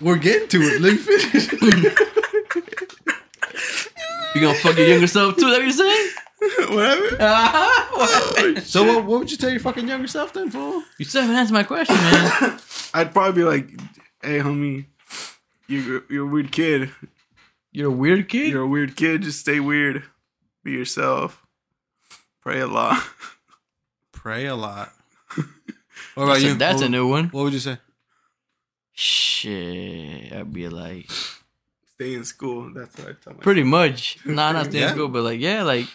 We're 0.00 0.16
getting 0.16 0.48
to 0.48 0.58
it. 0.62 0.80
Let 0.80 0.92
me 0.92 0.98
finish. 0.98 1.92
You 4.34 4.40
gonna 4.40 4.54
fuck 4.58 4.78
your 4.78 4.86
younger 4.86 5.06
self 5.06 5.36
too? 5.36 5.42
That 5.50 5.58
what 5.58 5.62
you're 5.62 5.70
saying? 5.72 6.10
Whatever. 6.70 7.16
Uh-huh. 7.22 8.60
so 8.60 8.84
what, 8.84 9.04
what 9.04 9.18
would 9.20 9.30
you 9.30 9.36
tell 9.36 9.50
your 9.50 9.60
fucking 9.60 9.86
younger 9.86 10.08
self 10.08 10.32
then, 10.32 10.50
fool? 10.50 10.82
You 10.98 11.04
still 11.04 11.22
haven't 11.22 11.36
answered 11.36 11.54
my 11.54 11.62
question, 11.62 11.94
man. 11.96 12.58
I'd 12.94 13.12
probably 13.12 13.42
be 13.42 13.44
like, 13.44 13.70
"Hey, 14.22 14.38
homie, 14.40 14.86
you 15.68 16.02
you're 16.08 16.26
a 16.26 16.30
weird 16.30 16.52
kid. 16.52 16.90
You're 17.70 17.88
a 17.88 17.94
weird 17.94 18.28
kid. 18.28 18.48
You're 18.50 18.62
a 18.62 18.66
weird 18.66 18.96
kid. 18.96 19.22
Just 19.22 19.40
stay 19.40 19.60
weird. 19.60 20.04
Be 20.64 20.72
yourself. 20.72 21.46
Pray 22.40 22.60
a 22.60 22.66
lot. 22.66 23.02
Pray 24.12 24.46
a 24.46 24.54
lot. 24.56 24.92
What 26.14 26.24
about 26.24 26.32
that's 26.34 26.44
you? 26.44 26.50
a, 26.52 26.54
that's 26.54 26.80
what, 26.80 26.86
a 26.86 26.88
new 26.90 27.08
one. 27.08 27.28
What 27.28 27.44
would 27.44 27.52
you 27.54 27.58
say? 27.58 27.78
Shit, 28.92 30.32
I'd 30.32 30.52
be 30.52 30.68
like, 30.68 31.10
Stay 31.10 32.14
in 32.14 32.24
school. 32.24 32.70
That's 32.74 32.96
what 32.98 33.08
I 33.08 33.12
tell 33.12 33.32
myself. 33.32 33.40
pretty 33.40 33.62
much. 33.62 34.18
Nah, 34.26 34.52
not 34.52 34.66
staying 34.66 34.82
Yeah. 34.82 34.88
in 34.90 34.94
school, 34.94 35.08
but 35.08 35.22
like, 35.22 35.40
yeah, 35.40 35.62
like, 35.62 35.86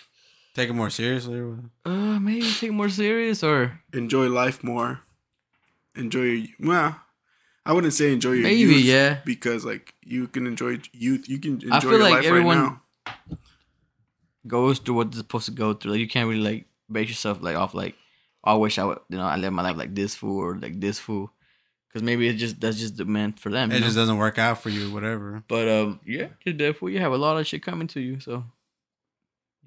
Take 0.58 0.70
it 0.70 0.74
more 0.74 0.90
seriously. 0.90 1.38
Or 1.38 1.50
what? 1.52 1.60
uh, 1.86 2.20
maybe 2.20 2.42
take 2.42 2.70
it 2.72 2.74
more 2.74 2.90
serious 2.90 3.44
or 3.44 3.80
Enjoy 3.94 4.26
life 4.28 4.64
more. 4.64 5.02
Enjoy 5.96 6.24
your 6.24 6.48
well. 6.60 7.00
I 7.64 7.74
wouldn't 7.74 7.94
say 7.94 8.12
enjoy 8.12 8.32
your 8.32 8.44
Maybe, 8.44 8.74
youth 8.74 8.86
yeah. 8.86 9.20
because 9.24 9.64
like 9.66 9.94
you 10.02 10.28
can 10.28 10.48
enjoy 10.48 10.80
youth. 10.94 11.30
You 11.30 11.38
can 11.38 11.62
enjoy 11.62 11.70
I 11.76 11.80
feel 11.80 11.92
your 11.92 12.00
like 12.00 12.14
life 12.14 12.26
everyone- 12.26 12.58
right 12.58 12.80
now. 13.30 13.38
goes 14.48 14.80
through 14.80 14.96
what 14.96 15.12
they're 15.12 15.20
supposed 15.20 15.46
to 15.46 15.52
go 15.52 15.74
through. 15.74 15.92
Like, 15.92 16.00
you 16.00 16.08
can't 16.08 16.28
really 16.28 16.42
like 16.42 16.66
base 16.92 17.10
yourself 17.10 17.38
like 17.42 17.56
off 17.56 17.76
like 17.76 17.96
"Oh, 18.44 18.54
I 18.54 18.56
wish 18.56 18.80
I 18.80 18.86
would 18.86 19.00
you 19.10 19.18
know 19.18 19.26
I 19.26 19.36
live 19.36 19.54
my 19.54 19.62
life 19.62 19.78
like 19.78 19.94
this 19.94 20.16
fool 20.16 20.40
or 20.40 20.56
like 20.58 20.80
this 20.82 20.98
fool 20.98 21.30
because 21.88 22.02
maybe 22.02 22.28
it 22.30 22.34
just 22.36 22.60
that's 22.60 22.80
just 22.80 22.98
the 22.98 23.06
meant 23.06 23.40
for 23.40 23.50
them. 23.52 23.70
It 23.70 23.76
you 23.76 23.80
know? 23.82 23.86
just 23.86 23.98
doesn't 23.98 24.18
work 24.18 24.40
out 24.40 24.64
for 24.64 24.70
you, 24.70 24.90
whatever. 24.92 25.44
But 25.48 25.68
um, 25.70 26.00
yeah, 26.04 26.30
you're 26.46 26.56
dead. 26.56 26.78
You 26.82 27.00
have 27.00 27.12
a 27.14 27.18
lot 27.18 27.38
of 27.38 27.46
shit 27.46 27.62
coming 27.62 27.88
to 27.90 28.00
you. 28.00 28.20
So 28.20 28.44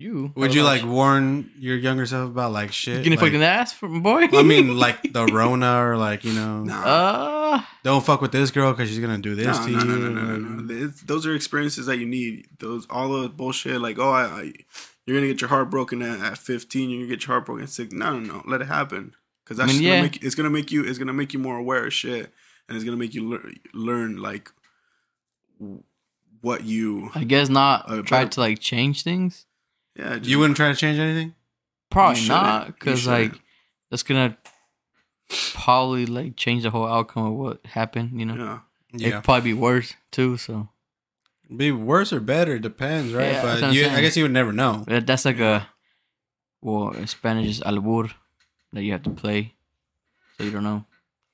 you 0.00 0.32
Would 0.34 0.54
you 0.54 0.62
like 0.62 0.82
of 0.82 0.88
warn 0.88 1.50
your 1.58 1.76
younger 1.76 2.06
self 2.06 2.30
about 2.30 2.52
like 2.52 2.72
shit? 2.72 2.96
shit. 2.96 3.04
getting 3.04 3.18
like, 3.18 3.26
fucking 3.28 3.42
ass 3.42 3.72
from 3.72 4.02
boy? 4.02 4.28
I 4.32 4.42
mean, 4.42 4.76
like 4.86 5.12
the 5.12 5.26
Rona 5.26 5.84
or 5.84 5.96
like 5.96 6.24
you 6.24 6.32
know, 6.32 6.64
Nah. 6.64 6.82
uh, 6.84 7.62
don't 7.84 8.04
fuck 8.04 8.20
with 8.22 8.32
this 8.32 8.50
girl 8.50 8.72
because 8.72 8.88
she's 8.88 8.98
gonna 8.98 9.18
do 9.18 9.34
this 9.34 9.46
No, 9.58 9.66
to 9.66 9.70
no, 9.72 9.78
you. 9.78 9.84
no, 9.84 9.96
no, 9.96 10.08
no, 10.10 10.36
no, 10.36 10.48
no. 10.62 10.74
It's- 10.74 11.02
those 11.02 11.26
are 11.26 11.34
experiences 11.34 11.86
that 11.86 11.98
you 11.98 12.06
need. 12.06 12.46
Those 12.58 12.86
all 12.88 13.20
the 13.20 13.28
bullshit 13.28 13.80
like, 13.80 13.98
oh, 13.98 14.10
I, 14.10 14.22
I 14.24 14.52
you're 15.06 15.16
gonna 15.16 15.28
get 15.28 15.40
your 15.40 15.48
heart 15.48 15.70
broken 15.70 16.02
at, 16.02 16.20
at 16.32 16.38
15. 16.38 16.88
You're 16.90 17.00
gonna 17.00 17.08
get 17.16 17.26
your 17.26 17.34
heart 17.34 17.46
broken 17.46 17.64
at 17.64 17.70
six. 17.70 17.92
No, 17.92 18.18
no, 18.18 18.34
no. 18.34 18.42
Let 18.46 18.60
it 18.62 18.68
happen 18.68 19.14
because 19.44 19.56
that's 19.58 19.70
I 19.70 19.74
mean, 19.74 19.82
just 19.82 19.90
gonna 19.90 20.02
make 20.02 20.22
it's 20.24 20.34
gonna 20.34 20.50
make 20.50 20.72
you 20.72 20.84
it's 20.84 20.98
gonna 20.98 21.12
make 21.12 21.32
you 21.32 21.38
more 21.38 21.56
aware 21.58 21.84
of 21.86 21.92
shit, 21.92 22.32
and 22.68 22.76
it's 22.76 22.84
gonna 22.84 22.96
make 22.96 23.14
you 23.14 23.28
lear- 23.28 23.52
learn 23.74 24.16
like 24.16 24.50
what 26.40 26.64
you 26.64 27.10
I 27.14 27.24
guess 27.24 27.48
not. 27.48 27.84
Uh, 27.90 28.02
try 28.02 28.20
better- 28.20 28.30
to 28.30 28.40
like 28.40 28.58
change 28.60 29.02
things. 29.02 29.46
Yeah. 30.00 30.16
Just, 30.18 30.30
You 30.30 30.38
wouldn't 30.38 30.56
try 30.56 30.68
to 30.68 30.76
change 30.76 30.98
anything. 30.98 31.34
Probably 31.90 32.20
shouldn't. 32.20 32.66
because 32.78 33.06
like 33.06 33.32
that's 33.90 34.02
gonna 34.02 34.36
probably 35.54 36.06
like 36.06 36.36
change 36.36 36.62
the 36.62 36.70
whole 36.70 36.86
outcome 36.86 37.26
of 37.26 37.32
what 37.34 37.60
happened. 37.66 38.18
You 38.18 38.26
know, 38.26 38.34
yeah. 38.34 38.58
it 38.94 39.00
Yeah, 39.00 39.10
could 39.10 39.24
probably 39.24 39.50
be 39.52 39.54
worse 39.54 39.94
too. 40.10 40.36
So 40.36 40.68
be 41.54 41.72
worse 41.72 42.12
or 42.12 42.20
better 42.20 42.58
depends, 42.58 43.12
right? 43.12 43.32
Yeah, 43.32 43.42
but 43.42 43.62
I'm 43.64 43.74
you, 43.74 43.86
I 43.86 44.00
guess 44.00 44.16
you 44.16 44.24
would 44.24 44.32
never 44.32 44.52
know. 44.52 44.84
That's 44.86 45.24
like 45.24 45.40
a 45.40 45.66
well, 46.62 46.90
in 46.90 47.06
Spanish 47.06 47.48
is 47.48 47.60
albur 47.60 48.12
that 48.72 48.82
you 48.82 48.92
have 48.92 49.02
to 49.04 49.10
play, 49.10 49.54
so 50.38 50.44
you 50.44 50.50
don't 50.52 50.62
know. 50.64 50.84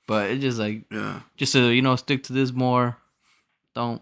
But 0.06 0.30
it's 0.30 0.40
just 0.42 0.58
like 0.58 0.84
Yeah. 0.90 1.20
just 1.36 1.52
to 1.52 1.68
you 1.68 1.82
know 1.82 1.96
stick 1.96 2.22
to 2.24 2.32
this 2.32 2.52
more. 2.52 2.96
Don't 3.74 4.00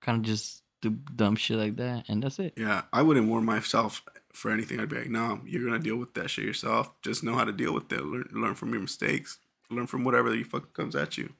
kind 0.00 0.18
of 0.18 0.22
just 0.24 0.62
do 0.82 0.90
dumb 1.16 1.36
shit 1.36 1.56
like 1.58 1.76
that, 1.76 2.04
and 2.08 2.22
that's 2.22 2.38
it. 2.38 2.54
Yeah, 2.56 2.82
I 2.92 3.02
wouldn't 3.02 3.28
warn 3.28 3.44
myself 3.44 4.02
for 4.32 4.50
anything. 4.50 4.80
I'd 4.80 4.88
be 4.88 4.96
like, 4.96 5.10
no, 5.10 5.40
you're 5.44 5.64
gonna 5.64 5.78
deal 5.78 5.96
with 5.96 6.14
that 6.14 6.30
shit 6.30 6.44
yourself. 6.44 6.92
Just 7.02 7.22
know 7.24 7.34
how 7.34 7.44
to 7.44 7.52
deal 7.52 7.72
with 7.74 7.92
it. 7.92 8.04
Learn, 8.04 8.28
learn 8.32 8.54
from 8.54 8.72
your 8.72 8.80
mistakes. 8.80 9.38
Learn 9.70 9.86
from 9.86 10.04
whatever 10.04 10.34
you 10.34 10.44
fuck 10.44 10.72
comes 10.72 10.96
at 10.96 11.16
you. 11.18 11.32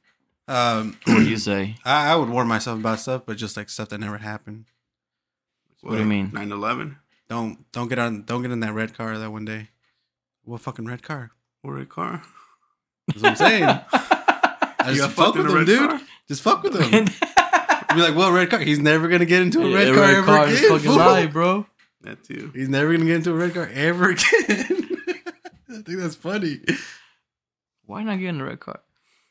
Um, 0.48 0.98
What 1.07 1.18
do 1.18 1.29
you 1.29 1.37
say? 1.38 1.76
I, 1.85 2.12
I 2.12 2.16
would 2.16 2.29
warn 2.29 2.46
myself 2.48 2.79
about 2.79 3.00
stuff, 3.00 3.22
but 3.26 3.37
just 3.37 3.57
like 3.57 3.70
stuff 3.70 3.88
that 3.90 3.98
never 3.98 4.18
happened. 4.18 4.66
What 5.81 5.92
do 5.92 5.98
you 6.00 6.05
mean? 6.05 6.31
9-11? 6.31 6.96
Don't 7.29 7.70
don't 7.72 7.88
get 7.88 7.98
on 7.98 8.24
don't 8.24 8.42
get 8.42 8.50
in 8.50 8.61
that 8.61 8.74
red 8.74 8.92
car 8.92 9.16
that 9.16 9.31
one 9.31 9.44
day. 9.44 9.68
What 10.44 10.61
fucking 10.61 10.85
red 10.85 11.03
car? 11.03 11.31
What 11.62 11.79
a 11.81 11.87
car? 11.87 12.22
That's 13.09 13.22
what 13.22 13.31
I'm 13.31 13.37
saying. 13.37 13.64
I 13.92 14.90
You 14.90 14.96
just 14.96 15.12
fuck 15.12 15.35
with 15.35 15.46
them, 15.46 15.64
dude. 15.64 15.79
car? 15.90 16.00
Just 16.29 16.42
fuck 16.42 16.62
with 16.62 16.79
him. 16.79 17.07
Be 17.94 18.00
like, 18.03 18.14
well, 18.16 18.31
red 18.33 18.50
car? 18.50 18.61
He's 18.61 18.79
never 18.79 19.09
gonna 19.09 19.24
get 19.26 19.42
into 19.42 19.61
a 19.62 19.68
Yeah, 19.68 19.76
red 19.76 19.94
car 19.94 20.03
red 20.05 20.14
ever 20.16 20.26
car 20.26 20.44
again. 20.46 20.57
fucking 20.68 20.79
fool. 20.87 20.96
lie, 20.96 21.26
bro. 21.26 21.66
That 22.03 22.22
too. 22.24 22.50
He's 22.55 22.68
never 22.68 22.92
gonna 22.92 23.05
get 23.07 23.16
into 23.16 23.31
a 23.33 23.35
red 23.35 23.53
car 23.55 23.68
ever 23.72 24.11
again. 24.11 24.26
I 25.68 25.83
think 25.83 25.98
that's 26.00 26.14
funny. 26.16 26.61
Why 27.87 28.03
not 28.03 28.18
get 28.18 28.29
in 28.29 28.38
the 28.38 28.44
red 28.44 28.61
car? 28.61 28.81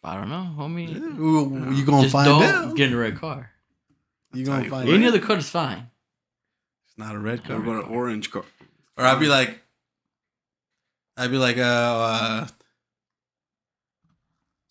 I 0.04 0.16
don't 0.16 0.30
know, 0.30 0.54
homie. 0.58 0.96
Ooh, 1.20 1.74
you 1.74 1.86
gonna 1.86 2.04
Just 2.04 2.14
find 2.14 2.26
don't 2.28 2.44
out? 2.44 2.76
get 2.76 2.88
in 2.88 2.92
the 2.94 2.98
red 3.00 3.18
car. 3.20 3.52
You 4.34 4.46
gonna 4.46 4.64
you 4.66 4.70
find 4.70 4.86
what. 4.88 4.94
Any 4.96 5.06
out? 5.06 5.10
other 5.10 5.20
car 5.20 5.38
is 5.38 5.50
fine. 5.50 5.90
It's 6.88 6.98
not 6.98 7.16
a 7.16 7.20
red 7.20 7.40
Or 7.40 7.44
car. 7.44 7.56
about 7.58 7.86
an 7.86 7.92
orange 7.92 8.30
car? 8.32 8.44
Or 8.98 9.06
I'd 9.06 9.20
be 9.20 9.28
like, 9.28 9.60
I'd 11.18 11.32
be 11.32 11.38
like, 11.38 11.58
uh, 11.58 11.62
uh 11.62 12.48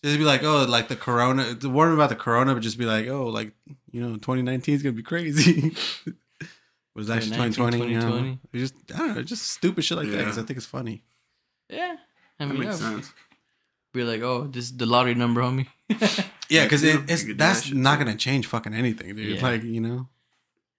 just 0.03 0.17
be 0.17 0.23
like, 0.23 0.43
oh, 0.43 0.65
like 0.65 0.87
the 0.87 0.95
corona. 0.95 1.57
Warn 1.63 1.93
about 1.93 2.09
the 2.09 2.15
corona, 2.15 2.53
but 2.53 2.61
just 2.61 2.77
be 2.77 2.85
like, 2.85 3.07
oh, 3.07 3.27
like 3.27 3.51
you 3.91 4.01
know, 4.01 4.13
2019 4.13 4.75
is 4.75 4.83
gonna 4.83 4.93
be 4.93 5.03
crazy. 5.03 5.75
was 6.99 7.09
actually 7.09 7.31
2020. 7.31 7.77
2019, 7.77 7.89
You 7.89 8.31
know? 8.31 8.37
Just 8.53 8.75
I 8.93 8.97
don't 8.97 9.15
know, 9.15 9.23
just 9.23 9.47
stupid 9.47 9.83
shit 9.83 9.97
like 9.97 10.09
that 10.09 10.17
because 10.17 10.37
I 10.37 10.43
think 10.43 10.57
it's 10.57 10.65
funny. 10.65 11.03
Yeah. 11.69 11.95
I 12.39 12.45
That 12.45 12.53
makes 12.53 12.79
yeah. 12.81 12.91
sense. 12.91 13.13
Be 13.93 14.03
like, 14.03 14.21
oh, 14.21 14.47
this 14.47 14.65
is 14.65 14.77
the 14.77 14.85
lottery 14.85 15.15
number, 15.15 15.41
homie. 15.41 15.67
Yeah, 16.49 16.63
because 16.63 16.83
it, 16.83 17.01
it's 17.07 17.25
that's 17.35 17.71
not 17.71 17.99
gonna 17.99 18.15
change 18.15 18.47
fucking 18.47 18.73
anything, 18.73 19.15
dude. 19.15 19.37
Yeah. 19.37 19.43
Like 19.43 19.63
you 19.63 19.79
know, 19.79 20.07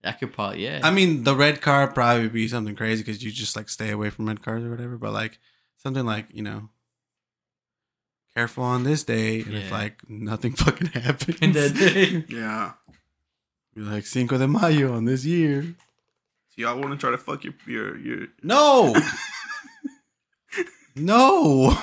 I 0.03 0.11
could 0.11 0.33
probably, 0.33 0.65
yeah. 0.65 0.81
I 0.83 0.91
mean, 0.91 1.23
the 1.23 1.37
red 1.37 1.61
car 1.61 1.87
probably 1.87 2.29
be 2.29 2.49
something 2.49 2.75
crazy 2.75 3.05
because 3.05 3.23
you 3.23 3.31
just 3.31 3.55
like 3.55 3.69
stay 3.69 3.91
away 3.91 4.11
from 4.11 4.27
red 4.27 4.43
cars 4.43 4.65
or 4.65 4.71
whatever. 4.71 4.99
But 4.99 5.13
like 5.13 5.39
something 5.77 6.05
like 6.05 6.27
you 6.33 6.43
know, 6.43 6.71
careful 8.35 8.65
on 8.65 8.85
this 8.85 9.05
day, 9.05 9.41
and 9.43 9.55
if 9.55 9.65
Yeah. 9.71 9.71
like 9.77 10.09
nothing 10.09 10.53
fucking 10.57 10.89
happens, 10.89 11.39
In 11.41 11.53
that 11.53 11.75
day. 11.75 12.25
Yeah. 12.29 12.73
you're 13.75 13.87
like 13.87 14.07
Cinco 14.07 14.39
de 14.39 14.47
Mayo 14.49 14.95
on 14.95 15.05
this 15.05 15.25
year. 15.25 15.63
So 16.51 16.63
y'all 16.63 16.79
want 16.79 16.93
to 16.93 16.97
try 16.97 17.11
to 17.11 17.19
fuck 17.19 17.45
your 17.45 17.55
your 17.67 17.97
your? 17.99 18.27
No, 18.43 18.95
no. 20.97 21.77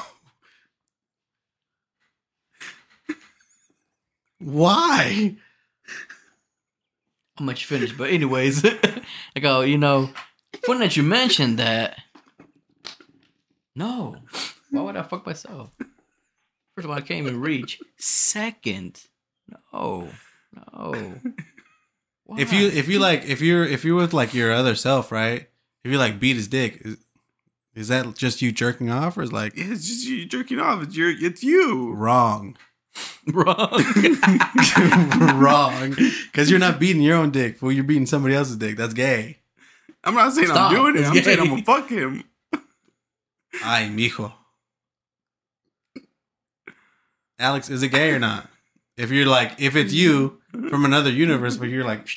Why? 4.40 5.36
How 7.38 7.46
much 7.46 7.62
you 7.62 7.68
finished? 7.68 7.98
But 7.98 8.10
anyways, 8.12 8.64
I 8.66 9.40
go, 9.40 9.62
you 9.62 9.78
know, 9.78 10.10
funny 10.66 10.80
that 10.82 10.98
you 10.98 11.04
mentioned 11.04 11.60
that. 11.60 11.98
No. 13.76 14.16
Why 14.72 14.82
would 14.82 14.98
I 14.98 15.04
fuck 15.04 15.26
myself? 15.26 15.70
First 16.78 16.86
of 16.86 16.92
all, 16.92 16.98
I 16.98 17.02
can't 17.02 17.26
even 17.26 17.42
reach. 17.42 17.80
Second, 17.98 19.02
no. 19.74 20.10
No. 20.54 21.16
If 22.38 22.52
you 22.52 22.68
if 22.68 22.90
you 22.90 23.00
like 23.00 23.24
if 23.24 23.40
you're 23.40 23.64
if 23.64 23.86
you're 23.86 23.96
with 23.96 24.14
like 24.14 24.34
your 24.34 24.52
other 24.52 24.76
self, 24.76 25.14
right? 25.14 25.48
If 25.86 25.92
you 25.92 25.98
like 25.98 26.20
beat 26.20 26.36
his 26.36 26.50
dick, 26.50 26.82
is, 26.84 26.98
is 27.74 27.88
that 27.88 28.16
just 28.16 28.42
you 28.42 28.52
jerking 28.52 28.92
off 28.92 29.18
or 29.18 29.24
is 29.24 29.32
like 29.32 29.56
Yeah, 29.56 29.72
it's 29.72 29.88
just 29.88 30.06
you 30.06 30.26
jerking 30.26 30.60
off. 30.60 30.84
It's 30.84 30.96
your. 30.98 31.10
It's 31.10 31.42
you. 31.42 31.94
wrong? 31.94 32.58
wrong. 33.28 33.72
wrong. 35.36 35.96
Because 36.26 36.50
you're 36.52 36.60
not 36.60 36.82
beating 36.82 37.02
your 37.02 37.16
own 37.16 37.32
dick, 37.32 37.58
fool. 37.58 37.72
You're 37.72 37.86
beating 37.86 38.06
somebody 38.06 38.36
else's 38.36 38.58
dick. 38.58 38.76
That's 38.76 38.94
gay. 38.94 39.38
I'm 40.04 40.14
not 40.14 40.34
saying 40.34 40.48
Stop. 40.48 40.72
I'm 40.72 40.76
doing 40.76 40.98
it. 40.98 41.00
It's 41.00 41.10
I'm 41.10 41.24
saying. 41.24 41.40
I'm 41.40 41.48
gonna 41.48 41.64
fuck 41.64 41.90
him. 41.90 42.26
Ay, 43.64 43.90
mijo. 43.90 44.34
Alex, 47.40 47.70
is 47.70 47.84
it 47.84 47.90
gay 47.90 48.12
or 48.12 48.20
not? 48.20 48.50
If 48.98 49.12
you're 49.12 49.28
like, 49.28 49.54
if 49.60 49.76
it's 49.76 49.94
you 49.94 50.42
from 50.52 50.84
another 50.84 51.12
universe, 51.12 51.56
but 51.58 51.70
you're 51.70 51.84
like, 51.84 52.08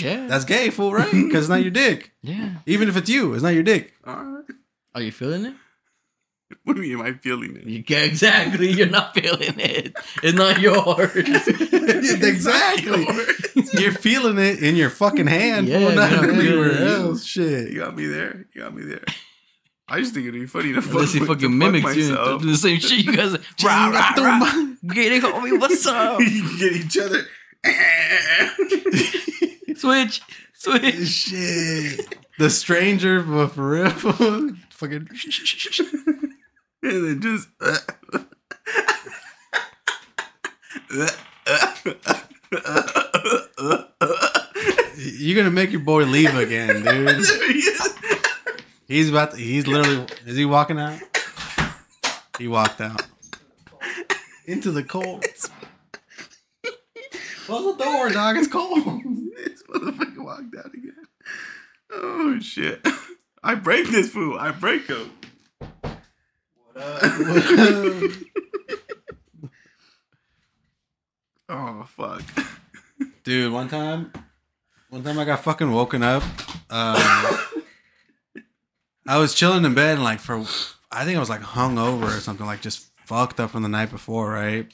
yeah. 0.00 0.26
that's 0.26 0.44
gay, 0.44 0.70
fool, 0.70 0.92
right? 0.92 1.10
Because 1.12 1.44
it's 1.44 1.48
not 1.48 1.62
your 1.62 1.70
dick. 1.70 2.12
yeah. 2.22 2.54
Even 2.66 2.88
if 2.88 2.96
it's 2.96 3.08
you, 3.08 3.32
it's 3.34 3.44
not 3.44 3.54
your 3.54 3.62
dick. 3.62 3.92
All 4.04 4.16
right. 4.16 4.44
Are 4.96 5.02
you 5.02 5.12
feeling 5.12 5.44
it? 5.46 5.54
What 6.64 6.76
do 6.76 6.82
you 6.82 6.96
mean? 6.96 7.06
Am 7.06 7.14
I 7.14 7.18
feeling 7.18 7.56
it? 7.56 7.64
You, 7.64 7.84
yeah, 7.86 7.98
exactly. 8.04 8.70
You're 8.70 8.88
not 8.88 9.14
feeling 9.14 9.58
it. 9.58 9.96
It's 10.22 10.36
not 10.36 10.60
yours. 10.60 11.10
exactly. 12.22 13.06
You're 13.80 13.92
feeling 13.92 14.38
it 14.38 14.62
in 14.62 14.76
your 14.76 14.90
fucking 14.90 15.26
hand, 15.26 15.68
Yeah, 15.68 15.78
fool, 15.80 15.92
not 15.96 16.10
you're 16.10 16.20
not 16.22 16.30
feeling 16.30 16.46
anywhere 16.46 16.86
else. 16.88 17.24
Shit. 17.24 17.72
You 17.72 17.80
got 17.80 17.96
me 17.96 18.06
there. 18.06 18.46
You 18.54 18.62
got 18.62 18.74
me 18.74 18.84
there. 18.84 19.04
I 19.88 20.00
just 20.00 20.14
think 20.14 20.26
it'd 20.26 20.40
be 20.40 20.46
funny 20.46 20.72
to 20.72 20.82
fuck, 20.82 20.94
Unless 20.94 21.12
he 21.12 21.20
fucking 21.20 21.60
fuck 21.60 21.72
mimics 21.72 21.94
you 21.94 22.16
and 22.16 22.40
do 22.40 22.50
the 22.50 22.56
same 22.56 22.80
shit. 22.80 23.04
You 23.06 23.16
guys, 23.16 23.32
rah, 23.64 23.86
rah, 23.88 24.12
rah. 24.16 24.66
Get 24.92 25.12
it, 25.12 25.22
homie. 25.22 25.60
What's 25.60 25.86
up? 25.86 26.18
you 26.20 26.58
get 26.58 26.72
each 26.72 26.98
other. 26.98 27.24
Switch, 29.76 30.22
switch. 30.54 30.94
Shit. 31.06 32.18
The 32.38 32.50
stranger, 32.50 33.22
but 33.22 33.48
for 33.48 33.70
real, 33.70 33.90
fucking. 33.90 35.08
and 36.82 36.82
then 36.82 37.20
just. 37.20 37.48
You're 44.98 45.36
gonna 45.36 45.50
make 45.50 45.72
your 45.72 45.80
boy 45.80 46.04
leave 46.04 46.34
again, 46.36 46.82
dude. 46.82 47.24
He's 48.86 49.10
about 49.10 49.32
to, 49.32 49.36
he's 49.36 49.66
literally, 49.66 50.06
is 50.26 50.36
he 50.36 50.44
walking 50.44 50.78
out? 50.78 51.00
He 52.38 52.46
walked 52.46 52.80
out. 52.80 53.02
Into 54.44 54.70
the 54.70 54.84
cold. 54.84 55.24
Close 57.46 57.76
the 57.76 57.84
door, 57.84 58.10
dog. 58.10 58.36
It's 58.36 58.46
cold. 58.46 58.84
this 59.36 59.62
motherfucker 59.64 60.24
walked 60.24 60.56
out 60.56 60.72
again. 60.74 61.06
Oh 61.92 62.38
shit! 62.40 62.86
I 63.42 63.54
break 63.54 63.88
this 63.88 64.10
fool. 64.10 64.38
I 64.38 64.50
break 64.50 64.86
him. 64.88 65.10
What 65.60 66.76
up? 66.76 67.02
Oh 71.48 71.86
fuck! 71.96 72.22
Dude, 73.22 73.52
one 73.52 73.68
time, 73.68 74.12
one 74.90 75.04
time 75.04 75.18
I 75.18 75.24
got 75.24 75.44
fucking 75.44 75.70
woken 75.70 76.02
up. 76.02 76.24
Uh, 76.68 77.38
I 79.08 79.18
was 79.18 79.34
chilling 79.34 79.64
in 79.64 79.74
bed 79.74 79.94
and 79.94 80.04
like 80.04 80.18
for 80.18 80.44
I 80.90 81.04
think 81.04 81.16
I 81.16 81.20
was 81.20 81.30
like 81.30 81.42
hungover 81.42 82.16
or 82.16 82.20
something, 82.20 82.46
like 82.46 82.60
just 82.60 82.86
fucked 83.04 83.38
up 83.38 83.50
from 83.50 83.62
the 83.62 83.68
night 83.68 83.90
before, 83.90 84.30
right? 84.32 84.66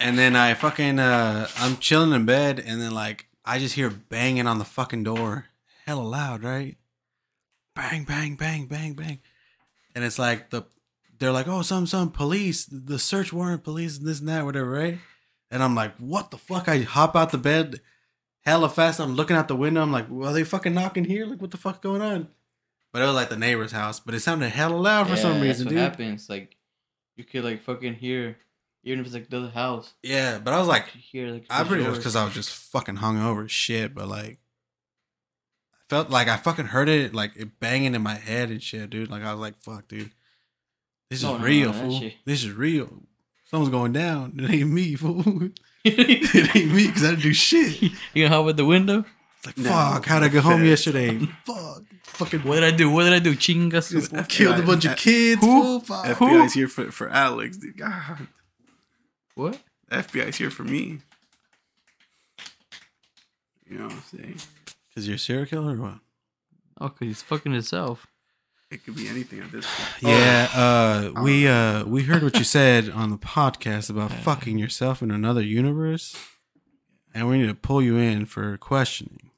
And 0.00 0.18
then 0.18 0.34
I 0.34 0.54
fucking 0.54 0.98
uh 0.98 1.46
I'm 1.56 1.76
chilling 1.76 2.12
in 2.12 2.26
bed 2.26 2.62
and 2.64 2.80
then 2.80 2.92
like 2.92 3.26
I 3.44 3.58
just 3.58 3.74
hear 3.74 3.90
banging 3.90 4.48
on 4.48 4.58
the 4.58 4.64
fucking 4.64 5.04
door. 5.04 5.46
Hella 5.86 6.02
loud, 6.02 6.42
right? 6.42 6.76
Bang, 7.76 8.04
bang, 8.04 8.34
bang, 8.34 8.66
bang, 8.66 8.94
bang. 8.94 9.20
And 9.94 10.04
it's 10.04 10.18
like 10.18 10.50
the 10.50 10.62
they're 11.18 11.32
like, 11.32 11.48
oh, 11.48 11.62
some 11.62 11.86
some 11.86 12.10
police, 12.10 12.64
the 12.64 12.98
search 12.98 13.32
warrant 13.32 13.62
police, 13.62 13.98
and 13.98 14.06
this 14.06 14.20
and 14.20 14.28
that, 14.28 14.44
whatever, 14.44 14.70
right? 14.70 14.98
And 15.50 15.62
I'm 15.62 15.74
like, 15.74 15.96
what 15.98 16.30
the 16.30 16.38
fuck? 16.38 16.68
I 16.68 16.78
hop 16.78 17.14
out 17.14 17.30
the 17.30 17.38
bed 17.38 17.80
hella 18.40 18.68
fast. 18.68 19.00
I'm 19.00 19.14
looking 19.14 19.36
out 19.36 19.48
the 19.48 19.56
window. 19.56 19.82
I'm 19.82 19.92
like, 19.92 20.06
well, 20.08 20.30
are 20.30 20.32
they 20.32 20.44
fucking 20.44 20.74
knocking 20.74 21.04
here? 21.04 21.26
Like, 21.26 21.40
what 21.40 21.50
the 21.50 21.56
fuck 21.56 21.82
going 21.82 22.02
on? 22.02 22.28
But 22.92 23.02
it 23.02 23.06
was 23.06 23.14
like 23.14 23.28
the 23.28 23.36
neighbor's 23.36 23.72
house. 23.72 24.00
But 24.00 24.14
it 24.14 24.20
sounded 24.20 24.50
hella 24.50 24.74
loud 24.74 25.08
for 25.08 25.16
some 25.16 25.40
reason, 25.40 25.68
dude. 25.68 25.78
happens. 25.78 26.28
Like 26.28 26.56
you 27.16 27.24
could 27.24 27.44
like 27.44 27.62
fucking 27.62 27.94
hear, 27.94 28.36
even 28.82 29.00
if 29.00 29.06
it's 29.06 29.14
like 29.14 29.30
the 29.30 29.38
other 29.38 29.50
house. 29.50 29.94
Yeah, 30.02 30.38
but 30.38 30.52
I 30.52 30.58
was 30.58 30.68
like, 30.68 30.88
hear 30.88 31.28
like 31.28 31.46
I'm 31.50 31.66
pretty 31.66 31.84
sure 31.84 31.94
because 31.94 32.16
I 32.16 32.24
was 32.24 32.34
just 32.34 32.50
fucking 32.50 32.96
hungover 32.96 33.44
as 33.44 33.52
shit. 33.52 33.94
But 33.94 34.08
like, 34.08 34.38
I 35.74 35.78
felt 35.88 36.10
like 36.10 36.28
I 36.28 36.36
fucking 36.36 36.66
heard 36.66 36.88
it 36.88 37.14
like 37.14 37.36
it 37.36 37.60
banging 37.60 37.94
in 37.94 38.02
my 38.02 38.14
head 38.14 38.50
and 38.50 38.62
shit, 38.62 38.90
dude. 38.90 39.10
Like 39.10 39.22
I 39.22 39.32
was 39.32 39.40
like, 39.40 39.56
fuck, 39.58 39.86
dude, 39.86 40.10
this 41.10 41.20
is 41.20 41.24
no, 41.24 41.38
real, 41.38 41.72
no, 41.72 41.78
fool. 41.78 42.10
This 42.24 42.42
is 42.42 42.52
real. 42.52 43.02
Something's 43.44 43.70
going 43.70 43.92
down. 43.92 44.34
It 44.38 44.50
ain't 44.50 44.70
me, 44.70 44.94
fool. 44.94 45.50
You 45.84 45.92
it 45.96 46.56
ain't 46.56 46.72
me 46.72 46.86
because 46.86 47.04
I 47.04 47.10
didn't 47.10 47.22
do 47.22 47.32
shit. 47.32 47.80
You 48.14 48.24
gonna 48.28 48.28
hop 48.28 48.48
at 48.48 48.56
the 48.56 48.64
window? 48.64 49.04
It's 49.38 49.46
like, 49.46 49.58
No, 49.58 49.70
fuck, 49.70 50.04
how'd 50.06 50.22
I 50.22 50.28
get 50.28 50.42
home 50.42 50.64
yesterday? 50.64 51.18
fuck, 51.46 51.82
fucking 52.04 52.40
What 52.40 52.56
did 52.56 52.64
I 52.64 52.70
do? 52.76 52.90
What 52.90 53.04
did 53.04 53.12
I 53.14 53.18
do? 53.20 53.34
Chinga 53.34 53.82
su- 53.82 54.22
killed 54.28 54.58
a 54.58 54.62
bunch 54.62 54.84
of 54.84 54.96
kids. 54.96 55.40
Who? 55.40 55.62
Fool. 55.62 55.80
Fuck. 55.80 56.04
FBI's 56.18 56.52
here 56.54 56.68
for, 56.68 56.90
for 56.90 57.08
Alex, 57.08 57.56
dude. 57.56 57.76
God, 57.78 58.28
What? 59.34 59.58
FBI's 59.90 60.36
here 60.36 60.50
for 60.50 60.64
me. 60.64 60.98
You 63.68 63.78
know 63.78 63.84
what 63.84 63.92
I'm 63.92 64.02
saying? 64.02 64.36
Cause 64.94 65.06
you're 65.06 65.16
a 65.16 65.18
serial 65.18 65.46
killer 65.46 65.74
or 65.74 65.80
what? 65.80 65.98
Oh, 66.80 66.88
cause 66.88 66.98
he's 67.00 67.22
fucking 67.22 67.52
himself. 67.52 68.06
It 68.70 68.84
could 68.84 68.94
be 68.94 69.08
anything 69.08 69.40
at 69.40 69.50
this 69.50 69.66
point. 69.66 69.88
Yeah, 70.14 70.48
uh, 70.54 71.22
we 71.22 71.48
uh, 71.48 71.84
we 71.86 72.04
heard 72.04 72.22
what 72.22 72.36
you 72.36 72.44
said 72.44 72.88
on 72.88 73.10
the 73.10 73.18
podcast 73.18 73.90
about 73.90 74.12
fucking 74.12 74.58
yourself 74.58 75.02
in 75.02 75.10
another 75.10 75.42
universe, 75.42 76.16
and 77.12 77.28
we 77.28 77.38
need 77.38 77.48
to 77.48 77.54
pull 77.54 77.82
you 77.82 77.96
in 77.96 78.26
for 78.26 78.56
questioning. 78.58 79.30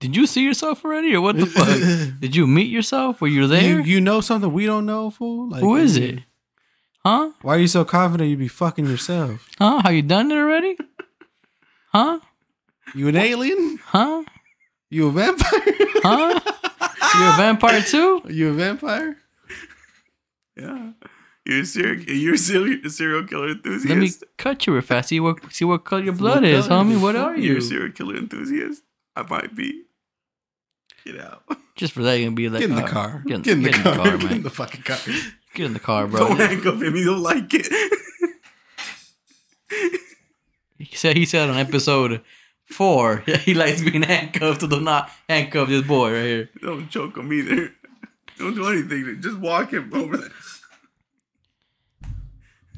Did 0.00 0.16
you 0.16 0.26
see 0.26 0.42
yourself 0.42 0.84
already, 0.84 1.14
or 1.14 1.20
what 1.20 1.36
the 1.36 1.46
fuck? 1.46 1.68
Did 2.20 2.34
you 2.34 2.46
meet 2.46 2.70
yourself? 2.70 3.20
Were 3.20 3.28
you 3.28 3.46
there? 3.46 3.62
You 3.62 3.82
you 3.82 4.00
know 4.00 4.20
something 4.22 4.52
we 4.52 4.64
don't 4.66 4.86
know, 4.86 5.10
fool? 5.10 5.50
Like, 5.50 5.60
Who 5.60 5.76
is 5.76 5.96
it? 5.96 6.20
Huh? 7.04 7.32
Why 7.42 7.56
are 7.56 7.58
you 7.58 7.68
so 7.68 7.84
confident 7.84 8.30
you'd 8.30 8.38
be 8.38 8.48
fucking 8.48 8.86
yourself? 8.86 9.48
Huh? 9.58 9.80
Have 9.82 9.92
you 9.92 10.02
done 10.02 10.30
it 10.30 10.36
already? 10.36 10.76
Huh? 11.92 12.20
You 12.94 13.08
an 13.08 13.16
alien? 13.16 13.78
Huh? 13.84 14.24
You 14.88 15.08
a 15.08 15.12
vampire? 15.12 15.62
Huh? 16.02 16.40
You're 17.18 17.28
a 17.32 17.36
vampire 17.36 17.82
too? 17.82 18.22
Are 18.24 18.32
you 18.38 18.48
a 18.50 18.52
vampire? 18.52 19.16
Yeah. 20.56 20.92
You're 21.44 21.60
a 21.62 21.66
serial, 21.66 22.02
you're 22.04 22.34
a 22.34 22.38
serial, 22.38 22.88
serial 22.90 23.24
killer 23.24 23.48
enthusiast. 23.50 23.88
Let 23.88 23.98
me 23.98 24.10
cut 24.38 24.66
you 24.66 24.72
real 24.74 24.82
fast. 24.82 25.08
See 25.08 25.18
what 25.20 25.52
see 25.52 25.64
what 25.64 25.84
color 25.84 26.02
your 26.04 26.12
blood 26.14 26.44
is, 26.44 26.68
homie. 26.68 27.00
What 27.00 27.16
are 27.16 27.36
you? 27.36 27.50
You're 27.50 27.58
a 27.58 27.62
serial 27.62 27.92
killer 27.92 28.16
enthusiast. 28.16 28.82
I 29.16 29.22
might 29.22 29.54
be. 29.54 29.82
Get 31.04 31.20
out. 31.20 31.42
Just 31.74 31.92
for 31.94 32.02
that, 32.02 32.14
you're 32.18 32.26
gonna 32.26 32.36
be 32.36 32.48
like, 32.48 32.60
Get 32.60 32.70
in 32.70 32.76
the 32.76 32.84
uh, 32.84 32.88
car. 32.88 33.22
Get 33.26 33.34
in, 33.36 33.42
Get 33.42 33.52
in 33.56 33.62
the 33.64 33.70
car. 33.72 33.94
car, 33.94 34.04
Get 34.04 34.22
in 34.22 34.28
man. 34.28 34.42
the 34.42 34.50
fucking 34.50 34.82
car. 34.82 34.98
Get 35.54 35.66
in 35.66 35.72
the 35.72 35.80
car, 35.80 36.06
bro. 36.06 36.28
Don't 36.28 36.36
handcuff 36.38 36.80
him. 36.80 36.94
He 36.94 37.04
don't 37.04 37.22
like 37.22 37.52
it. 37.54 37.66
He 40.78 40.96
said 40.96 41.16
he 41.16 41.24
said 41.24 41.48
on 41.48 41.56
episode 41.56 42.22
four 42.72 43.18
he 43.44 43.54
likes 43.54 43.80
being 43.82 44.02
handcuffed 44.14 44.60
to 44.60 44.68
do 44.68 44.80
not 44.80 45.10
handcuff 45.28 45.68
this 45.68 45.86
boy 45.86 46.12
right 46.12 46.24
here. 46.24 46.50
don't 46.60 46.88
choke 46.90 47.16
him 47.16 47.32
either. 47.32 47.72
Don't 48.38 48.54
do 48.54 48.66
anything. 48.66 49.20
Just 49.20 49.38
walk 49.38 49.72
him 49.72 49.90
over 49.94 50.16
there. 50.16 50.30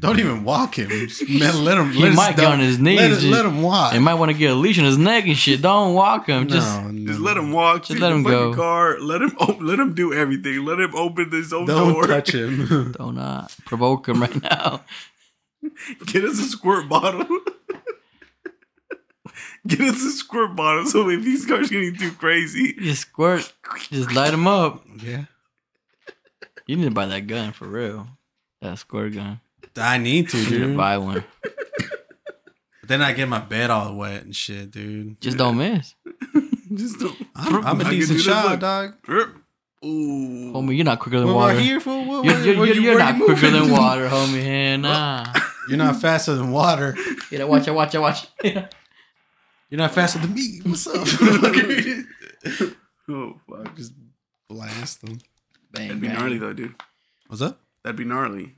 Don't 0.01 0.19
even 0.19 0.45
walk 0.45 0.77
him. 0.79 0.91
Just 0.91 1.27
man, 1.31 1.65
let 1.65 1.79
him. 1.79 1.91
He 1.93 2.03
let 2.03 2.15
might 2.15 2.37
get 2.37 2.45
on 2.45 2.61
his 2.61 2.79
knees, 2.79 2.99
Let, 3.01 3.09
just- 3.11 3.23
let 3.25 3.47
him 3.47 3.63
walk. 3.63 3.95
And 3.95 4.05
might 4.05 4.15
want 4.15 4.31
to 4.33 4.37
get 4.37 4.51
a 4.51 4.55
leash 4.55 4.79
on 4.79 4.85
his 4.85 4.99
neck 4.99 5.25
and 5.27 5.37
shit. 5.37 5.63
Don't 5.63 5.95
walk 5.95 6.27
him. 6.29 6.47
Just 6.49 6.83
no, 6.83 6.91
no. 6.91 7.07
Just 7.07 7.21
let 7.21 7.37
him 7.39 7.53
walk. 7.53 7.85
Just 7.85 8.01
let 8.01 8.13
him 8.13 8.23
fucking 8.23 8.39
go. 8.39 8.55
Car. 8.55 9.01
Let 9.01 9.23
him. 9.23 9.35
Op- 9.39 9.63
let 9.63 9.79
him 9.79 9.95
do 9.95 10.13
everything. 10.13 10.63
Let 10.65 10.79
him 10.81 10.95
open 10.95 11.31
his 11.31 11.53
own 11.55 11.65
Don't 11.67 11.95
door. 11.95 12.07
touch 12.07 12.35
him. 12.35 12.93
don't 12.93 13.17
uh, 13.17 13.47
provoke 13.65 14.09
him 14.09 14.21
right 14.21 14.43
now. 14.43 14.83
Get 16.07 16.25
us 16.25 16.39
a 16.39 16.45
squirt 16.49 16.87
bottle. 16.91 17.27
Get 19.67 19.81
us 19.81 20.03
a 20.03 20.11
squirt 20.13 20.55
bottle 20.57 20.87
so 20.87 21.09
if 21.09 21.25
he 21.25 21.37
starts 21.37 21.71
getting 21.71 21.95
too 21.97 22.13
crazy, 22.13 22.75
Just 22.75 23.03
squirt. 23.03 23.53
Just 23.91 24.13
light 24.13 24.31
them 24.33 24.47
up. 24.47 24.85
yeah. 25.03 25.25
You 26.67 26.77
need 26.77 26.85
to 26.85 26.91
buy 26.91 27.07
that 27.07 27.27
gun 27.27 27.53
for 27.53 27.67
real. 27.67 28.07
That 28.63 28.79
squirt 28.79 29.15
gun. 29.15 29.41
I 29.77 29.99
need 29.99 30.29
to, 30.31 30.39
You 30.39 30.45
need 30.45 30.51
to 30.51 30.59
dude. 30.69 30.77
buy 30.77 30.99
one. 30.99 31.25
But 32.81 32.89
then 32.89 33.03
I 33.03 33.13
get 33.13 33.29
my 33.29 33.41
bed 33.41 33.71
all 33.71 33.95
wet 33.95 34.25
and 34.25 34.35
shit, 34.37 34.71
dude. 34.71 35.21
Just 35.21 35.37
don't 35.39 35.57
miss. 35.59 35.95
just 36.75 36.99
don't. 37.01 37.17
I'm, 37.35 37.65
I'm 37.67 37.81
a 37.81 37.85
I 37.85 37.85
can 37.85 37.91
do 37.93 37.97
decent 38.01 38.17
this, 38.19 38.27
shot, 38.27 38.51
look. 38.51 38.61
dog. 38.61 38.95
Ooh. 39.85 40.53
Homie, 40.55 40.77
you're 40.77 40.85
not 40.85 40.99
quicker 41.01 41.19
than 41.19 41.27
What 41.29 41.37
water. 41.37 41.55
right 41.57 41.63
here, 41.63 41.79
You're, 41.79 42.05
what- 42.07 42.25
you're, 42.25 42.35
where 42.35 42.67
you're, 42.67 42.67
you- 42.67 42.81
you're 42.83 42.95
where 42.95 43.05
not 43.05 43.19
you 43.19 43.25
quicker 43.27 43.43
moving? 43.51 43.63
than 43.65 43.71
water, 43.73 44.09
homie. 44.09 44.43
Hey, 44.43 44.77
nah. 44.79 45.27
You're 45.69 45.79
not 45.79 45.97
faster 46.01 46.35
than 46.35 46.51
water. 46.51 46.97
You 47.31 47.39
know, 47.41 47.47
watch 47.49 47.67
it, 47.67 47.73
watch 47.73 47.95
it, 47.95 47.99
watch 47.99 48.27
it. 48.45 48.73
You're 49.75 49.81
not 49.83 49.91
faster 49.93 50.21
than 50.21 50.33
me. 50.35 50.61
What's 50.63 50.87
up? 50.87 51.05
Oh 53.09 53.35
fuck. 53.51 53.75
Just 53.77 53.93
blast 54.49 55.01
them. 55.01 55.19
Bang, 55.73 55.89
That'd 55.89 56.01
be 56.01 56.07
bang. 56.07 56.17
gnarly 56.17 56.39
though, 56.39 56.53
dude. 56.53 56.77
What's 57.27 57.43
up? 57.43 57.59
That'd 57.83 57.97
be 57.97 58.05
gnarly. 58.05 58.55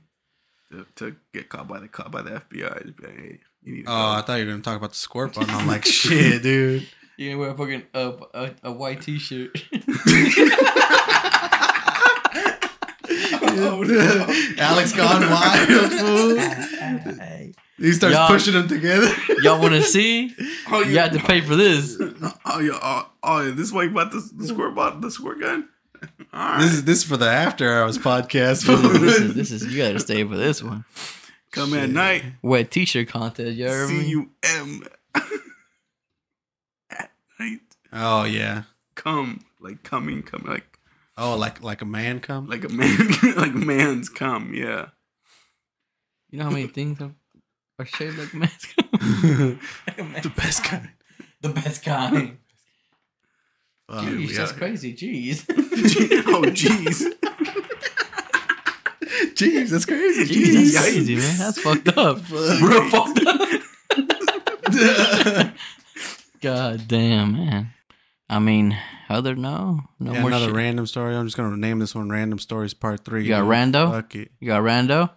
To, 0.71 0.85
to 0.97 1.15
get 1.33 1.49
caught 1.49 1.67
by 1.67 1.79
the 1.79 1.87
caught 1.87 2.11
by 2.11 2.21
the 2.21 2.29
FBI. 2.29 2.83
Just 2.83 2.97
be 2.97 3.07
like, 3.07 3.17
hey, 3.17 3.39
you 3.63 3.73
need 3.77 3.85
to 3.87 3.91
Oh, 3.91 4.11
I 4.11 4.21
thought 4.21 4.35
you 4.35 4.45
were 4.45 4.51
gonna 4.51 4.61
talk 4.61 4.77
about 4.77 4.91
the 4.91 4.95
squirt 4.95 5.33
button. 5.33 5.49
I'm 5.55 5.65
like, 5.65 5.85
shit, 5.87 6.43
dude. 6.43 6.87
You're 7.17 7.31
gonna 7.33 7.41
wear 7.41 7.49
a 7.49 7.57
fucking 7.57 7.83
uh, 7.95 8.11
a, 8.35 8.51
a 8.65 8.71
white 8.71 9.01
t-shirt. 9.01 9.59
oh, 13.41 13.83
no. 13.87 14.63
Alex 14.63 14.93
gone 14.93 15.27
wild, 15.27 15.91
fool. 15.93 16.37
He 17.77 17.91
starts 17.93 18.15
Y'all- 18.15 18.27
pushing 18.27 18.53
them 18.53 18.67
together. 18.67 19.09
Y'all 19.41 19.61
want 19.61 19.73
to 19.73 19.83
see? 19.83 20.33
Oh, 20.69 20.81
You 20.81 20.97
have 20.99 21.13
to 21.13 21.19
pay 21.19 21.39
for 21.41 21.55
this. 21.55 21.97
Oh 22.45 22.59
yeah. 22.59 22.77
Oh, 22.81 23.09
oh 23.23 23.41
yeah. 23.45 23.51
This 23.51 23.67
is 23.67 23.73
why 23.73 23.83
you 23.83 23.91
bought 23.91 24.11
the, 24.11 24.27
the 24.35 24.47
squirt 24.47 24.75
bottle, 24.75 24.99
the 24.99 25.09
squirt 25.09 25.39
gun. 25.39 25.69
All 26.01 26.39
right. 26.39 26.59
This 26.61 26.73
is 26.73 26.83
this 26.83 26.97
is 26.99 27.03
for 27.05 27.15
the 27.17 27.29
after 27.29 27.71
hours 27.71 27.97
podcast. 27.97 28.65
This 28.99 29.17
is, 29.19 29.33
this 29.33 29.51
is 29.51 29.65
you 29.73 29.77
gotta 29.81 29.99
stay 29.99 30.23
for 30.25 30.35
this 30.35 30.61
one. 30.61 30.83
Come 31.51 31.73
at 31.73 31.89
night. 31.89 32.23
Wet 32.41 32.69
t-shirt 32.69 33.07
contest. 33.07 33.55
You 33.55 33.67
heard 33.69 33.87
C 33.89 34.15
me? 34.15 34.27
At 36.91 37.11
night. 37.39 37.61
oh 37.93 38.23
yeah. 38.25 38.63
Come 38.95 39.41
like 39.59 39.83
coming, 39.83 40.23
coming 40.23 40.47
like 40.47 40.79
Oh, 41.17 41.35
like 41.35 41.63
like 41.63 41.81
a 41.81 41.85
man 41.85 42.19
come. 42.19 42.47
like 42.47 42.63
a 42.63 42.69
man, 42.69 42.97
like 43.37 43.53
man's 43.53 44.09
come. 44.09 44.53
Yeah. 44.53 44.87
You 46.29 46.39
know 46.39 46.45
how 46.45 46.51
many 46.51 46.67
things 46.67 46.99
are, 47.01 47.11
are 47.79 47.85
shaped 47.85 48.17
like 48.19 48.33
a 48.33 48.37
mask? 48.37 48.73
like 49.87 49.97
mask. 50.03 50.23
the 50.23 50.33
best 50.35 50.63
kind. 50.63 50.89
The 51.41 51.49
best 51.49 51.83
kind. 51.83 52.37
Fuck, 53.89 54.03
Jeez, 54.03 54.35
that's 54.35 54.51
out 54.51 54.57
crazy. 54.57 54.93
Jeez. 54.93 55.45
oh 56.27 56.41
jeez. 56.43 57.03
Jeez, 59.33 59.69
that's 59.69 59.85
crazy. 59.85 60.25
Jeez, 60.25 60.73
that's 60.73 60.85
crazy, 60.91 61.15
man. 61.15 61.37
That's 61.37 61.61
fucked 61.61 61.87
up. 61.97 62.19
Fuck. 62.19 62.61
Real 62.61 62.89
fucked 62.89 63.25
up. 63.25 63.39
God 66.41 66.87
damn, 66.87 67.33
man. 67.33 67.73
I 68.29 68.39
mean, 68.39 68.77
other 69.09 69.35
no, 69.35 69.79
no 69.99 70.13
Yeah, 70.13 70.19
more 70.21 70.29
another 70.31 70.47
shit. 70.47 70.55
random 70.55 70.85
story. 70.85 71.15
I'm 71.15 71.25
just 71.25 71.37
gonna 71.37 71.55
name 71.55 71.79
this 71.79 71.95
one 71.95 72.09
"Random 72.09 72.39
Stories 72.39 72.73
Part 72.73 73.05
3. 73.05 73.23
You 73.23 73.29
got 73.29 73.43
rando? 73.45 73.89
Fuck 73.91 74.15
it. 74.15 74.31
you 74.41 74.47
got 74.47 74.61
Rando? 74.63 75.11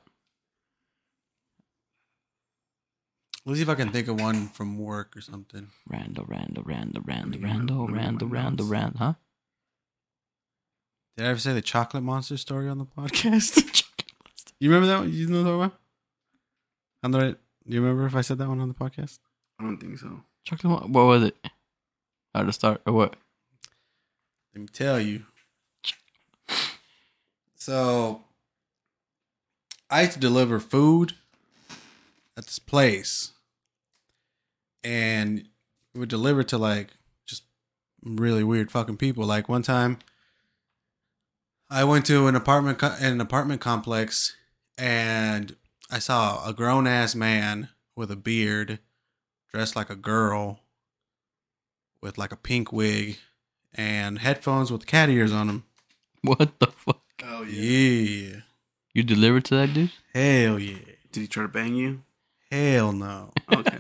Let's 3.50 3.58
see 3.58 3.62
if 3.64 3.68
I 3.68 3.74
can 3.74 3.90
think 3.90 4.06
of 4.06 4.20
one 4.20 4.46
from 4.46 4.78
work 4.78 5.16
or 5.16 5.20
something. 5.20 5.66
Rando, 5.90 6.24
know. 6.28 6.62
Let 6.62 6.66
me 6.68 7.48
Rando, 7.48 7.66
know. 7.66 7.86
Rando, 7.88 8.58
Rando, 8.60 8.96
huh? 8.96 9.14
Did 11.16 11.26
I 11.26 11.30
ever 11.30 11.40
say 11.40 11.52
the 11.52 11.60
chocolate 11.60 12.04
monster 12.04 12.36
story 12.36 12.68
on 12.68 12.78
the 12.78 12.84
podcast? 12.96 13.82
you 14.60 14.70
remember 14.70 14.86
that 14.86 15.00
one? 15.00 15.12
You 15.12 15.26
know 15.26 15.42
that 15.42 15.56
one? 15.56 15.72
Andre, 17.02 17.32
do 17.32 17.74
you 17.74 17.80
remember 17.82 18.06
if 18.06 18.14
I 18.14 18.20
said 18.20 18.38
that 18.38 18.46
one 18.46 18.60
on 18.60 18.68
the 18.68 18.74
podcast? 18.74 19.18
I 19.58 19.64
don't 19.64 19.78
think 19.78 19.98
so. 19.98 20.20
Chocolate. 20.44 20.70
mo- 20.70 20.86
What 20.86 21.06
was 21.06 21.24
it? 21.24 21.36
How 22.32 22.44
to 22.44 22.52
start 22.52 22.82
or 22.86 22.92
what? 22.92 23.16
Let 24.54 24.60
me 24.60 24.68
tell 24.72 25.00
you. 25.00 25.24
So, 27.56 28.22
I 29.90 30.02
used 30.02 30.12
to 30.12 30.20
deliver 30.20 30.60
food 30.60 31.14
at 32.36 32.44
this 32.44 32.60
place, 32.60 33.32
and 34.82 35.48
we 35.94 36.00
would 36.00 36.08
deliver 36.08 36.42
to 36.44 36.58
like 36.58 36.88
just 37.26 37.44
really 38.02 38.44
weird 38.44 38.70
fucking 38.70 38.96
people. 38.96 39.24
Like 39.24 39.48
one 39.48 39.62
time, 39.62 39.98
I 41.68 41.84
went 41.84 42.06
to 42.06 42.26
an 42.26 42.34
apartment 42.36 42.78
co- 42.78 42.96
an 43.00 43.20
apartment 43.20 43.60
complex, 43.60 44.34
and 44.78 45.54
I 45.90 45.98
saw 45.98 46.46
a 46.46 46.52
grown 46.52 46.86
ass 46.86 47.14
man 47.14 47.68
with 47.96 48.10
a 48.10 48.16
beard, 48.16 48.78
dressed 49.52 49.76
like 49.76 49.90
a 49.90 49.96
girl, 49.96 50.60
with 52.02 52.18
like 52.18 52.32
a 52.32 52.36
pink 52.36 52.72
wig 52.72 53.18
and 53.74 54.18
headphones 54.18 54.72
with 54.72 54.86
cat 54.86 55.08
ears 55.08 55.32
on 55.32 55.46
them. 55.46 55.64
What 56.22 56.58
the 56.58 56.66
fuck? 56.66 57.00
Oh 57.24 57.42
Yeah. 57.44 58.40
You 58.92 59.02
delivered 59.02 59.44
to 59.46 59.54
that 59.56 59.72
dude? 59.72 59.90
Hell 60.12 60.58
yeah. 60.58 60.76
Did 61.12 61.20
he 61.20 61.26
try 61.26 61.44
to 61.44 61.48
bang 61.48 61.74
you? 61.74 62.02
Hell 62.50 62.92
no. 62.92 63.32
Okay. 63.50 63.78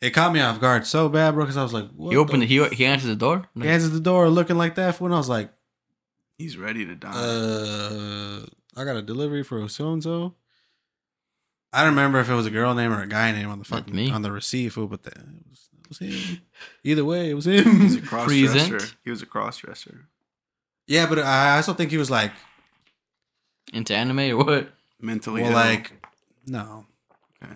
It 0.00 0.10
caught 0.10 0.32
me 0.32 0.40
off 0.40 0.60
guard 0.60 0.86
so 0.86 1.08
bad, 1.10 1.34
bro, 1.34 1.44
because 1.44 1.56
I 1.58 1.62
was 1.62 1.74
like, 1.74 1.88
what 1.90 2.10
He 2.10 2.16
opened. 2.16 2.42
the- 2.42 2.46
The, 2.58 2.68
he 2.70 2.76
he 2.76 2.86
answered 2.86 3.08
the 3.08 3.16
door. 3.16 3.48
He 3.54 3.68
answered 3.68 3.90
the 3.92 4.00
door 4.00 4.28
looking 4.30 4.56
like 4.56 4.74
that 4.76 4.94
for 4.94 5.04
when 5.04 5.12
I 5.12 5.16
was 5.16 5.28
like, 5.28 5.50
He's 6.38 6.56
ready 6.56 6.86
to 6.86 6.94
die. 6.94 7.10
uh, 7.12 8.46
I 8.76 8.84
got 8.84 8.96
a 8.96 9.02
delivery 9.02 9.42
for 9.42 9.68
so 9.68 9.92
and 9.92 10.02
so. 10.02 10.34
I 11.72 11.80
don't 11.84 11.90
remember 11.90 12.18
if 12.18 12.30
it 12.30 12.34
was 12.34 12.46
a 12.46 12.50
girl 12.50 12.74
name 12.74 12.92
or 12.92 13.02
a 13.02 13.06
guy 13.06 13.30
name 13.32 13.50
on 13.50 13.58
the 13.58 13.64
fucking 13.66 13.94
me. 13.94 14.10
on 14.10 14.22
the 14.22 14.32
receipt, 14.32 14.70
fool, 14.70 14.86
but 14.88 15.02
the, 15.02 15.10
it, 15.10 15.18
was, 15.50 15.68
it 15.82 15.88
was 15.88 15.98
him. 15.98 16.40
Either 16.82 17.04
way, 17.04 17.30
it 17.30 17.34
was 17.34 17.46
him. 17.46 17.64
he 17.76 17.82
was 17.84 17.94
a 17.94 17.98
him. 18.00 18.06
cross 18.06 18.26
dresser. 18.32 18.80
He 19.04 19.10
was 19.10 19.22
a 19.22 19.26
cross 19.26 19.58
dresser. 19.58 20.06
yeah, 20.86 21.06
but 21.06 21.18
I 21.18 21.56
also 21.56 21.74
think 21.74 21.90
he 21.90 21.98
was 21.98 22.10
like, 22.10 22.32
Into 23.72 23.94
anime 23.94 24.18
or 24.30 24.36
what? 24.38 24.70
Mentally 25.00 25.42
well, 25.42 25.50
ill. 25.52 25.56
like, 25.56 25.92
no, 26.46 26.86
okay. 27.42 27.52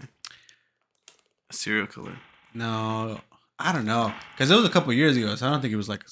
a 1.50 1.52
serial 1.52 1.86
killer. 1.86 2.16
No, 2.54 3.20
I 3.58 3.72
don't 3.72 3.84
know, 3.84 4.12
because 4.32 4.50
it 4.50 4.54
was 4.56 4.64
a 4.64 4.70
couple 4.70 4.92
years 4.92 5.16
ago, 5.16 5.34
so 5.34 5.46
I 5.46 5.50
don't 5.50 5.60
think 5.60 5.72
it 5.72 5.76
was 5.76 5.88
like 5.88 6.04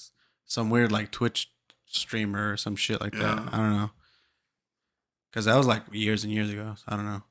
some 0.44 0.70
weird 0.70 0.90
like 0.92 1.10
Twitch 1.10 1.50
streamer 1.86 2.52
or 2.52 2.56
some 2.56 2.76
shit 2.76 3.00
like 3.00 3.12
that. 3.12 3.38
I 3.52 3.56
don't 3.56 3.76
know, 3.76 3.90
because 5.30 5.44
that 5.44 5.56
was 5.56 5.66
like 5.66 5.82
years 5.92 6.24
and 6.24 6.32
years 6.32 6.50
ago. 6.50 6.74
So 6.76 6.84
I 6.88 6.96
don't 6.96 7.06
know. 7.06 7.22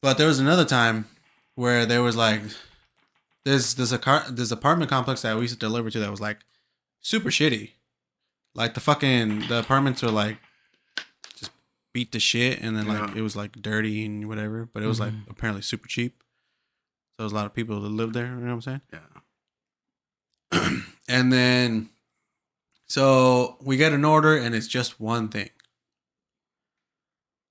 But 0.00 0.18
there 0.18 0.26
was 0.26 0.40
another 0.40 0.64
time 0.64 1.06
where 1.54 1.86
there 1.86 2.02
was 2.02 2.16
like 2.16 2.42
this 3.44 3.74
this 3.74 3.96
car 3.98 4.24
this 4.30 4.50
apartment 4.50 4.90
complex 4.90 5.22
that 5.22 5.36
we 5.36 5.42
used 5.42 5.54
to 5.54 5.60
deliver 5.60 5.90
to 5.90 6.00
that 6.00 6.10
was 6.10 6.20
like 6.20 6.38
super 7.00 7.30
shitty. 7.30 7.70
Like 8.54 8.74
the 8.74 8.80
fucking 8.80 9.46
the 9.48 9.58
apartments 9.60 10.02
were 10.02 10.10
like 10.10 10.38
just 11.38 11.52
beat 11.92 12.10
to 12.12 12.20
shit, 12.20 12.60
and 12.60 12.76
then 12.76 12.86
like 12.88 12.98
Yeah. 13.10 13.14
it 13.18 13.22
was 13.22 13.36
like 13.36 13.52
dirty 13.62 14.04
and 14.04 14.28
whatever. 14.28 14.68
But 14.72 14.82
it 14.82 14.86
was 14.86 14.98
like 14.98 15.12
Mhm. 15.12 15.30
apparently 15.30 15.62
super 15.62 15.86
cheap. 15.88 16.22
So 17.16 17.22
there's 17.24 17.32
a 17.32 17.34
lot 17.34 17.46
of 17.46 17.54
people 17.54 17.80
that 17.80 17.88
live 17.88 18.12
there. 18.12 18.26
You 18.26 18.32
know 18.36 18.54
what 18.56 18.66
I'm 18.66 18.80
saying? 18.80 18.80
Yeah. 20.52 20.68
and 21.08 21.32
then 21.32 21.88
so 22.86 23.56
we 23.62 23.76
get 23.78 23.92
an 23.92 24.04
order 24.04 24.36
and 24.36 24.54
it's 24.54 24.66
just 24.66 25.00
one 25.00 25.28
thing 25.30 25.48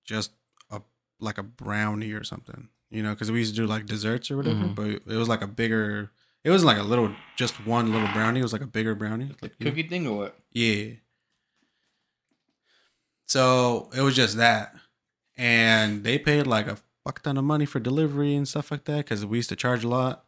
just 0.05 0.32
a 0.70 0.82
like 1.20 1.39
a 1.39 1.43
brownie 1.43 2.12
or 2.12 2.24
something 2.24 2.70
you 2.91 3.01
know 3.01 3.09
because 3.12 3.32
we 3.32 3.39
used 3.39 3.55
to 3.55 3.62
do 3.62 3.66
like 3.66 3.88
desserts 3.88 4.30
or 4.30 4.38
whatever 4.38 4.55
Mhm. 4.66 4.76
but 4.76 4.88
it 5.12 5.18
was 5.18 5.28
like 5.28 5.41
a 5.41 5.47
bigger 5.47 6.12
it 6.43 6.51
wasn't 6.51 6.68
like 6.68 6.78
a 6.78 6.84
little 6.84 7.12
just 7.36 7.66
one 7.66 7.91
little 7.91 8.07
brownie 8.09 8.39
it 8.39 8.43
was 8.43 8.53
like 8.53 8.62
a 8.62 8.68
bigger 8.68 8.93
brownie 8.93 9.32
like 9.41 9.53
you 9.57 9.66
know? 9.66 9.72
Cookie 9.72 9.88
thing 9.88 10.05
or 10.05 10.16
what? 10.18 10.38
yeah 10.51 10.91
so 13.28 13.89
it 13.95 14.01
was 14.01 14.16
just 14.16 14.38
that 14.38 14.76
and 15.38 16.03
they 16.03 16.20
paid 16.20 16.45
like 16.45 16.68
a 16.68 16.78
fuck 17.04 17.22
ton 17.22 17.38
of 17.38 17.43
money 17.43 17.66
for 17.66 17.80
delivery 17.80 18.36
and 18.36 18.47
stuff 18.47 18.72
like 18.72 18.86
that 18.86 18.97
because 18.97 19.26
we 19.26 19.38
used 19.38 19.49
to 19.49 19.56
charge 19.56 19.84
a 19.84 19.88
lot 19.88 20.26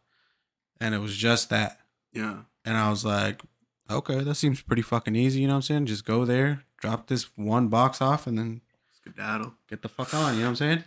and 0.80 0.94
it 0.94 0.98
was 0.98 1.16
just 1.16 1.50
that 1.50 1.78
Yeah. 2.12 2.38
and 2.64 2.76
I 2.76 2.90
was 2.90 3.04
like, 3.04 3.42
okay, 3.90 4.20
that 4.24 4.34
seems 4.34 4.60
pretty 4.62 4.82
fucking 4.82 5.14
easy. 5.16 5.40
You 5.40 5.46
know 5.46 5.52
what 5.54 5.56
I'm 5.58 5.62
saying? 5.62 5.86
Just 5.86 6.04
go 6.04 6.24
there, 6.24 6.64
drop 6.78 7.06
this 7.06 7.24
one 7.36 7.68
box 7.68 8.00
off, 8.02 8.26
and 8.26 8.38
then 8.38 8.60
Skedaddle. 8.92 9.54
get 9.68 9.82
the 9.82 9.88
fuck 9.88 10.12
on. 10.14 10.34
You 10.34 10.40
know 10.40 10.46
what 10.46 10.50
I'm 10.50 10.56
saying? 10.56 10.84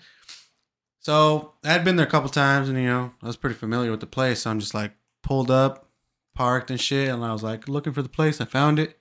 So 0.99 1.53
I 1.63 1.69
had 1.69 1.85
been 1.85 1.95
there 1.95 2.05
a 2.07 2.09
couple 2.09 2.29
times, 2.29 2.67
and 2.69 2.77
you 2.77 2.85
know 2.87 3.13
I 3.23 3.27
was 3.27 3.37
pretty 3.37 3.55
familiar 3.55 3.91
with 3.91 3.99
the 4.01 4.07
place. 4.07 4.41
So 4.41 4.51
I'm 4.51 4.59
just 4.59 4.73
like 4.73 4.91
pulled 5.23 5.49
up, 5.51 5.87
parked 6.35 6.69
and 6.69 6.81
shit, 6.81 7.09
and 7.09 7.23
I 7.23 7.31
was 7.31 7.43
like 7.43 7.67
looking 7.69 7.93
for 7.93 8.01
the 8.01 8.09
place. 8.09 8.41
I 8.41 8.45
found 8.45 8.79
it. 8.79 8.97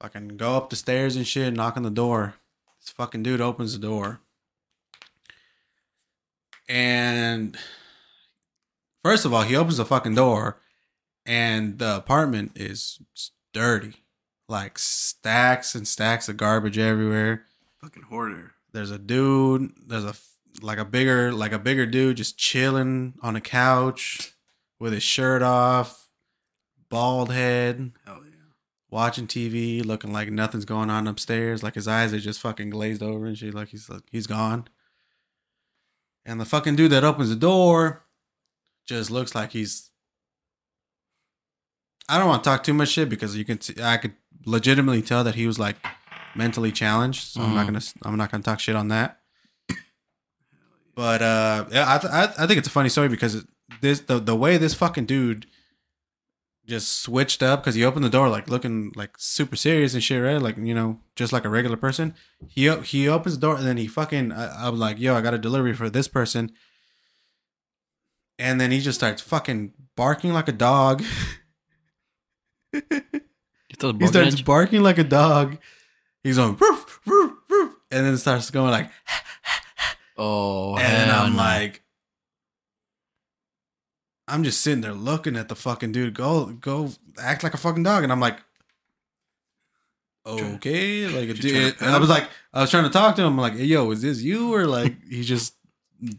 Fucking 0.00 0.36
go 0.36 0.56
up 0.56 0.70
the 0.70 0.76
stairs 0.76 1.16
and 1.16 1.26
shit, 1.26 1.52
knock 1.54 1.76
on 1.76 1.82
the 1.82 1.90
door. 1.90 2.34
This 2.80 2.90
fucking 2.90 3.22
dude 3.22 3.40
opens 3.40 3.72
the 3.72 3.78
door, 3.86 4.20
and 6.68 7.56
first 9.04 9.24
of 9.24 9.32
all, 9.32 9.42
he 9.42 9.56
opens 9.56 9.76
the 9.76 9.84
fucking 9.84 10.14
door, 10.14 10.58
and 11.26 11.78
the 11.78 11.96
apartment 11.96 12.52
is 12.56 13.00
dirty, 13.52 13.94
like 14.48 14.78
stacks 14.78 15.74
and 15.74 15.86
stacks 15.86 16.28
of 16.28 16.36
garbage 16.36 16.78
everywhere. 16.78 17.44
Fucking 17.80 18.04
hoarder. 18.04 18.52
there's 18.72 18.90
a 18.92 18.98
dude 18.98 19.72
there's 19.88 20.04
a 20.04 20.14
like 20.60 20.78
a 20.78 20.84
bigger 20.84 21.32
like 21.32 21.52
a 21.52 21.58
bigger 21.58 21.84
dude 21.86 22.16
just 22.16 22.38
chilling 22.38 23.14
on 23.22 23.34
a 23.34 23.40
couch 23.40 24.34
with 24.78 24.92
his 24.92 25.02
shirt 25.02 25.42
off 25.42 26.08
bald 26.88 27.32
head 27.32 27.90
Hell 28.06 28.20
yeah. 28.24 28.36
watching 28.90 29.26
tv 29.26 29.84
looking 29.84 30.12
like 30.12 30.30
nothing's 30.30 30.64
going 30.64 30.90
on 30.90 31.08
upstairs. 31.08 31.62
Like 31.62 31.74
his 31.74 31.88
eyes 31.88 32.12
are 32.12 32.20
just 32.20 32.40
fucking 32.40 32.70
glazed 32.70 33.02
over 33.02 33.26
and 33.26 33.36
shit. 33.36 33.52
Like 33.54 33.68
he's 33.68 33.88
like 33.88 34.02
he's 34.12 34.26
gone 34.28 34.68
and 36.24 36.40
the 36.40 36.44
fucking 36.44 36.76
dude 36.76 36.92
that 36.92 37.04
opens 37.04 37.28
the 37.28 37.36
door 37.36 38.04
just 38.86 39.10
looks 39.10 39.34
like 39.34 39.52
he's 39.52 39.90
i 42.08 42.18
don't 42.18 42.28
want 42.28 42.42
to 42.42 42.48
talk 42.50 42.62
too 42.64 42.74
much 42.74 42.88
shit 42.90 43.08
because 43.08 43.36
you 43.36 43.44
can 43.44 43.60
see 43.60 43.74
i 43.82 43.96
could 43.96 44.12
legitimately 44.44 45.02
tell 45.02 45.22
that 45.24 45.34
he 45.34 45.46
was 45.46 45.58
like 45.58 45.76
mentally 46.34 46.72
challenged 46.72 47.22
so 47.28 47.40
i'm 47.42 47.54
not 47.54 47.64
Mhm. 47.64 47.66
gonna 47.68 47.80
i'm 48.04 48.16
not 48.16 48.30
gonna 48.30 48.42
talk 48.42 48.58
shit 48.60 48.74
on 48.76 48.88
that 48.88 49.20
but 50.94 51.22
uh 51.22 51.64
yeah 51.70 51.94
i 51.94 51.98
th- 51.98 52.12
I, 52.12 52.24
I 52.38 52.46
think 52.46 52.58
it's 52.58 52.68
a 52.68 52.72
funny 52.72 52.88
story 52.88 53.08
because 53.08 53.44
this 53.80 54.00
the, 54.00 54.18
the 54.18 54.36
way 54.36 54.56
this 54.58 54.74
fucking 54.74 55.06
dude 55.06 55.46
just 56.66 57.02
switched 57.02 57.42
up 57.42 57.60
because 57.62 57.74
he 57.74 57.84
opened 57.84 58.04
the 58.04 58.10
door 58.10 58.28
like 58.28 58.48
looking 58.48 58.92
like 58.94 59.10
super 59.18 59.56
serious 59.56 59.94
and 59.94 60.02
shit 60.02 60.22
right? 60.22 60.40
Like 60.40 60.56
you 60.56 60.74
know 60.74 61.00
just 61.16 61.32
like 61.32 61.44
a 61.44 61.48
regular 61.48 61.76
person. 61.76 62.14
He 62.48 62.70
he 62.82 63.08
opens 63.08 63.34
the 63.36 63.40
door 63.40 63.56
and 63.56 63.66
then 63.66 63.76
he 63.76 63.86
fucking 63.86 64.32
I, 64.32 64.68
i'm 64.68 64.78
like 64.78 64.98
yo 64.98 65.14
i 65.16 65.20
got 65.20 65.34
a 65.34 65.38
delivery 65.38 65.74
for 65.74 65.90
this 65.90 66.08
person. 66.08 66.52
And 68.38 68.60
then 68.60 68.70
he 68.70 68.80
just 68.80 68.98
starts 68.98 69.20
fucking 69.22 69.72
barking 69.96 70.32
like 70.32 70.48
a 70.48 70.52
dog. 70.52 71.02
He 72.72 74.06
starts 74.06 74.40
barking 74.42 74.82
like 74.82 74.98
a 74.98 75.04
dog. 75.04 75.58
He's 76.24 76.36
going 76.36 76.56
roof, 76.56 77.00
roof, 77.06 77.32
roof, 77.48 77.74
and 77.90 78.06
then 78.06 78.16
starts 78.16 78.50
going 78.50 78.70
like 78.70 78.90
Oh, 80.16 80.76
and 80.76 81.10
I'm 81.10 81.32
no. 81.32 81.38
like, 81.38 81.81
I'm 84.28 84.44
just 84.44 84.60
sitting 84.60 84.80
there 84.80 84.92
looking 84.94 85.36
at 85.36 85.48
the 85.48 85.56
fucking 85.56 85.92
dude 85.92 86.14
go 86.14 86.46
go 86.46 86.90
act 87.18 87.42
like 87.42 87.54
a 87.54 87.58
fucking 87.58 87.82
dog, 87.82 88.02
and 88.02 88.12
I'm 88.12 88.20
like, 88.20 88.38
okay, 90.26 91.06
like 91.08 91.28
a 91.28 91.34
dude. 91.34 91.76
And 91.80 91.90
I 91.90 91.98
was 91.98 92.08
like, 92.08 92.28
I 92.52 92.60
was 92.60 92.70
trying 92.70 92.84
to 92.84 92.90
talk 92.90 93.16
to 93.16 93.22
him. 93.22 93.28
I'm 93.28 93.38
like, 93.38 93.54
hey, 93.56 93.64
yo, 93.64 93.90
is 93.90 94.02
this 94.02 94.22
you 94.22 94.54
or 94.54 94.66
like 94.66 94.94
he 95.08 95.22
just 95.22 95.54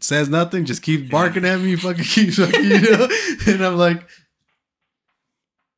says 0.00 0.28
nothing, 0.28 0.64
just 0.64 0.82
keeps 0.82 1.10
barking 1.10 1.44
at 1.44 1.60
me, 1.60 1.76
fucking 1.76 2.04
keeps 2.04 2.36
fucking, 2.38 2.64
you 2.64 2.80
know? 2.80 3.08
And 3.46 3.64
I'm 3.64 3.76
like, 3.76 4.08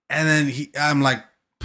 and 0.08 0.28
then 0.28 0.48
he, 0.48 0.70
I'm 0.78 1.00
like 1.02 1.24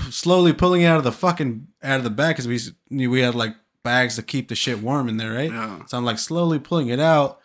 slowly 0.10 0.54
pulling 0.54 0.82
it 0.82 0.86
out 0.86 0.98
of 0.98 1.04
the 1.04 1.12
fucking 1.12 1.68
out 1.84 1.98
of 1.98 2.04
the 2.04 2.10
bag 2.10 2.36
because 2.36 2.48
we 2.90 3.08
we 3.08 3.22
had 3.22 3.36
like 3.36 3.56
bags 3.84 4.16
to 4.16 4.24
keep 4.24 4.48
the 4.48 4.56
shit 4.56 4.80
warm 4.80 5.10
in 5.10 5.18
there, 5.18 5.34
right? 5.34 5.52
Yeah. 5.52 5.86
So 5.86 5.98
I'm 5.98 6.06
like 6.06 6.20
slowly 6.20 6.60
pulling 6.60 6.88
it 6.90 7.00
out. 7.00 7.40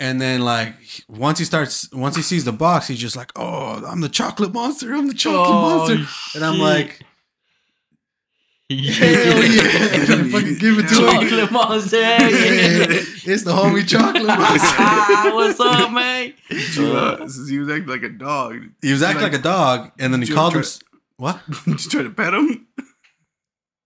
And 0.00 0.20
then 0.20 0.42
like 0.42 0.74
once 1.08 1.38
he 1.40 1.44
starts 1.44 1.90
once 1.92 2.14
he 2.14 2.22
sees 2.22 2.44
the 2.44 2.52
box, 2.52 2.86
he's 2.86 2.98
just 3.00 3.16
like, 3.16 3.32
Oh, 3.36 3.84
I'm 3.86 4.00
the 4.00 4.08
chocolate 4.08 4.52
monster, 4.54 4.94
I'm 4.94 5.08
the 5.08 5.14
chocolate 5.14 5.48
Oh, 5.48 5.60
monster. 5.96 6.36
And 6.36 6.44
I'm 6.44 6.58
like, 6.58 7.00
Hell 8.70 8.78
Hell 8.78 9.44
yeah. 9.44 9.88
And 9.94 10.06
then 10.06 10.30
fucking 10.30 10.58
give 10.58 10.78
it 10.78 10.88
to 10.88 10.94
him. 11.08 11.28
Chocolate 11.28 11.50
monster. 11.50 12.00
yeah. 12.00 12.16
it's 12.20 13.42
the 13.44 13.50
homie 13.52 13.86
chocolate 13.88 14.24
monster. 14.26 14.76
ah, 14.78 15.30
what's 15.34 15.58
up, 15.58 15.90
man? 15.90 16.32
You, 16.50 16.92
uh, 16.92 17.28
he 17.48 17.58
was 17.58 17.68
acting 17.68 17.86
like 17.88 18.02
a 18.02 18.08
dog. 18.10 18.56
He 18.82 18.92
was 18.92 19.02
acting 19.02 19.22
like, 19.22 19.32
a 19.34 19.38
dog, 19.38 19.90
and 19.98 20.12
then 20.12 20.22
he 20.22 20.28
called 20.32 20.52
try- 20.52 20.60
him 20.60 20.64
s- 20.64 20.80
what? 21.16 21.40
Just 21.66 21.90
try 21.90 22.02
to 22.04 22.10
pet 22.10 22.34
him. 22.34 22.66
Oh, 22.78 22.84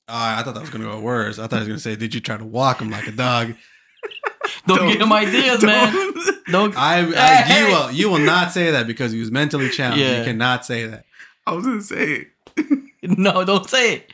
I 0.09 0.43
thought 0.43 0.53
that 0.55 0.61
was 0.61 0.69
gonna 0.71 0.85
go 0.85 1.01
worse. 1.01 1.39
I 1.39 1.47
thought 1.47 1.57
he 1.57 1.59
was 1.61 1.69
gonna 1.69 1.79
say, 1.79 1.97
Did 1.97 2.15
you 2.15 2.21
try 2.21 2.37
to 2.37 2.45
walk 2.45 2.83
him 2.83 2.91
like 2.91 3.07
a 3.07 3.13
dog? 3.13 3.55
Don't, 4.67 4.79
Don't- 4.79 4.93
give 4.93 5.01
him 5.01 5.13
ideas, 5.13 5.63
man. 5.65 5.93
Don't. 6.51 6.75
I, 6.77 7.01
I 7.17 7.59
you 7.59 7.67
will 7.67 7.91
you 7.91 8.11
will 8.11 8.19
not 8.25 8.53
say 8.53 8.71
that 8.71 8.87
because 8.87 9.13
he 9.13 9.19
was 9.21 9.31
mentally 9.31 9.69
challenged. 9.71 10.03
Yeah. 10.05 10.19
You 10.21 10.25
cannot 10.25 10.65
say 10.65 10.87
that. 10.87 11.05
I 11.47 11.53
was 11.53 11.65
gonna 11.65 11.83
say 11.83 12.27
it. 12.57 12.89
No, 13.19 13.45
don't 13.45 13.69
say 13.69 13.95
it. 13.97 14.13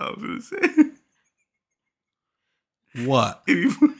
I 0.00 0.10
was 0.10 0.18
gonna 0.20 0.42
say 0.42 0.56
It. 2.94 3.06
What? 3.06 3.42
if 3.46 3.80
you 3.80 3.94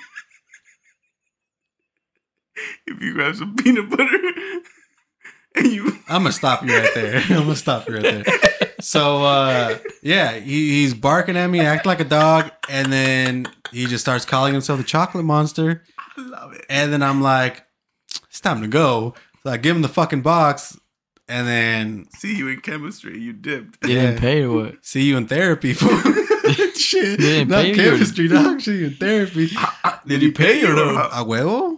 if 2.86 3.00
you 3.00 3.14
grab 3.14 3.36
some 3.36 3.54
peanut 3.56 3.88
butter 3.88 4.04
and 4.04 4.62
you 5.56 5.98
I'm 6.08 6.22
gonna 6.22 6.32
stop 6.32 6.64
you 6.64 6.74
right 6.76 6.90
there. 6.94 7.16
I'm 7.28 7.42
gonna 7.44 7.56
stop 7.56 7.88
you 7.88 7.94
right 7.96 8.02
there. 8.02 8.24
So 8.80 9.22
uh 9.24 9.78
yeah, 10.02 10.32
he, 10.32 10.82
he's 10.82 10.94
barking 10.94 11.36
at 11.36 11.46
me, 11.48 11.60
act 11.60 11.86
like 11.86 12.00
a 12.00 12.04
dog, 12.04 12.50
and 12.68 12.92
then 12.92 13.46
he 13.70 13.86
just 13.86 14.02
starts 14.04 14.24
calling 14.24 14.52
himself 14.52 14.78
the 14.78 14.84
chocolate 14.84 15.24
monster. 15.24 15.84
I 16.16 16.20
love 16.22 16.52
it. 16.54 16.64
And 16.68 16.92
then 16.92 17.02
I'm 17.02 17.20
like, 17.22 17.64
it's 18.28 18.40
time 18.40 18.60
to 18.62 18.68
go. 18.68 19.14
So 19.44 19.50
I 19.50 19.56
give 19.56 19.74
him 19.76 19.82
the 19.82 19.88
fucking 19.88 20.22
box, 20.22 20.76
and 21.28 21.46
then 21.48 22.06
See 22.18 22.36
you 22.36 22.48
in 22.48 22.60
chemistry. 22.60 23.18
You 23.18 23.32
dipped. 23.32 23.86
You 23.86 23.94
didn't 23.94 24.18
pay 24.20 24.42
or 24.42 24.52
what? 24.52 24.84
see 24.84 25.02
you 25.04 25.16
in 25.16 25.26
therapy. 25.26 25.72
for 25.74 25.88
Shit, 26.74 27.18
They 27.20 27.38
didn't 27.38 27.48
not 27.48 27.62
pay 27.62 27.68
you? 27.70 27.74
chemistry, 27.76 28.28
dog. 28.28 28.60
See 28.60 28.78
you 28.80 28.86
in 28.88 28.94
therapy. 28.94 29.48
Did 30.06 30.20
he 30.22 30.32
pay 30.32 30.60
you 30.60 30.72
or 30.72 30.74
no? 30.74 30.96
A 30.98 31.24
huevo? 31.24 31.76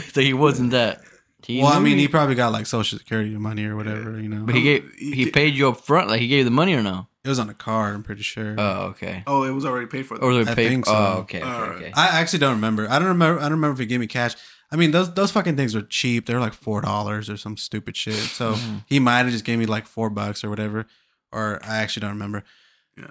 so 0.12 0.20
he 0.20 0.32
wasn't 0.32 0.70
that. 0.72 1.02
He 1.46 1.62
Well, 1.62 1.72
I 1.72 1.78
mean, 1.80 1.98
he 1.98 2.08
probably 2.08 2.34
got 2.34 2.52
like 2.52 2.66
social 2.66 2.98
security 2.98 3.36
money 3.36 3.64
or 3.66 3.76
whatever. 3.76 4.18
You 4.20 4.28
know, 4.28 4.44
But 4.44 4.54
he 4.54 4.62
gave 4.62 4.90
He 4.98 5.12
he 5.12 5.30
paid 5.30 5.54
you 5.54 5.68
up 5.68 5.80
front, 5.80 6.08
like 6.08 6.20
he 6.20 6.28
gave 6.28 6.38
you 6.38 6.44
the 6.44 6.50
money 6.50 6.74
or 6.74 6.82
no? 6.82 7.06
it 7.24 7.28
was 7.28 7.38
on 7.38 7.48
a 7.48 7.54
card. 7.54 7.94
I'm 7.94 8.02
pretty 8.02 8.22
sure. 8.22 8.54
Oh, 8.58 8.82
okay. 8.90 9.22
Oh, 9.26 9.44
it 9.44 9.50
was 9.50 9.64
already 9.64 9.86
paid 9.86 10.06
for. 10.06 10.16
Or 10.22 10.28
was 10.28 10.46
it 10.46 10.50
I 10.50 10.54
paid? 10.54 10.68
think 10.68 10.84
so. 10.86 10.92
Oh, 10.94 11.18
okay, 11.20 11.38
okay, 11.40 11.48
Alright. 11.48 11.76
okay. 11.76 11.92
I 11.94 12.20
actually 12.20 12.40
don't 12.40 12.54
remember. 12.56 12.86
I 12.90 12.98
don't 12.98 13.08
remember. 13.08 13.38
I 13.40 13.44
don't 13.44 13.52
remember 13.52 13.72
if 13.72 13.78
he 13.78 13.86
gave 13.86 14.00
me 14.00 14.06
cash. 14.06 14.34
I 14.70 14.76
mean, 14.76 14.90
those 14.90 15.12
those 15.14 15.30
fucking 15.30 15.56
things 15.56 15.74
are 15.74 15.80
cheap. 15.82 16.26
They're 16.26 16.40
like 16.40 16.52
four 16.54 16.80
dollars 16.82 17.30
or 17.30 17.36
some 17.38 17.56
stupid 17.56 17.96
shit. 17.96 18.14
So 18.14 18.54
Mm-hmm. 18.54 18.76
he 18.86 18.98
might 19.00 19.18
have 19.24 19.30
just 19.30 19.44
gave 19.46 19.58
me 19.58 19.64
like 19.66 19.86
four 19.86 20.10
bucks 20.10 20.44
or 20.44 20.50
whatever. 20.50 20.86
Or 21.32 21.60
I 21.64 21.76
actually 21.78 22.02
don't 22.02 22.10
remember 22.12 22.44
yeah. 22.98 23.06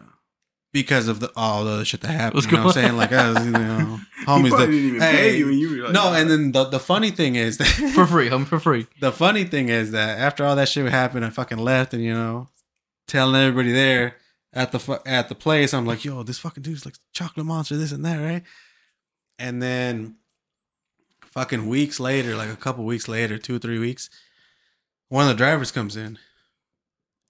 Because 0.74 1.08
of 1.08 1.20
the 1.20 1.32
all 1.36 1.64
the 1.64 1.72
other 1.72 1.86
shit 1.86 2.02
that 2.02 2.10
happened. 2.10 2.44
You 2.44 2.52
know 2.52 2.66
what 2.66 2.76
I'm 2.76 2.84
saying? 2.84 2.98
Like, 2.98 3.14
I 3.14 3.32
was, 3.32 3.46
you 3.46 3.52
know, 3.52 4.00
homies 4.26 4.58
that 4.58 4.66
didn't 4.66 4.74
even 4.74 5.02
hey, 5.02 5.12
pay 5.12 5.38
you, 5.38 5.48
and 5.48 5.60
you 5.60 5.84
like, 5.84 5.94
no. 5.94 6.14
And 6.14 6.30
then 6.30 6.52
the 6.52 6.66
the 6.66 6.80
funny 6.80 7.12
thing 7.12 7.36
is 7.36 7.58
that 7.60 7.68
for 7.96 8.06
free, 8.06 8.28
home 8.28 8.44
for 8.44 8.60
free. 8.60 8.88
the 9.00 9.12
funny 9.12 9.46
thing 9.46 9.70
is 9.70 9.92
that 9.92 10.20
after 10.20 10.44
all 10.44 10.56
that 10.58 10.68
shit 10.68 10.92
happened, 10.92 11.24
I 11.24 11.30
fucking 11.30 11.60
left 11.60 11.94
and 11.94 12.04
you 12.04 12.14
know, 12.14 12.50
telling 13.08 13.40
everybody 13.40 13.72
there 13.72 14.18
at 14.52 14.72
the 14.72 14.80
fu- 14.80 14.98
at 15.06 15.30
the 15.30 15.36
place, 15.36 15.74
I'm 15.74 15.86
like, 15.86 16.04
yo, 16.04 16.24
this 16.24 16.40
fucking 16.40 16.64
dude's 16.64 16.86
like 16.86 16.96
chocolate 17.14 17.46
monster, 17.46 17.78
this 17.78 17.92
and 17.92 18.04
that, 18.04 18.18
right? 18.18 18.44
And 19.38 19.62
then, 19.62 20.16
fucking 21.26 21.68
weeks 21.68 22.00
later, 22.00 22.36
like 22.36 22.50
a 22.50 22.56
couple 22.56 22.84
weeks 22.84 23.08
later, 23.08 23.38
two 23.38 23.56
or 23.56 23.60
three 23.60 23.80
weeks, 23.80 24.10
one 25.10 25.24
of 25.24 25.30
the 25.30 25.44
drivers 25.44 25.72
comes 25.72 25.96
in, 25.96 26.18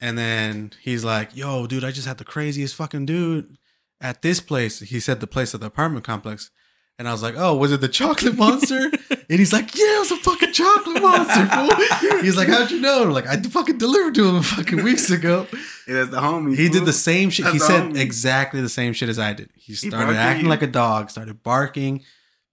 and 0.03 0.17
then 0.17 0.73
he's 0.81 1.05
like, 1.05 1.33
yo, 1.33 1.65
dude, 1.65 1.85
I 1.85 1.91
just 1.91 2.05
had 2.05 2.17
the 2.17 2.25
craziest 2.25 2.75
fucking 2.75 3.05
dude 3.05 3.57
at 4.01 4.21
this 4.21 4.41
place. 4.41 4.81
He 4.81 4.99
said 4.99 5.21
the 5.21 5.27
place 5.27 5.55
at 5.55 5.61
the 5.61 5.67
apartment 5.67 6.03
complex. 6.03 6.51
And 6.99 7.07
I 7.07 7.11
was 7.11 7.23
like, 7.23 7.33
"Oh, 7.35 7.55
was 7.55 7.71
it 7.71 7.81
the 7.81 7.87
chocolate 7.87 8.37
monster?" 8.37 8.91
and 9.09 9.39
he's 9.39 9.51
like, 9.51 9.75
"Yeah, 9.75 9.95
it 9.95 9.99
was 9.99 10.11
a 10.11 10.17
fucking 10.17 10.51
chocolate 10.51 11.01
monster." 11.01 11.47
fool." 11.47 12.21
He's 12.21 12.37
like, 12.37 12.47
"How'd 12.49 12.69
you 12.69 12.79
know?" 12.81 13.01
I'm 13.01 13.11
like, 13.11 13.25
"I 13.25 13.41
fucking 13.41 13.79
delivered 13.79 14.13
to 14.13 14.29
him 14.29 14.43
fucking 14.43 14.83
weeks 14.83 15.09
ago." 15.09 15.47
Yeah, 15.87 15.95
that's 15.95 16.11
the 16.11 16.17
homie. 16.17 16.55
He 16.55 16.69
did 16.69 16.85
the 16.85 16.93
same 16.93 17.31
shit. 17.31 17.47
He 17.47 17.57
said 17.57 17.85
homie. 17.85 17.99
exactly 17.99 18.61
the 18.61 18.69
same 18.69 18.93
shit 18.93 19.09
as 19.09 19.17
I 19.17 19.33
did. 19.33 19.49
He 19.55 19.73
started 19.73 20.15
at 20.15 20.17
acting 20.17 20.47
like 20.47 20.61
a 20.61 20.67
dog, 20.67 21.09
started 21.09 21.41
barking, 21.41 22.03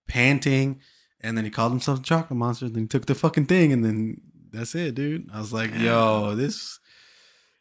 panting, 0.08 0.80
and 1.20 1.36
then 1.36 1.44
he 1.44 1.50
called 1.50 1.72
himself 1.72 1.98
a 2.00 2.02
chocolate 2.02 2.38
monster. 2.38 2.66
Then 2.70 2.84
he 2.84 2.88
took 2.88 3.04
the 3.04 3.14
fucking 3.14 3.44
thing, 3.44 3.74
and 3.74 3.84
then 3.84 4.22
that's 4.50 4.74
it, 4.74 4.94
dude. 4.94 5.28
I 5.34 5.38
was 5.38 5.52
like, 5.52 5.74
"Yo, 5.74 6.34
this 6.34 6.79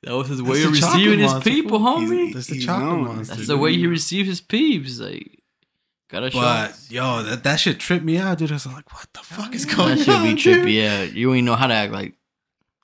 That 0.03 0.15
was 0.15 0.27
his 0.29 0.37
That's 0.41 0.49
way 0.49 0.63
of 0.63 0.71
the 0.73 0.79
chocolate 0.79 0.95
receiving 0.95 1.19
his 1.19 1.31
monster, 1.33 1.49
people, 1.49 1.79
fool. 1.79 1.87
homie. 1.97 2.33
that's 2.33 2.47
the 2.47 2.55
He's 2.55 2.65
chocolate 2.65 2.87
known. 2.89 3.03
monster." 3.15 3.35
That's 3.35 3.47
the 3.47 3.57
way 3.57 3.73
he 3.75 3.85
receives 3.87 4.29
his 4.29 4.39
peeps. 4.41 4.99
Like, 4.99 5.39
gotta 6.09 6.31
show. 6.31 6.39
But 6.39 6.77
yo, 6.89 7.23
that, 7.23 7.43
that 7.43 7.55
shit 7.59 7.79
tripped 7.79 8.05
me 8.05 8.17
out, 8.17 8.37
dude. 8.37 8.51
I 8.51 8.55
was 8.55 8.65
like, 8.65 8.91
"What 8.93 9.07
the 9.13 9.19
fuck 9.19 9.53
is 9.53 9.65
going 9.65 9.91
on? 9.91 9.97
that 9.97 10.03
should 10.05 10.15
on?" 10.15 10.23
be 10.23 10.41
dude? 10.41 10.65
trippy. 10.65 10.73
Yeah, 10.75 11.03
you 11.03 11.33
ain't 11.33 11.45
know 11.45 11.55
how 11.55 11.67
to 11.67 11.73
act. 11.73 11.91
Like, 11.91 12.13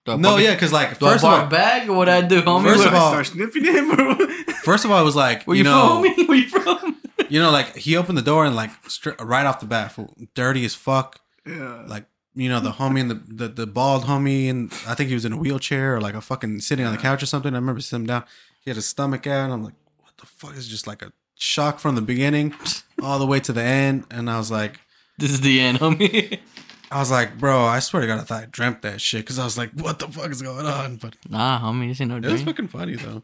do 0.05 0.11
I 0.11 0.15
No, 0.17 0.29
bark- 0.31 0.41
yeah, 0.43 0.53
because 0.53 0.73
like 0.73 0.99
Do 0.99 1.05
I 1.05 1.11
first 1.13 1.23
of 1.23 1.29
bark 1.31 1.43
all, 1.43 1.49
back 1.49 1.87
or 1.87 1.93
what 1.93 2.09
I 2.09 2.21
do, 2.21 2.41
homie? 2.41 2.63
First 2.63 2.85
of 2.85 2.93
all- 2.93 3.11
start 3.11 3.27
sniffing 3.27 3.63
him. 3.65 4.27
First 4.65 4.83
of 4.83 4.89
all, 4.91 4.97
I 4.97 5.03
was 5.03 5.15
like, 5.15 5.43
where 5.43 5.55
you 5.55 5.63
you, 5.63 5.69
know, 5.69 6.01
from, 6.03 6.11
homie? 6.15 6.27
Where 6.27 6.37
you 6.39 6.49
from? 6.49 6.97
you 7.29 7.39
know, 7.39 7.51
like 7.51 7.75
he 7.75 7.95
opened 7.95 8.17
the 8.17 8.23
door 8.23 8.45
and 8.45 8.55
like 8.55 8.71
stri- 8.85 9.15
right 9.23 9.45
off 9.45 9.59
the 9.59 9.67
bat, 9.67 9.95
dirty 10.33 10.65
as 10.65 10.73
fuck. 10.75 11.19
yeah. 11.45 11.83
Like 11.87 12.05
you 12.35 12.49
know, 12.49 12.59
the 12.59 12.71
homie 12.71 12.99
and 13.01 13.11
the, 13.11 13.21
the 13.27 13.47
the 13.47 13.67
bald 13.67 14.03
homie, 14.03 14.49
and 14.49 14.71
I 14.87 14.93
think 14.95 15.07
he 15.09 15.13
was 15.15 15.25
in 15.25 15.33
a 15.33 15.37
wheelchair 15.37 15.95
or 15.95 16.01
like 16.01 16.15
a 16.15 16.21
fucking 16.21 16.59
sitting 16.61 16.85
on 16.85 16.91
the 16.93 17.01
couch 17.01 17.23
or 17.23 17.25
something. 17.25 17.53
I 17.53 17.57
remember 17.57 17.81
sitting 17.81 18.05
down. 18.05 18.23
He 18.61 18.69
had 18.69 18.75
his 18.75 18.85
stomach 18.85 19.25
out, 19.27 19.45
and 19.45 19.53
I'm 19.53 19.63
like, 19.63 19.75
what 19.99 20.17
the 20.17 20.25
fuck 20.25 20.55
is 20.55 20.67
just 20.67 20.85
like 20.87 21.01
a 21.01 21.11
shock 21.37 21.79
from 21.79 21.95
the 21.95 22.01
beginning 22.01 22.53
all 23.01 23.19
the 23.19 23.25
way 23.25 23.39
to 23.41 23.53
the 23.53 23.63
end, 23.63 24.05
and 24.11 24.29
I 24.29 24.37
was 24.37 24.51
like. 24.51 24.79
This 25.17 25.31
is 25.31 25.39
the 25.39 25.61
end, 25.61 25.79
homie. 25.79 26.39
I 26.91 26.99
was 26.99 27.09
like, 27.09 27.37
bro, 27.37 27.63
I 27.63 27.79
swear 27.79 28.01
to 28.01 28.07
God, 28.07 28.19
I 28.19 28.23
thought 28.23 28.43
I 28.43 28.47
dreamt 28.47 28.81
that 28.81 28.99
shit 28.99 29.21
because 29.21 29.39
I 29.39 29.45
was 29.45 29.57
like, 29.57 29.71
what 29.71 29.97
the 29.99 30.09
fuck 30.09 30.29
is 30.29 30.41
going 30.41 30.65
on? 30.65 30.97
But 30.97 31.15
nah, 31.29 31.61
homie, 31.61 31.87
this 31.87 32.01
ain't 32.01 32.09
no 32.11 32.19
dream. 32.19 32.31
it 32.31 32.33
was 32.33 32.43
fucking 32.43 32.67
funny 32.67 32.95
though. 32.97 33.23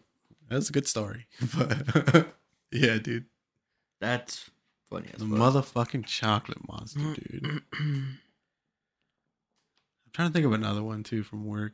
It 0.50 0.56
was 0.56 0.70
a 0.70 0.72
good 0.72 0.88
story. 0.88 1.28
But 1.54 2.28
yeah, 2.72 2.98
dude. 2.98 3.26
That's 4.00 4.50
funny 4.90 5.10
as 5.14 5.20
The 5.20 5.26
fuck. 5.28 5.38
motherfucking 5.38 6.06
chocolate 6.06 6.66
monster, 6.66 7.14
dude. 7.30 7.62
I'm 10.12 10.14
trying 10.14 10.28
to 10.30 10.34
think 10.34 10.46
of 10.46 10.52
another 10.52 10.84
one 10.84 11.04
too 11.04 11.24
from 11.24 11.46
work. 11.46 11.72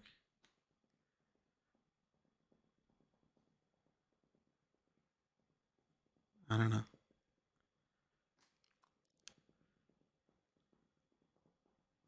I 6.50 6.58
don't 6.58 6.70
know. 6.70 6.84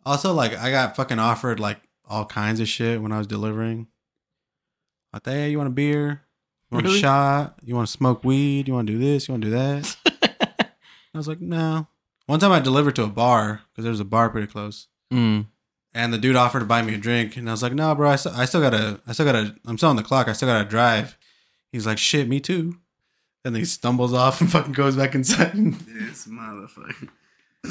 Also, 0.05 0.33
like, 0.33 0.57
I 0.57 0.71
got 0.71 0.95
fucking 0.95 1.19
offered 1.19 1.59
like 1.59 1.79
all 2.07 2.25
kinds 2.25 2.59
of 2.59 2.67
shit 2.67 3.01
when 3.01 3.11
I 3.11 3.17
was 3.17 3.27
delivering. 3.27 3.87
Like, 5.13 5.25
hey, 5.25 5.49
you 5.49 5.57
want 5.57 5.67
a 5.67 5.71
beer? 5.71 6.21
You 6.71 6.75
want 6.75 6.85
Really? 6.85 6.97
a 6.99 7.01
shot? 7.01 7.59
You 7.63 7.75
want 7.75 7.87
to 7.87 7.91
smoke 7.91 8.23
weed? 8.23 8.67
You 8.67 8.73
want 8.75 8.87
to 8.87 8.93
do 8.93 8.99
this? 8.99 9.27
You 9.27 9.33
want 9.33 9.43
to 9.43 9.49
do 9.49 9.55
that? 9.55 9.95
I 11.13 11.17
was 11.17 11.27
like, 11.27 11.41
no. 11.41 11.87
One 12.27 12.39
time 12.39 12.51
I 12.51 12.59
delivered 12.59 12.95
to 12.97 13.03
a 13.03 13.07
bar 13.07 13.61
because 13.71 13.83
there 13.83 13.91
was 13.91 13.99
a 13.99 14.05
bar 14.05 14.29
pretty 14.29 14.47
close, 14.47 14.87
Mm. 15.11 15.47
And 15.93 16.13
the 16.13 16.17
dude 16.17 16.35
offered 16.35 16.59
to 16.59 16.65
buy 16.65 16.81
me 16.81 16.93
a 16.93 16.97
drink, 16.97 17.35
and 17.37 17.47
I 17.49 17.53
was 17.53 17.63
like, 17.63 17.73
no, 17.73 17.93
bro, 17.95 18.09
I 18.11 18.15
still, 18.15 18.33
I 18.35 18.45
still 18.45 18.61
gotta, 18.61 18.99
I 19.07 19.13
still 19.13 19.25
gotta, 19.25 19.55
I'm 19.65 19.77
still 19.77 19.89
on 19.89 19.95
the 19.95 20.03
clock. 20.03 20.27
I 20.27 20.33
still 20.33 20.47
gotta 20.49 20.67
drive. 20.69 21.17
He's 21.71 21.85
like, 21.85 21.97
shit, 21.97 22.27
me 22.27 22.39
too. 22.39 22.77
And 23.45 23.55
then 23.55 23.61
he 23.61 23.65
stumbles 23.65 24.13
off 24.13 24.41
and 24.41 24.51
fucking 24.51 24.73
goes 24.73 24.95
back 24.95 25.15
inside. 25.15 25.53
This 25.53 26.27
motherfucker. 26.27 27.09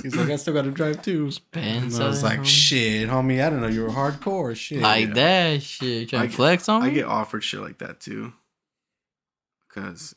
He's 0.02 0.14
like, 0.16 0.28
I 0.30 0.36
still 0.36 0.52
gotta 0.54 0.70
drive 0.70 1.02
too. 1.02 1.30
Pants 1.52 1.94
And 1.96 2.04
I 2.04 2.08
was 2.08 2.22
like, 2.22 2.40
homie. 2.40 2.46
shit, 2.46 3.08
homie, 3.08 3.44
I 3.44 3.48
don't 3.50 3.60
know 3.62 3.68
you 3.68 3.82
were 3.82 3.88
hardcore. 3.90 4.54
Shit. 4.56 4.80
Like 4.82 5.14
that 5.14 5.62
shit. 5.62 6.10
Trying 6.10 6.22
I 6.22 6.26
to 6.26 6.32
flex 6.32 6.68
on 6.68 6.82
I 6.82 6.86
me? 6.86 6.90
I 6.90 6.94
get 6.94 7.04
offered 7.06 7.42
shit 7.42 7.60
like 7.60 7.78
that 7.78 8.00
too. 8.00 8.32
Cause 9.72 10.14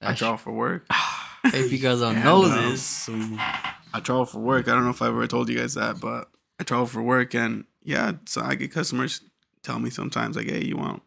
I 0.00 0.08
That 0.08 0.18
draw 0.18 0.36
for 0.36 0.52
work. 0.52 0.86
shit- 1.46 1.54
If 1.54 1.72
you 1.72 1.78
guys 1.78 2.00
don't 2.00 2.22
know 2.24 2.46
this. 2.48 3.08
I 3.08 4.00
travel 4.00 4.24
for 4.26 4.38
work. 4.40 4.68
I 4.68 4.72
don't 4.72 4.84
know 4.84 4.90
if 4.90 5.02
I 5.02 5.08
ever 5.08 5.26
told 5.26 5.48
you 5.48 5.58
guys 5.58 5.74
that, 5.74 6.00
but 6.00 6.28
I 6.58 6.64
travel 6.64 6.86
for 6.86 7.02
work, 7.02 7.34
and 7.34 7.64
yeah, 7.82 8.12
so 8.26 8.42
I 8.42 8.54
get 8.54 8.72
customers 8.72 9.20
tell 9.62 9.78
me 9.78 9.90
sometimes 9.90 10.36
like, 10.36 10.48
"Hey, 10.48 10.64
you 10.64 10.76
want 10.76 11.02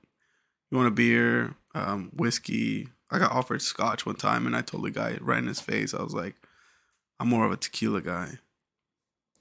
you 0.70 0.78
want 0.78 0.90
a 0.90 0.92
beer, 0.92 1.56
um, 1.74 2.12
whiskey?" 2.14 2.90
I 3.10 3.20
got 3.20 3.32
offered 3.32 3.62
scotch 3.62 4.06
one 4.06 4.16
time, 4.16 4.46
and 4.46 4.56
I 4.56 4.62
told 4.62 4.84
the 4.84 4.92
guy 4.92 5.18
right 5.22 5.38
in 5.40 5.48
his 5.48 5.62
face, 5.62 5.94
I 5.94 6.04
was 6.04 6.14
like, 6.14 6.36
"I'm 7.20 7.30
more 7.30 7.46
of 7.46 7.52
a 7.52 7.58
tequila 7.58 8.02
guy." 8.02 8.40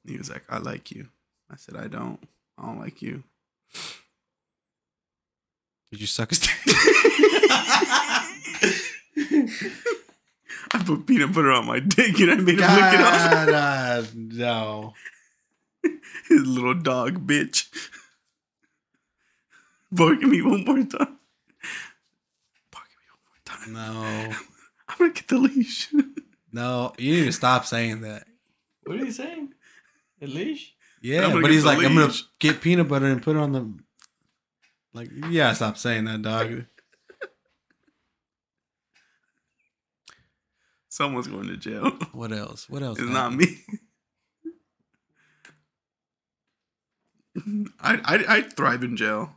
He 0.06 0.16
was 0.16 0.30
like, 0.30 0.44
"I 0.48 0.58
like 0.58 0.92
you." 0.92 1.08
I 1.50 1.56
said, 1.56 1.76
"I 1.76 1.88
don't. 1.88 2.20
I 2.58 2.66
don't 2.66 2.80
like 2.80 3.02
you." 3.02 3.24
did 5.90 6.00
you 6.00 6.06
suck 6.06 6.30
his 6.30 6.40
dick? 6.40 6.50
I 10.72 10.82
put 10.84 11.06
peanut 11.06 11.32
butter 11.32 11.52
on 11.52 11.66
my 11.66 11.80
dick, 11.80 12.18
and 12.20 12.30
I 12.30 12.34
made 12.36 12.58
him 12.58 12.74
lick 12.74 12.94
it 12.94 13.00
off. 13.00 13.48
Uh, 13.48 14.04
no. 14.14 14.94
His 16.28 16.46
little 16.46 16.74
dog, 16.74 17.26
bitch. 17.26 17.68
Bark 19.92 20.22
at 20.22 20.28
me 20.28 20.42
one 20.42 20.64
more 20.64 20.76
time. 20.84 21.18
Bark 22.70 22.88
at 22.90 22.98
me 22.98 23.06
one 23.12 23.24
more 23.26 23.40
time. 23.44 23.72
No. 23.72 24.34
I'm 24.88 24.98
gonna 24.98 25.12
get 25.12 25.28
the 25.28 25.38
leash. 25.38 25.92
No, 26.52 26.92
you 26.98 27.16
need 27.16 27.24
to 27.26 27.32
stop 27.32 27.66
saying 27.66 28.00
that. 28.02 28.24
What 28.84 28.96
are 28.96 29.04
you 29.04 29.12
saying? 29.12 29.52
At 30.22 30.28
leash? 30.28 30.74
Yeah, 31.02 31.32
but 31.32 31.50
he's 31.50 31.62
the 31.62 31.68
like, 31.68 31.78
I'm 31.84 31.94
gonna 31.94 32.12
get 32.38 32.60
peanut 32.60 32.88
butter 32.88 33.06
and 33.06 33.22
put 33.22 33.36
it 33.36 33.40
on 33.40 33.52
the. 33.52 33.72
Like, 34.94 35.10
yeah, 35.28 35.52
stop 35.52 35.76
saying 35.76 36.04
that, 36.06 36.22
dog. 36.22 36.64
Someone's 40.88 41.26
going 41.26 41.48
to 41.48 41.56
jail. 41.58 41.90
What 42.12 42.32
else? 42.32 42.70
What 42.70 42.82
else? 42.82 42.98
It's 42.98 43.10
not 43.10 43.34
me. 43.34 43.58
I 47.80 47.94
I 48.04 48.24
I 48.36 48.42
thrive 48.42 48.82
in 48.84 48.96
jail. 48.96 49.32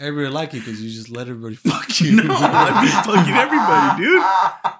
Everybody 0.00 0.32
like 0.32 0.52
you 0.52 0.60
because 0.60 0.80
you 0.80 0.90
just 0.90 1.10
let 1.10 1.28
everybody 1.28 1.54
fuck 1.56 2.00
you. 2.00 2.12
No, 2.22 2.34
I'd 2.36 2.82
be 2.82 3.10
fucking 3.10 3.34
everybody, 3.34 4.02
dude. 4.04 4.22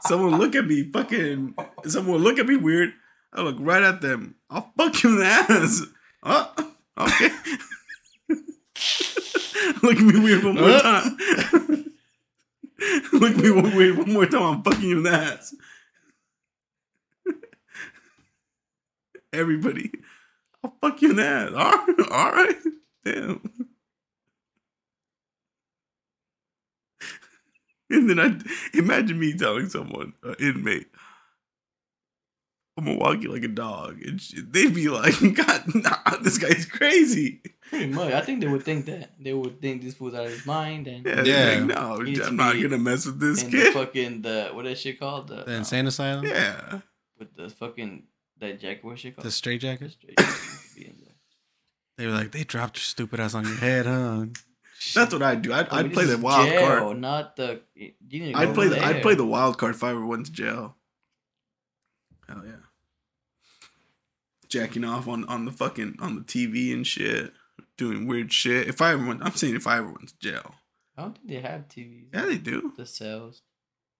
Someone 0.02 0.38
look 0.38 0.54
at 0.54 0.64
me, 0.66 0.84
fucking. 0.92 1.54
Someone 1.86 2.18
look 2.22 2.38
at 2.38 2.46
me 2.46 2.56
weird. 2.56 2.92
I 3.32 3.42
look 3.42 3.56
right 3.58 3.82
at 3.82 4.00
them. 4.00 4.36
I'll 4.48 4.72
fuck 4.76 5.02
you 5.02 5.10
in 5.10 5.18
the 5.18 5.24
ass. 5.26 5.82
Oh, 6.22 6.52
okay. 6.98 7.30
look 9.82 9.96
at 9.96 10.02
me 10.04 10.20
weird 10.20 10.44
one 10.44 10.54
more 10.54 10.68
Uh. 10.70 10.82
time. 10.82 11.16
look 13.12 13.32
at 13.32 13.36
me 13.38 13.50
one 13.50 13.74
weird 13.76 13.98
one 13.98 14.12
more 14.12 14.26
time. 14.26 14.42
I'm 14.42 14.62
fucking 14.62 14.82
you 14.88 14.98
in 14.98 15.02
the 15.02 15.10
ass. 15.12 15.52
Everybody, 19.32 19.90
I'll 20.64 20.74
fuck 20.80 21.02
you 21.02 21.10
in 21.10 21.16
the 21.16 21.24
ass. 21.26 21.50
All 21.52 21.70
right, 21.86 22.10
all 22.10 22.32
right. 22.32 22.56
Damn. 23.04 23.40
And 27.90 28.10
then 28.10 28.20
I 28.20 28.38
imagine 28.78 29.18
me 29.18 29.32
telling 29.32 29.70
someone, 29.70 30.12
an 30.22 30.34
inmate, 30.40 30.88
I'm 32.76 32.84
gonna 32.84 32.98
walk 32.98 33.22
you 33.22 33.32
like 33.32 33.44
a 33.44 33.48
dog, 33.48 34.02
and 34.02 34.20
shit. 34.20 34.52
they'd 34.52 34.74
be 34.74 34.88
like, 34.90 35.14
"God, 35.34 35.62
nah, 35.74 36.16
this 36.22 36.36
guy's 36.36 36.66
crazy." 36.66 37.40
Pretty 37.70 37.86
much. 37.86 38.12
I 38.12 38.20
think 38.20 38.42
they 38.42 38.46
would 38.46 38.62
think 38.62 38.84
that. 38.86 39.12
They 39.18 39.32
would 39.32 39.62
think 39.62 39.82
this 39.82 39.94
fool's 39.94 40.12
out 40.14 40.26
of 40.26 40.32
his 40.32 40.44
mind 40.44 40.86
and 40.86 41.04
Yeah, 41.06 41.22
Yeah. 41.24 41.50
yeah. 41.52 41.58
Like, 41.60 41.66
no, 41.66 41.96
He 42.00 42.04
needs 42.04 42.20
to 42.20 42.26
I'm 42.26 42.36
not 42.36 42.60
gonna 42.60 42.76
mess 42.78 43.06
with 43.06 43.20
this 43.20 43.42
and 43.42 43.52
the 43.52 43.56
kid. 43.56 43.72
fucking 43.72 44.20
the 44.22 44.50
what 44.52 44.64
that 44.66 44.76
shit 44.78 45.00
called? 45.00 45.28
The, 45.28 45.44
The 45.44 45.54
uh, 45.54 45.56
insane 45.58 45.86
asylum? 45.86 46.26
yeah, 46.26 46.80
with 47.18 47.34
the 47.34 47.48
fucking 47.48 48.02
that 48.40 48.60
jacket 48.60 48.84
what 48.84 48.98
shit 48.98 49.16
called? 49.16 49.26
The 49.26 49.30
straight 49.30 49.60
jacket? 49.60 49.92
Straight 49.92 50.16
jacket 50.18 50.34
be 50.76 50.86
in 50.86 50.96
there. 51.04 51.14
They 51.96 52.06
were 52.06 52.12
like, 52.12 52.32
they 52.32 52.44
dropped 52.44 52.76
your 52.76 52.82
stupid 52.82 53.20
ass 53.20 53.34
on 53.34 53.44
your 53.44 53.56
head, 53.56 53.86
huh? 53.86 54.26
that's 54.94 55.12
what 55.12 55.22
I'd 55.22 55.42
do. 55.42 55.52
I'd, 55.52 55.68
I 55.68 55.80
I'd 55.80 55.92
play 55.92 56.04
the 56.04 56.18
wild 56.18 56.48
jail, 56.48 56.66
card. 56.66 56.98
Not 56.98 57.36
the. 57.36 57.60
You 57.74 57.92
need 58.10 58.32
to 58.32 58.38
I'd 58.38 58.54
play. 58.54 58.68
The, 58.68 58.76
there. 58.76 58.84
I'd 58.84 59.02
play 59.02 59.14
the 59.14 59.26
wild 59.26 59.58
card 59.58 59.74
if 59.74 59.82
I 59.82 59.90
ever 59.90 60.06
went 60.06 60.26
to 60.26 60.32
jail. 60.32 60.76
Hell 62.28 62.42
yeah, 62.44 62.52
jacking 64.48 64.84
off 64.84 65.08
on 65.08 65.24
on 65.24 65.44
the 65.44 65.52
fucking 65.52 65.96
on 66.00 66.14
the 66.14 66.20
TV 66.20 66.72
and 66.72 66.86
shit, 66.86 67.32
doing 67.76 68.06
weird 68.06 68.32
shit. 68.32 68.68
If 68.68 68.80
I 68.80 68.92
ever 68.92 69.06
went, 69.06 69.22
I'm 69.22 69.32
saying 69.32 69.56
if 69.56 69.66
I 69.66 69.78
ever 69.78 69.88
went 69.88 70.08
to 70.08 70.18
jail. 70.18 70.54
I 70.96 71.02
don't 71.02 71.16
think 71.16 71.28
they 71.28 71.40
have 71.40 71.68
TVs. 71.68 72.06
Yeah, 72.12 72.26
they 72.26 72.38
do. 72.38 72.72
The 72.76 72.84
cells. 72.84 73.42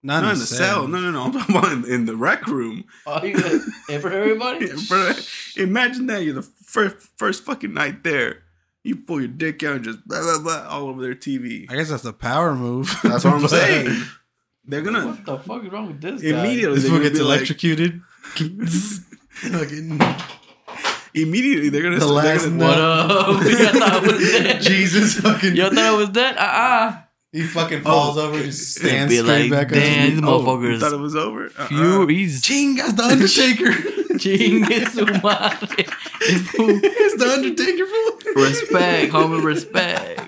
Not, 0.03 0.23
Not 0.23 0.35
in 0.35 0.39
the 0.39 0.47
cell. 0.47 0.87
No, 0.87 1.01
no, 1.01 1.11
no. 1.11 1.25
I'm 1.25 1.33
talking 1.33 1.57
about 1.57 1.73
in, 1.73 1.85
in 1.85 2.05
the 2.07 2.17
rec 2.17 2.47
room. 2.47 2.85
Oh, 3.07 3.23
you 3.25 3.35
got 3.35 3.51
it 3.51 4.01
for 4.01 4.13
everybody? 4.13 4.67
Yeah, 4.69 4.75
bro, 4.89 5.13
imagine 5.57 6.07
that 6.07 6.23
you're 6.23 6.35
the 6.35 6.43
first 6.43 6.97
first 7.17 7.45
fucking 7.45 7.75
night 7.75 8.05
there. 8.05 8.43
You 8.85 8.95
pull 8.97 9.19
your 9.21 9.29
dick 9.29 9.63
out 9.65 9.77
and 9.77 9.85
just 9.85 10.07
blah 10.07 10.23
blah 10.23 10.39
blah 10.41 10.67
all 10.69 10.89
over 10.89 11.03
their 11.03 11.17
TV. 11.17 11.67
I 11.71 11.75
guess 11.77 11.89
that's 11.91 12.05
the 12.05 12.13
power 12.13 12.55
move. 12.55 12.97
That's 13.03 13.25
what 13.25 13.35
I'm 13.35 13.49
saying. 13.49 14.03
They're 14.65 14.83
gonna 14.83 15.07
What 15.09 15.25
the 15.27 15.39
fuck 15.41 15.65
is 15.65 15.73
wrong 15.73 15.89
with 15.89 16.01
this 16.01 16.23
guy? 16.23 16.29
immediately. 16.29 16.77
This 16.79 16.85
They're 16.85 16.93
gonna 16.93 17.05
gets 17.05 17.19
be 17.19 17.25
like, 17.25 17.39
electrocuted. 17.39 18.01
Immediately 21.15 21.71
they're 21.71 21.83
gonna. 21.83 21.99
The 21.99 22.07
last 22.07 22.45
gonna- 22.45 22.65
What 22.65 22.79
up? 22.79 23.09
Y'all 23.43 23.73
thought 23.73 23.83
I 23.83 23.99
was 24.07 24.31
dead. 24.31 24.61
Jesus 24.63 25.15
fucking. 25.21 25.57
Y'all 25.57 25.71
thought 25.71 25.79
I 25.79 25.95
was 25.97 26.11
dead? 26.11 26.37
Uh-uh. 26.37 27.03
He 27.33 27.43
fucking 27.43 27.81
oh. 27.81 27.83
falls 27.85 28.16
over 28.16 28.37
and 28.37 28.47
just 28.47 28.76
stands 28.76 29.12
be 29.12 29.18
straight 29.18 29.51
like, 29.51 29.68
back 29.68 29.76
up. 29.76 29.83
damn, 29.83 30.11
these 30.11 30.20
Oh, 30.24 30.39
you 30.41 30.47
motherfuckers. 30.47 30.81
thought 30.81 30.93
it 30.95 30.97
was 30.97 31.14
over. 31.14 31.45
Uh-uh. 31.59 31.68
Pure, 31.68 32.09
he's 32.09 32.41
Ching, 32.43 32.76
that's 32.76 32.95
the 32.95 33.03
Undertaker. 33.03 33.70
Chingue 34.18 34.89
su 34.89 35.05
madre. 35.05 35.85
This 36.20 36.49
fool- 36.51 36.81
it's 36.83 37.16
the 37.22 37.31
Undertaker 37.31 37.87
fool. 37.87 38.43
respect, 38.43 39.12
homie, 39.12 39.45
respect. 39.45 40.18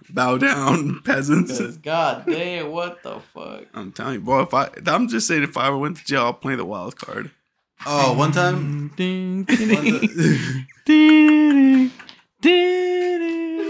Bow 0.14 0.36
down, 0.38 1.00
peasants. 1.04 1.58
God 1.78 2.24
damn, 2.26 2.70
what 2.70 3.02
the 3.02 3.20
fuck? 3.32 3.64
I'm 3.72 3.92
telling 3.92 4.14
you, 4.14 4.20
boy. 4.20 4.42
If 4.42 4.52
I, 4.52 4.68
I'm 4.86 5.08
just 5.08 5.26
saying, 5.26 5.44
if 5.44 5.56
I 5.56 5.68
ever 5.68 5.78
went 5.78 5.96
to 5.96 6.04
jail, 6.04 6.22
I'll 6.24 6.34
play 6.34 6.56
the 6.56 6.64
wild 6.64 6.96
card. 6.98 7.30
Oh, 7.86 8.12
one 8.12 8.32
time. 8.32 8.88
Ding, 8.96 9.44
one 9.44 9.56
ding, 9.56 9.98
ding, 10.08 10.08
ding, 10.84 11.90
ding, 12.42 13.69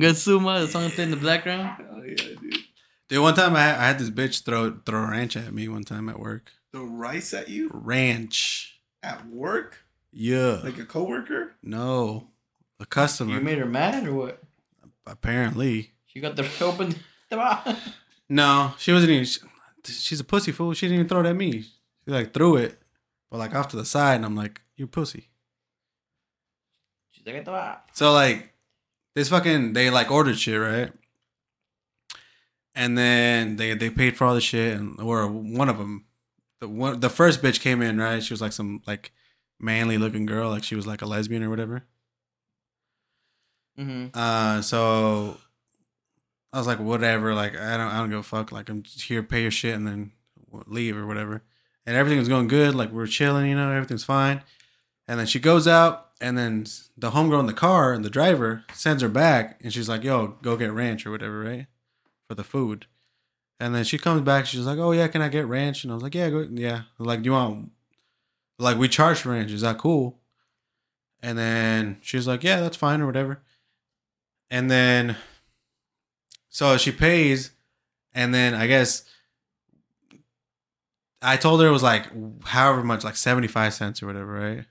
ding. 0.00 0.14
Suma, 0.14 0.60
the 0.60 0.68
song 0.68 0.90
playing 0.90 1.12
in 1.12 1.18
the 1.18 1.24
background. 1.24 1.84
Oh 1.92 2.02
yeah, 2.02 2.14
dude. 2.14 2.56
Dude, 3.08 3.22
one 3.22 3.34
time 3.34 3.54
I, 3.56 3.60
I 3.70 3.86
had 3.86 3.98
this 3.98 4.10
bitch 4.10 4.44
throw 4.44 4.78
throw 4.84 5.04
a 5.04 5.10
ranch 5.10 5.36
at 5.36 5.52
me 5.52 5.68
one 5.68 5.84
time 5.84 6.08
at 6.08 6.18
work. 6.18 6.52
Throw 6.72 6.84
rice 6.84 7.32
at 7.34 7.48
you 7.48 7.70
Ranch. 7.72 8.80
at 9.02 9.26
work, 9.28 9.78
Yeah. 10.12 10.60
like 10.64 10.78
a 10.78 10.84
coworker. 10.84 11.54
no. 11.62 12.28
A 12.80 12.86
customer. 12.86 13.34
You 13.34 13.40
made 13.40 13.58
her 13.58 13.66
mad 13.66 14.06
or 14.06 14.14
what? 14.14 14.42
apparently. 15.06 15.92
She 16.06 16.18
got 16.20 16.34
the 16.34 16.44
open. 16.60 16.96
No, 18.28 18.74
she 18.78 18.92
wasn't 18.92 19.12
even. 19.12 19.24
She, 19.24 19.40
she's 19.84 20.18
a 20.20 20.24
pussy 20.24 20.50
fool. 20.50 20.72
She 20.72 20.86
didn't 20.86 20.96
even 20.96 21.08
throw 21.08 21.20
it 21.20 21.26
at 21.26 21.36
me. 21.36 21.62
She 21.62 21.70
like 22.10 22.34
threw 22.34 22.56
it, 22.56 22.80
but 23.30 23.38
like 23.38 23.54
off 23.54 23.68
to 23.68 23.76
the 23.76 23.84
side, 23.84 24.16
and 24.16 24.24
I'm 24.24 24.34
like, 24.34 24.60
"You 24.76 24.86
pussy." 24.88 25.28
She's 27.10 27.24
like, 27.26 27.46
So 27.92 28.12
like, 28.12 28.52
this 29.14 29.28
fucking 29.28 29.72
they 29.72 29.90
like 29.90 30.10
ordered 30.10 30.38
shit 30.38 30.60
right, 30.60 30.92
and 32.74 32.96
then 32.96 33.56
they 33.56 33.74
they 33.74 33.90
paid 33.90 34.16
for 34.16 34.24
all 34.24 34.34
the 34.34 34.40
shit, 34.40 34.76
and 34.76 35.00
or 35.00 35.26
one 35.26 35.68
of 35.68 35.78
them, 35.78 36.04
the 36.60 36.68
one 36.68 37.00
the 37.00 37.10
first 37.10 37.42
bitch 37.42 37.60
came 37.60 37.82
in 37.82 37.98
right. 37.98 38.22
She 38.22 38.32
was 38.32 38.40
like 38.40 38.52
some 38.52 38.82
like 38.86 39.12
manly 39.60 39.98
looking 39.98 40.26
girl, 40.26 40.50
like 40.50 40.64
she 40.64 40.76
was 40.76 40.86
like 40.86 41.02
a 41.02 41.06
lesbian 41.06 41.42
or 41.42 41.50
whatever. 41.50 41.84
Mm-hmm. 43.78 44.16
Uh, 44.16 44.62
so 44.62 45.36
I 46.52 46.58
was 46.58 46.66
like, 46.66 46.78
whatever. 46.78 47.34
Like, 47.34 47.56
I 47.56 47.76
don't, 47.76 47.88
I 47.88 47.98
don't 47.98 48.10
give 48.10 48.20
a 48.20 48.22
fuck. 48.22 48.52
Like, 48.52 48.68
I'm 48.68 48.82
just 48.82 49.02
here, 49.02 49.22
pay 49.22 49.42
your 49.42 49.50
shit, 49.50 49.74
and 49.74 49.86
then 49.86 50.12
leave 50.66 50.96
or 50.96 51.06
whatever. 51.06 51.42
And 51.84 51.96
everything 51.96 52.18
was 52.18 52.28
going 52.28 52.48
good. 52.48 52.74
Like, 52.74 52.92
we 52.92 53.02
are 53.02 53.08
chilling, 53.08 53.46
you 53.46 53.56
know, 53.56 53.72
everything's 53.72 54.04
fine. 54.04 54.42
And 55.08 55.18
then 55.18 55.26
she 55.26 55.40
goes 55.40 55.66
out, 55.66 56.03
and 56.20 56.38
then 56.38 56.66
the 56.96 57.10
homegirl 57.10 57.40
in 57.40 57.46
the 57.46 57.52
car 57.52 57.92
and 57.92 58.04
the 58.04 58.10
driver 58.10 58.64
sends 58.72 59.02
her 59.02 59.08
back, 59.08 59.60
and 59.62 59.72
she's 59.72 59.88
like, 59.88 60.04
"Yo, 60.04 60.36
go 60.42 60.56
get 60.56 60.72
ranch 60.72 61.06
or 61.06 61.10
whatever, 61.10 61.40
right, 61.40 61.66
for 62.28 62.34
the 62.34 62.44
food." 62.44 62.86
And 63.60 63.74
then 63.74 63.84
she 63.84 63.98
comes 63.98 64.22
back. 64.22 64.46
She's 64.46 64.66
like, 64.66 64.78
"Oh 64.78 64.92
yeah, 64.92 65.08
can 65.08 65.22
I 65.22 65.28
get 65.28 65.46
ranch?" 65.46 65.84
And 65.84 65.92
I 65.92 65.94
was 65.94 66.02
like, 66.02 66.14
"Yeah, 66.14 66.30
go, 66.30 66.48
yeah." 66.50 66.82
Like, 66.98 67.22
do 67.22 67.26
you 67.26 67.32
want? 67.32 67.70
Like, 68.58 68.78
we 68.78 68.88
charge 68.88 69.20
for 69.20 69.30
ranch. 69.30 69.50
Is 69.50 69.62
that 69.62 69.78
cool? 69.78 70.18
And 71.22 71.38
then 71.38 71.98
she's 72.00 72.26
like, 72.26 72.44
"Yeah, 72.44 72.60
that's 72.60 72.76
fine 72.76 73.00
or 73.00 73.06
whatever." 73.06 73.42
And 74.50 74.70
then, 74.70 75.16
so 76.48 76.76
she 76.76 76.92
pays, 76.92 77.50
and 78.12 78.34
then 78.34 78.54
I 78.54 78.66
guess 78.66 79.04
I 81.22 81.36
told 81.36 81.60
her 81.62 81.66
it 81.66 81.72
was 81.72 81.82
like 81.82 82.06
however 82.44 82.84
much, 82.84 83.02
like 83.02 83.16
seventy 83.16 83.48
five 83.48 83.72
cents 83.74 84.02
or 84.02 84.06
whatever, 84.06 84.32
right? 84.32 84.64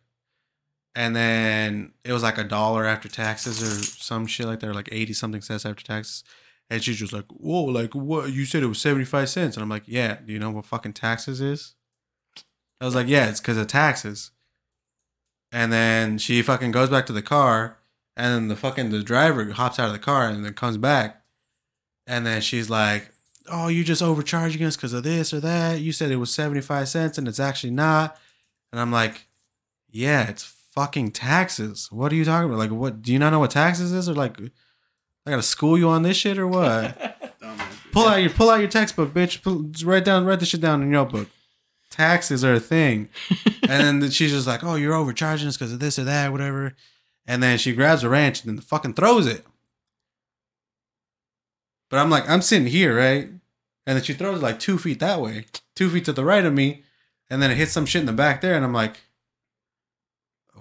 And 0.96 1.16
then 1.16 1.94
it 2.04 2.14
was 2.14 2.24
like 2.24 2.38
a 2.38 2.44
dollar 2.44 2.86
after 2.86 3.10
taxes 3.10 3.62
or 3.64 3.84
some 3.84 4.28
shit 4.28 4.46
like 4.46 4.60
that, 4.60 4.76
like 4.76 4.90
eighty 4.92 5.14
something 5.14 5.42
cents 5.42 5.66
after 5.66 5.84
taxes. 5.84 6.24
And 6.70 6.84
she's 6.84 6.98
just 6.98 7.14
like, 7.14 7.26
"Whoa, 7.30 7.64
like 7.64 7.94
what? 7.96 8.32
You 8.32 8.46
said 8.46 8.64
it 8.64 8.68
was 8.68 8.80
seventy 8.80 9.06
five 9.06 9.30
cents?" 9.30 9.56
And 9.56 9.64
I'm 9.64 9.70
like, 9.70 9.84
"Yeah, 9.88 10.18
do 10.26 10.32
you 10.32 10.40
know 10.40 10.52
what 10.52 10.66
fucking 10.66 10.94
taxes 10.94 11.42
is?" 11.42 11.74
I 12.80 12.86
was 12.86 12.96
like, 12.96 13.08
"Yeah, 13.08 13.30
it's 13.30 13.40
because 13.40 13.58
of 13.58 13.68
taxes." 13.68 14.32
And 15.52 15.72
then 15.72 16.18
she 16.18 16.42
fucking 16.42 16.72
goes 16.72 16.90
back 16.90 17.06
to 17.08 17.14
the 17.14 17.22
car, 17.22 17.78
and 18.16 18.34
then 18.34 18.48
the 18.48 18.56
fucking 18.56 18.90
the 18.92 19.04
driver 19.04 19.52
hops 19.52 19.80
out 19.80 19.88
of 19.88 19.94
the 19.94 20.00
car 20.00 20.28
and 20.28 20.46
then 20.46 20.54
comes 20.54 20.78
back, 20.78 21.24
and 22.08 22.26
then 22.26 22.42
she's 22.42 22.70
like, 22.70 23.12
"Oh, 23.48 23.68
you 23.68 23.84
just 23.84 24.02
overcharging 24.02 24.64
us 24.64 24.76
because 24.76 24.94
of 24.94 25.04
this 25.04 25.34
or 25.34 25.40
that. 25.40 25.80
You 25.82 25.92
said 25.92 26.12
it 26.12 26.18
was 26.18 26.34
seventy 26.34 26.62
five 26.62 26.88
cents 26.88 27.18
and 27.18 27.28
it's 27.28 27.40
actually 27.40 27.72
not." 27.72 28.18
And 28.72 28.80
I'm 28.80 28.92
like, 28.92 29.28
"Yeah, 29.90 30.30
it's 30.30 30.56
fucking 30.74 31.12
taxes. 31.12 31.90
What 31.92 32.12
are 32.12 32.16
you 32.16 32.26
talking 32.26 32.50
about? 32.50 32.60
Like, 32.60 32.72
what? 32.72 33.02
Do 33.02 33.14
you 33.14 33.20
not 33.20 33.30
know 33.30 33.40
what 33.40 33.52
taxes 33.52 33.92
is, 33.92 34.10
or 34.10 34.14
like, 34.14 34.40
I 34.40 35.30
gotta 35.30 35.44
school 35.44 35.78
you 35.78 35.90
on 35.90 36.04
this 36.04 36.18
shit 36.18 36.38
or 36.38 36.48
what? 36.48 37.20
pull 37.92 38.08
out 38.08 38.22
your 38.22 38.30
pull 38.30 38.50
out 38.50 38.60
your 38.60 38.70
textbook, 38.70 39.14
bitch. 39.14 39.42
Pull, 39.42 39.64
just 39.64 39.86
write 39.86 40.06
down 40.06 40.26
write 40.26 40.40
this 40.40 40.50
shit 40.50 40.62
down 40.62 40.82
in 40.82 40.90
your 40.90 41.04
notebook. 41.04 41.30
Taxes 41.90 42.44
are 42.44 42.54
a 42.54 42.60
thing. 42.60 43.10
and 43.70 44.02
then 44.02 44.10
she's 44.10 44.32
just 44.32 44.48
like, 44.48 44.64
"Oh, 44.64 44.76
you're 44.76 44.96
overcharging 44.96 45.48
us 45.48 45.58
because 45.58 45.72
of 45.72 45.80
this 45.80 46.00
or 46.00 46.04
that, 46.06 46.32
whatever." 46.32 46.76
And 47.26 47.42
then 47.42 47.58
she 47.58 47.74
grabs 47.74 48.04
a 48.04 48.10
wrench 48.10 48.44
and 48.44 48.58
then 48.58 48.62
fucking 48.62 48.96
throws 48.96 49.28
it. 49.28 49.46
But 51.90 52.00
I'm 52.00 52.10
like, 52.10 52.28
I'm 52.28 52.42
sitting 52.42 52.68
here, 52.68 52.98
right? 52.98 53.30
And 53.86 53.98
then 53.98 54.04
she 54.04 54.14
throws 54.14 54.40
it 54.40 54.44
like 54.44 54.60
two 54.60 54.78
feet 54.78 55.00
that 55.00 55.22
way, 55.22 55.46
two 55.76 55.90
feet 55.90 56.06
to 56.06 56.14
the 56.14 56.26
right 56.26 56.44
of 56.44 56.54
me, 56.54 56.84
and 57.30 57.42
then 57.42 57.52
it 57.52 57.58
hits 57.58 57.72
some 57.72 57.86
shit 57.86 58.02
in 58.02 58.06
the 58.08 58.14
back 58.14 58.42
there, 58.42 58.56
and 58.56 58.66
I'm 58.66 58.74
like, 58.74 58.98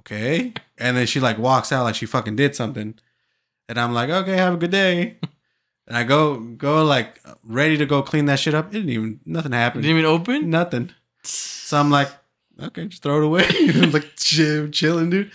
okay. 0.03 0.53
And 0.79 0.97
then 0.97 1.07
she 1.07 1.21
like 1.21 1.39
walks 1.39 1.73
out 1.73 1.85
like 1.85 1.95
she 1.95 2.07
fucking 2.07 2.37
did 2.37 2.55
something, 2.57 2.95
and 3.69 3.79
I'm 3.81 3.93
like, 3.95 4.11
okay, 4.11 4.37
have 4.37 4.55
a 4.55 4.57
good 4.59 4.71
day. 4.71 5.17
And 5.87 5.97
I 5.97 6.05
go 6.05 6.39
go 6.39 6.85
like 6.85 7.21
ready 7.45 7.77
to 7.77 7.87
go 7.87 8.03
clean 8.03 8.27
that 8.27 8.39
shit 8.39 8.55
up. 8.55 8.69
It 8.69 8.73
didn't 8.73 8.91
even 8.91 9.21
nothing 9.27 9.53
happened. 9.53 9.83
Didn't 9.83 9.99
even 9.99 10.09
open. 10.11 10.49
nothing. 10.51 10.91
So 11.25 11.79
I'm 11.79 11.91
like, 11.91 12.09
okay, 12.61 12.87
just 12.87 13.03
throw 13.03 13.19
it 13.19 13.25
away. 13.25 13.47
I'm 13.83 13.91
like 13.91 14.07
chill, 14.17 14.69
chilling, 14.69 15.11
dude. 15.11 15.31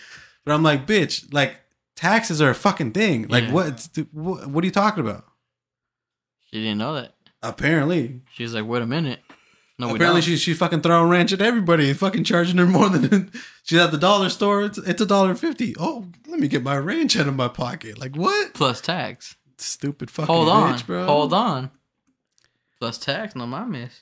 But 0.46 0.54
I'm 0.54 0.64
like, 0.64 0.86
bitch, 0.88 1.34
like 1.34 1.58
taxes 1.96 2.42
are 2.42 2.50
a 2.50 2.56
fucking 2.56 2.92
thing. 2.94 3.28
Like 3.28 3.46
Yeah. 3.46 3.52
what, 3.54 3.90
what? 4.14 4.48
What 4.50 4.64
are 4.64 4.68
you 4.68 4.72
talking 4.72 5.04
about? 5.04 5.26
She 6.46 6.62
didn't 6.62 6.78
know 6.78 6.94
that. 6.94 7.14
Apparently, 7.44 8.22
She 8.34 8.44
was 8.44 8.54
like, 8.54 8.66
"Wait 8.66 8.82
a 8.82 8.86
minute." 8.88 9.20
No, 9.80 9.94
apparently 9.94 10.22
she's 10.22 10.42
she's 10.42 10.58
fucking 10.58 10.82
throwing 10.82 11.10
ranch 11.10 11.32
at 11.34 11.42
everybody, 11.42 11.94
fucking 11.94 12.24
charging 12.24 12.58
her 12.58 12.66
more 12.66 12.90
than 12.90 13.32
she's 13.64 13.78
at 13.78 13.92
the 13.92 13.98
dollar 13.98 14.30
store. 14.30 14.64
It's 14.64 14.80
it's 14.80 15.02
a 15.02 15.06
dollar 15.06 15.36
fifty. 15.36 15.76
Oh, 15.80 16.08
let 16.28 16.40
me 16.40 16.48
get 16.48 16.64
my 16.64 16.78
ranch 16.78 17.16
out 17.18 17.28
of 17.28 17.36
my 17.36 17.48
pocket. 17.48 18.00
Like 18.00 18.16
what? 18.16 18.54
plus 18.54 18.82
tax. 18.82 19.36
Stupid 19.60 20.10
fucking 20.10 20.34
Hold 20.34 20.50
on, 20.50 20.74
bitch, 20.74 20.86
bro. 20.86 21.06
hold 21.06 21.34
on. 21.34 21.72
Plus 22.80 22.98
tax, 22.98 23.36
no 23.36 23.46
my 23.46 23.66
miss. 23.66 24.02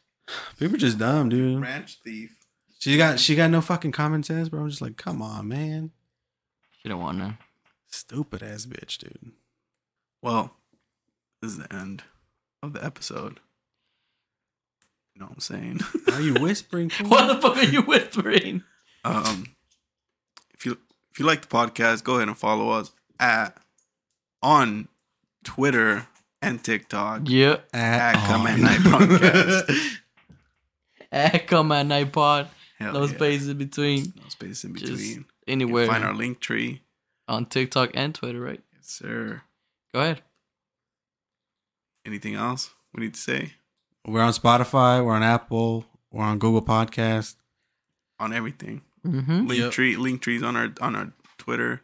People 0.58 0.78
just 0.78 0.98
dumb, 0.98 1.30
dude. 1.30 1.62
Ranch 1.62 2.00
thief. 2.04 2.36
She 2.80 2.98
got 2.98 3.20
she 3.20 3.36
got 3.36 3.52
no 3.52 3.62
fucking 3.62 3.92
common 3.92 4.24
sense, 4.24 4.48
bro. 4.48 4.62
I'm 4.62 4.70
just 4.70 4.82
like, 4.82 4.96
come 4.96 5.22
on, 5.22 5.48
man. 5.48 5.92
She 6.82 6.88
don't 6.88 7.02
want 7.02 7.18
none. 7.18 7.38
Stupid 7.90 8.44
ass 8.44 8.66
bitch, 8.66 8.98
dude. 8.98 9.32
Well, 10.22 10.54
this 11.42 11.52
is 11.52 11.58
the 11.58 11.74
end 11.74 12.04
of 12.64 12.74
the 12.74 12.84
episode. 12.84 13.40
You 15.16 15.22
know 15.22 15.28
what 15.28 15.36
I'm 15.36 15.40
saying? 15.40 15.80
Are 16.14 16.22
you 16.22 16.34
whispering? 16.36 16.90
fool? 16.92 17.08
What 17.08 17.28
the 17.28 17.42
fuck 17.42 17.56
are 17.58 17.64
you 17.64 17.82
whispering? 17.84 18.64
um, 19.06 19.46
if 20.54 20.66
you 20.66 20.78
if 21.12 21.20
you 21.20 21.26
like 21.26 21.42
the 21.42 21.48
podcast, 21.48 22.04
go 22.04 22.16
ahead 22.18 22.28
and 22.28 22.38
follow 22.38 22.70
us 22.72 22.92
at 23.20 23.58
on 24.44 24.90
Twitter 25.46 26.08
and 26.42 26.62
TikTok. 26.64 27.30
Yep. 27.30 27.70
At 27.74 28.16
all. 28.16 28.28
Come 28.28 28.48
at 28.48 28.60
Night 28.60 28.80
Podcast. 28.80 29.98
At 31.12 31.48
come 31.48 31.72
at 31.72 31.86
night 31.86 32.12
pod. 32.12 32.50
Hell 32.78 32.92
No 32.92 33.06
yeah. 33.06 33.16
spaces 33.16 33.48
in 33.48 33.58
between. 33.58 34.12
No 34.22 34.28
space 34.28 34.66
in 34.66 34.74
between. 34.74 34.98
You 35.00 35.26
Anywhere 35.48 35.88
find 35.88 36.04
our 36.04 36.12
Linktree. 36.14 36.82
on 37.30 37.46
TikTok 37.46 37.92
and 37.94 38.14
Twitter, 38.14 38.42
right? 38.42 38.60
Yes, 38.74 38.88
sir. 38.90 39.42
Go 39.94 40.02
ahead. 40.02 40.22
Anything 42.06 42.36
else 42.36 42.72
we 42.94 43.04
need 43.06 43.14
to 43.14 43.20
say 43.20 43.54
We're 44.06 44.22
on 44.22 44.34
Spotify. 44.34 45.04
We're 45.04 45.14
on 45.14 45.24
Apple. 45.24 45.86
We're 46.12 46.24
on 46.24 46.40
Google 46.40 46.62
Podcast. 46.62 47.36
on 48.20 48.34
everything? 48.34 48.82
Mm-hmm. 49.06 49.48
Link 49.48 49.62
Yep. 49.62 49.72
tree, 49.72 49.96
Linktree's 49.96 50.42
on 50.44 50.56
our 50.56 50.70
on 50.82 50.96
our 50.96 51.12
Twitter 51.38 51.82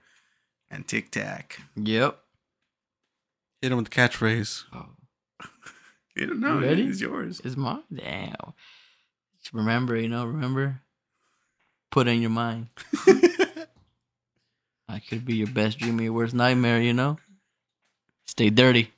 and 0.69 0.87
TikTok. 0.87 1.57
Yep. 1.75 2.17
Hit 3.61 3.69
them 3.69 3.77
with 3.77 3.89
the 3.89 3.95
catchphrase. 3.95 4.63
Oh, 4.73 4.85
You 6.15 6.27
don't 6.27 6.39
know. 6.39 6.59
Ready? 6.59 6.83
It's 6.87 6.99
yours. 7.01 7.41
it's 7.43 7.55
mine. 7.57 7.83
Damn. 7.93 8.33
Just 9.39 9.53
remember, 9.53 9.95
you 9.95 10.07
know, 10.07 10.25
remember. 10.25 10.81
Put 11.91 12.07
it 12.07 12.11
in 12.11 12.21
your 12.21 12.29
mind. 12.31 12.67
I 14.87 14.99
could 14.99 15.25
be 15.25 15.35
your 15.35 15.47
best 15.47 15.77
dream 15.79 15.99
or 15.99 16.03
your 16.03 16.13
worst 16.13 16.33
nightmare, 16.33 16.81
you 16.81 16.93
know? 16.93 17.17
Stay 18.25 18.49
dirty. 18.49 18.83
Come 18.85 18.91